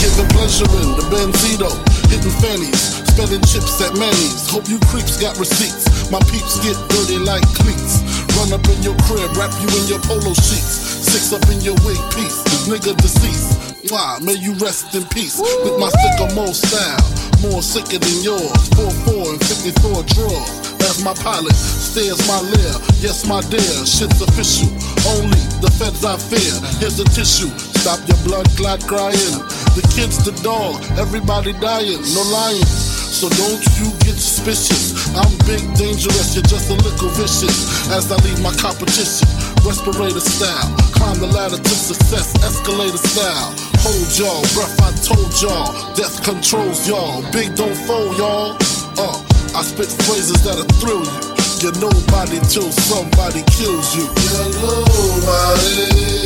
giving 0.00 0.28
pleasure 0.32 0.64
in 0.80 0.96
the 0.96 1.04
Benzito, 1.12 1.68
hitting 2.08 2.32
fannies, 2.40 3.04
spending 3.18 3.42
chips 3.50 3.82
at 3.82 3.90
Manny's. 3.98 4.46
Hope 4.46 4.70
you 4.70 4.78
creeps 4.86 5.18
got 5.18 5.34
receipts. 5.42 6.06
My 6.06 6.22
peeps 6.30 6.62
get 6.62 6.78
dirty 6.86 7.18
like 7.18 7.42
cleats. 7.58 7.98
Run 8.38 8.54
up 8.54 8.62
in 8.70 8.78
your 8.86 8.94
crib, 9.10 9.34
wrap 9.34 9.50
you 9.58 9.66
in 9.74 9.90
your 9.90 9.98
polo 10.06 10.30
sheets. 10.38 11.02
Six 11.02 11.34
up 11.34 11.42
in 11.50 11.58
your 11.66 11.74
wig 11.82 11.98
piece. 12.14 12.38
This 12.46 12.70
nigga 12.70 12.94
deceased. 12.94 13.90
Why? 13.90 14.22
May 14.22 14.38
you 14.38 14.54
rest 14.62 14.94
in 14.94 15.02
peace. 15.10 15.42
With 15.42 15.82
my 15.82 15.90
sycamore 15.98 16.54
style, 16.54 17.02
more 17.42 17.58
sicker 17.58 17.98
than 17.98 18.22
yours. 18.22 18.54
4-4 18.78 19.34
and 19.34 19.42
54 19.42 20.06
drawers. 20.14 20.54
As 20.86 21.02
my 21.02 21.14
pilot 21.18 21.58
stares 21.58 22.22
my 22.30 22.38
lair. 22.38 22.74
Yes, 23.02 23.26
my 23.26 23.42
dear, 23.50 23.82
shit's 23.82 24.22
official. 24.22 24.70
Only 25.18 25.42
the 25.58 25.74
feds 25.74 26.06
I 26.06 26.14
fear. 26.22 26.54
Here's 26.78 27.02
a 27.02 27.08
tissue. 27.10 27.50
Stop 27.82 27.98
your 28.06 28.18
blood 28.22 28.46
clot 28.54 28.78
crying. 28.86 29.42
The 29.74 29.82
kids, 29.90 30.22
the 30.22 30.38
dog, 30.46 30.78
everybody 31.02 31.52
dying. 31.58 31.98
No 32.14 32.22
lying. 32.30 32.97
So 33.18 33.28
don't 33.30 33.58
you 33.82 33.90
get 34.06 34.14
suspicious. 34.14 34.94
I'm 35.18 35.34
big, 35.42 35.58
dangerous, 35.74 36.38
you're 36.38 36.46
just 36.46 36.70
a 36.70 36.74
little 36.74 37.08
vicious. 37.18 37.90
As 37.90 38.12
I 38.12 38.16
leave 38.22 38.40
my 38.40 38.54
competition, 38.54 39.26
respirator 39.66 40.22
style. 40.22 40.70
Climb 40.94 41.18
the 41.18 41.26
ladder 41.26 41.58
to 41.58 41.74
success, 41.74 42.38
escalator 42.46 42.96
style. 42.96 43.50
Hold 43.82 44.06
y'all, 44.14 44.46
breath 44.54 44.78
I 44.86 44.94
told 45.02 45.34
y'all. 45.42 45.74
Death 45.98 46.22
controls 46.22 46.86
y'all. 46.86 47.26
Big 47.32 47.56
don't 47.56 47.74
fold 47.90 48.16
y'all. 48.18 48.54
Uh, 48.94 49.18
I 49.50 49.66
spit 49.66 49.90
phrases 50.06 50.38
that'll 50.46 50.62
thrill 50.78 51.02
you. 51.02 51.18
You're 51.58 51.74
nobody 51.82 52.38
till 52.46 52.70
somebody 52.70 53.42
kills 53.50 53.98
you. 53.98 54.06
You're 54.30 54.62
nobody 54.62 56.22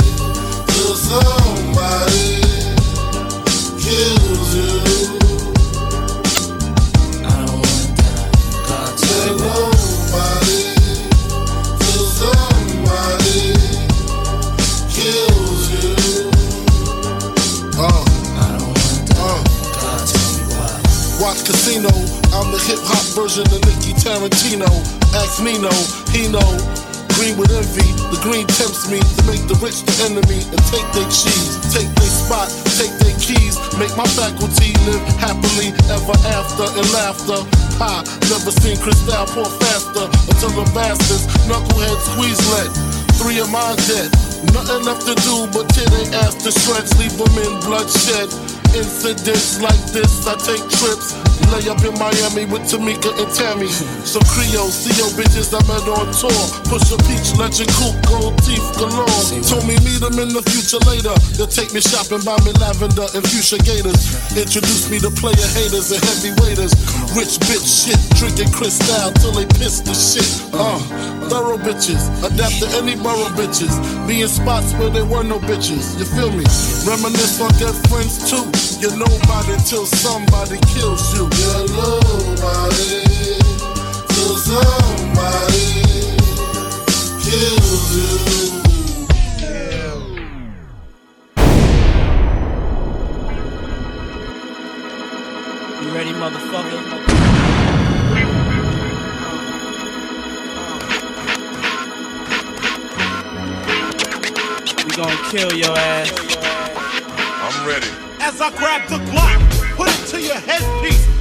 till 0.68 0.96
somebody 1.08 2.36
kills 3.80 4.56
you. 4.60 5.31
Uh, 9.32 9.38
uh. 9.38 9.72
Casino. 21.48 21.88
I'm 22.36 22.52
the 22.52 22.60
hip 22.68 22.78
hop 22.84 23.02
version 23.16 23.48
of 23.48 23.60
Nicky 23.64 23.96
Tarantino. 23.96 24.68
Ask 25.16 25.42
Nino, 25.42 25.72
he 26.12 26.28
know. 26.28 26.44
Green 27.16 27.36
with 27.38 27.52
envy, 27.52 27.88
the 28.12 28.20
green 28.22 28.46
tempts 28.46 28.90
me 28.90 29.00
to 29.00 29.22
make 29.24 29.40
the 29.48 29.56
rich 29.64 29.80
the 29.82 29.94
enemy 30.12 30.44
and 30.44 30.60
take 30.68 30.84
their 30.92 31.08
cheese, 31.08 31.56
take 31.72 31.88
their 31.94 32.12
spot, 32.12 32.48
take 32.76 32.92
their 33.00 33.16
keys, 33.20 33.56
make 33.78 33.94
my 33.96 34.06
faculty 34.12 34.72
live 34.88 35.04
happily 35.20 35.72
ever 35.88 36.16
after 36.28 36.68
in 36.76 36.86
laughter. 36.92 37.61
Ha, 37.82 37.98
never 38.30 38.54
seen 38.62 38.78
Cristal 38.78 39.26
pour 39.34 39.50
faster 39.58 40.06
until 40.30 40.54
the 40.54 40.70
bastards, 40.70 41.26
knucklehead 41.50 41.98
squeeze 42.14 42.38
lead. 42.54 42.70
Three 43.18 43.42
of 43.42 43.50
mine 43.50 43.74
dead, 43.90 44.06
nothing 44.54 44.86
left 44.86 45.02
to 45.10 45.18
do 45.26 45.50
but 45.50 45.66
tear 45.74 45.90
they 45.90 46.06
ass 46.14 46.38
to 46.46 46.54
shreds, 46.54 46.94
leave 46.94 47.18
them 47.18 47.34
in 47.42 47.58
bloodshed. 47.66 48.30
Incidents 48.70 49.58
like 49.58 49.82
this, 49.90 50.22
I 50.30 50.38
take 50.38 50.62
trips. 50.78 51.21
Lay 51.50 51.66
up 51.68 51.82
in 51.82 51.96
Miami 51.98 52.46
with 52.46 52.62
Tamika 52.68 53.10
and 53.16 53.30
Tammy. 53.34 53.68
Some 54.06 54.22
Creole, 54.28 54.70
CO 54.70 55.08
bitches 55.16 55.50
I 55.50 55.60
met 55.66 55.84
on 55.88 56.12
tour. 56.14 56.42
Push 56.68 56.92
a 56.92 56.98
peach, 57.08 57.34
legend 57.40 57.72
coupe, 57.74 57.98
gold 58.06 58.38
teeth 58.44 58.64
galore. 58.78 59.08
Told 59.42 59.66
me 59.66 59.74
meet 59.82 59.98
them 59.98 60.18
in 60.20 60.30
the 60.30 60.44
future 60.46 60.80
later. 60.86 61.12
They'll 61.34 61.50
take 61.50 61.72
me 61.72 61.80
shopping, 61.80 62.22
buy 62.22 62.36
me 62.46 62.52
lavender 62.60 63.08
and 63.16 63.24
fuchsia 63.26 63.58
gators. 63.64 63.98
Introduce 64.36 64.88
me 64.92 65.00
to 65.00 65.10
player 65.10 65.48
haters 65.56 65.90
and 65.90 66.02
heavy 66.04 66.32
waiters. 66.44 66.72
Rich 67.16 67.40
bitch 67.48 67.66
shit, 67.66 68.00
drinking 68.16 68.52
Cristal 68.52 69.12
till 69.18 69.32
they 69.32 69.48
piss 69.58 69.80
the 69.80 69.92
shit. 69.96 70.28
Uh, 70.52 70.78
thorough 71.28 71.58
bitches, 71.58 72.08
adapt 72.24 72.60
to 72.60 72.68
any 72.76 72.96
borough 72.96 73.32
bitches. 73.34 73.72
Be 74.06 74.22
in 74.22 74.28
spots 74.28 74.72
where 74.76 74.90
there 74.90 75.04
were 75.06 75.24
no 75.24 75.38
bitches. 75.40 75.98
You 75.98 76.04
feel 76.04 76.30
me? 76.30 76.44
Reminisce 76.84 77.40
on 77.40 77.50
dead 77.56 77.76
friends 77.88 78.20
too. 78.28 78.44
You're 78.80 78.96
nobody 78.96 79.56
till 79.64 79.86
somebody 79.86 80.58
kills 80.74 81.02
you. 81.14 81.31
You're 81.40 81.66
nobody 81.68 83.04
till 84.08 84.36
somebody 84.36 85.68
kills 87.24 87.96
you. 87.96 88.12
You 95.82 95.88
ready, 95.94 96.12
motherfucker? 96.12 96.80
We 104.84 104.90
gonna 104.96 105.16
kill 105.30 105.52
your 105.54 105.76
ass. 105.76 106.10
I'm 107.44 107.66
ready. 107.66 107.86
As 108.20 108.40
I 108.40 108.50
grab 108.56 108.88
the 108.88 108.98
Glock, 109.10 109.40
put 109.76 109.88
it 109.88 110.06
to 110.08 110.20
your 110.20 110.36
headpiece. 110.36 111.11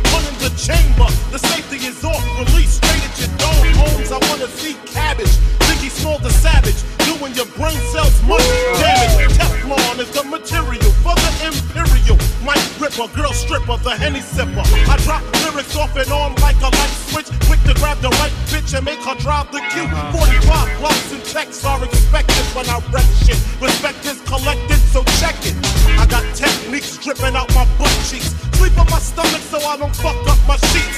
The 0.42 0.50
chamber. 0.58 1.06
The 1.30 1.38
safety 1.38 1.78
is 1.86 2.04
off. 2.04 2.18
Release 2.42 2.82
straight 2.82 3.06
at 3.06 3.14
your 3.22 3.30
dome. 3.38 3.62
Homes, 3.78 4.12
I 4.12 4.18
wanna 4.26 4.48
see 4.50 4.74
cabbage. 4.90 5.30
Biggie 5.70 5.94
Small 5.94 6.18
the 6.18 6.32
savage. 6.32 6.82
Doing 7.06 7.36
your 7.36 7.46
brain 7.54 7.78
cells 7.94 8.18
much 8.26 8.42
damage. 8.82 9.38
Teflon 9.38 10.00
is 10.02 10.10
the 10.10 10.24
material 10.24 10.90
for 11.06 11.14
the 11.14 11.32
imperial. 11.46 12.18
Mike 12.42 12.58
Ripper, 12.82 13.06
girl 13.14 13.34
stripper, 13.34 13.78
the 13.86 13.94
Henny 13.94 14.22
sipper. 14.22 14.66
I 14.90 14.98
drop 15.06 15.22
lyrics 15.46 15.76
off 15.76 15.96
and 15.96 16.12
on 16.12 16.34
like 16.42 16.58
a 16.66 16.74
light 16.74 16.96
switch. 17.14 17.30
Quick 17.46 17.62
to 17.70 17.76
grab 17.76 18.02
the 18.02 18.10
right 18.18 18.34
bitch 18.50 18.74
and 18.74 18.84
make 18.84 18.98
her 19.06 19.14
drive 19.22 19.52
the 19.52 19.62
Q. 19.70 19.86
45 20.10 20.80
blocks 20.80 21.12
and 21.14 21.24
texts 21.24 21.64
are 21.66 21.84
expected 21.86 22.46
when 22.58 22.66
I 22.66 22.82
wreck 22.90 23.06
shit. 23.22 23.38
Respect 23.62 24.04
is 24.10 24.20
collected, 24.26 24.82
so 24.90 25.04
check 25.22 25.38
it. 25.46 25.54
I 26.02 26.08
got 26.10 26.26
techniques 26.34 26.98
dripping 26.98 27.36
out 27.36 27.54
my 27.54 27.70
butt 27.78 27.94
cheeks. 28.10 28.34
Sleep 28.58 28.78
on 28.78 28.86
my 28.90 29.00
stomach 29.00 29.42
so 29.50 29.58
I 29.58 29.76
don't 29.78 29.96
fuck 29.96 30.21
up 30.64 30.91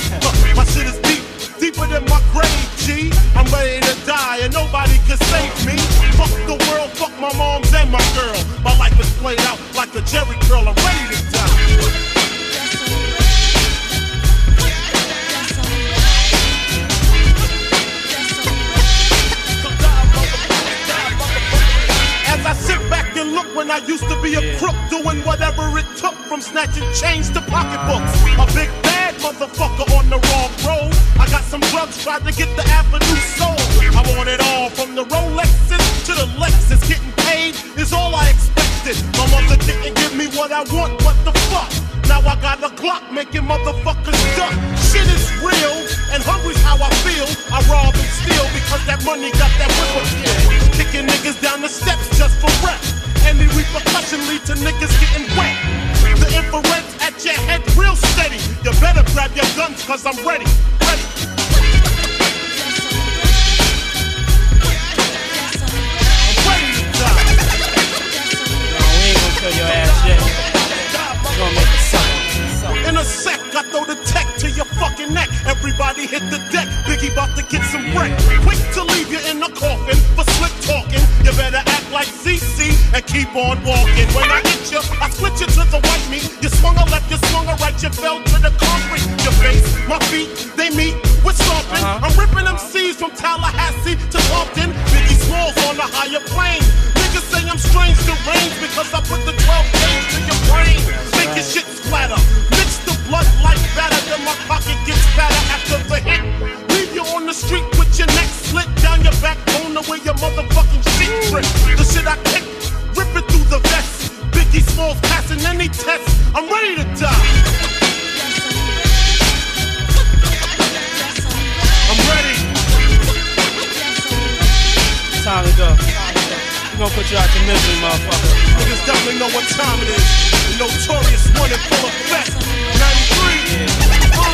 definitely 128.86 129.20
know 129.20 129.30
what 129.30 129.48
time 129.48 129.80
it 129.82 129.90
is. 129.90 130.04
The 130.52 130.58
notorious 130.60 131.28
one 131.40 131.52
in 131.52 131.60
full 131.72 131.88
effect. 131.88 132.36
93. 132.76 133.64
Uh, 134.12 134.28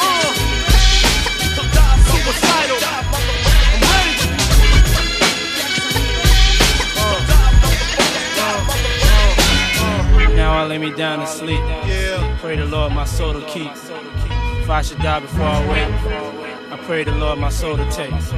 uh. 0.00 0.32
Suicidal. 2.06 2.78
I'm 3.68 3.82
ready. 10.16 10.34
Now 10.36 10.52
I 10.52 10.66
lay 10.66 10.78
me 10.78 10.90
down 10.94 11.18
to 11.20 11.26
sleep. 11.26 11.60
Pray 12.40 12.56
the 12.56 12.66
Lord 12.66 12.92
my 12.92 13.04
soul 13.04 13.32
to 13.32 13.44
keep. 13.46 13.72
If 13.72 14.70
I 14.70 14.82
should 14.82 14.98
die 14.98 15.20
before 15.20 15.44
I 15.44 15.68
wake, 15.68 15.88
I 16.72 16.76
pray 16.84 17.02
the 17.02 17.12
Lord 17.12 17.38
my 17.40 17.48
soul 17.48 17.76
to 17.76 17.90
take. 17.90 18.10
Cause 18.10 18.32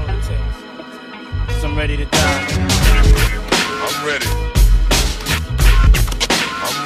I'm 1.65 1.77
ready 1.77 1.97
to 1.99 2.07
die. 2.07 2.47
I'm 3.87 4.07
ready 4.07 4.50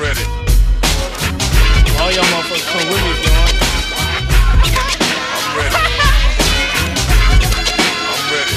ready. 0.00 0.24
All 2.00 2.10
y'all 2.10 2.24
motherfuckers 2.32 2.66
come 2.72 2.88
with 2.88 3.02
me, 3.04 3.12
bro. 3.22 3.32
I'm 5.34 5.46
ready. 5.56 5.76
I'm 8.10 8.22
ready. 8.32 8.56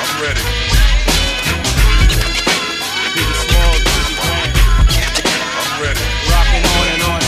I'm 0.00 0.12
ready. 0.22 0.42
I'm 5.58 5.72
ready. 5.82 6.04
Rocking 6.30 6.64
on 6.74 6.86
and 6.94 7.02
on 7.02 7.20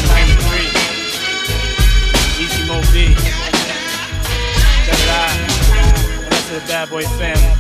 Easy 2.41 2.63
Mo 2.67 2.79
the 6.51 6.61
Bad 6.67 6.89
Boy 6.89 7.03
family. 7.03 7.58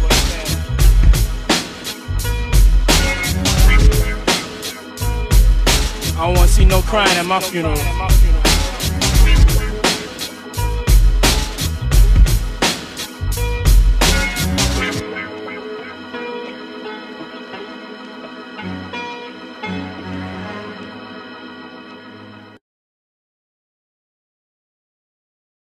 I 6.18 6.26
don't 6.26 6.34
wanna 6.34 6.48
see 6.48 6.64
no 6.64 6.82
crying 6.82 7.16
at 7.16 7.26
my 7.26 7.38
funeral. 7.38 7.78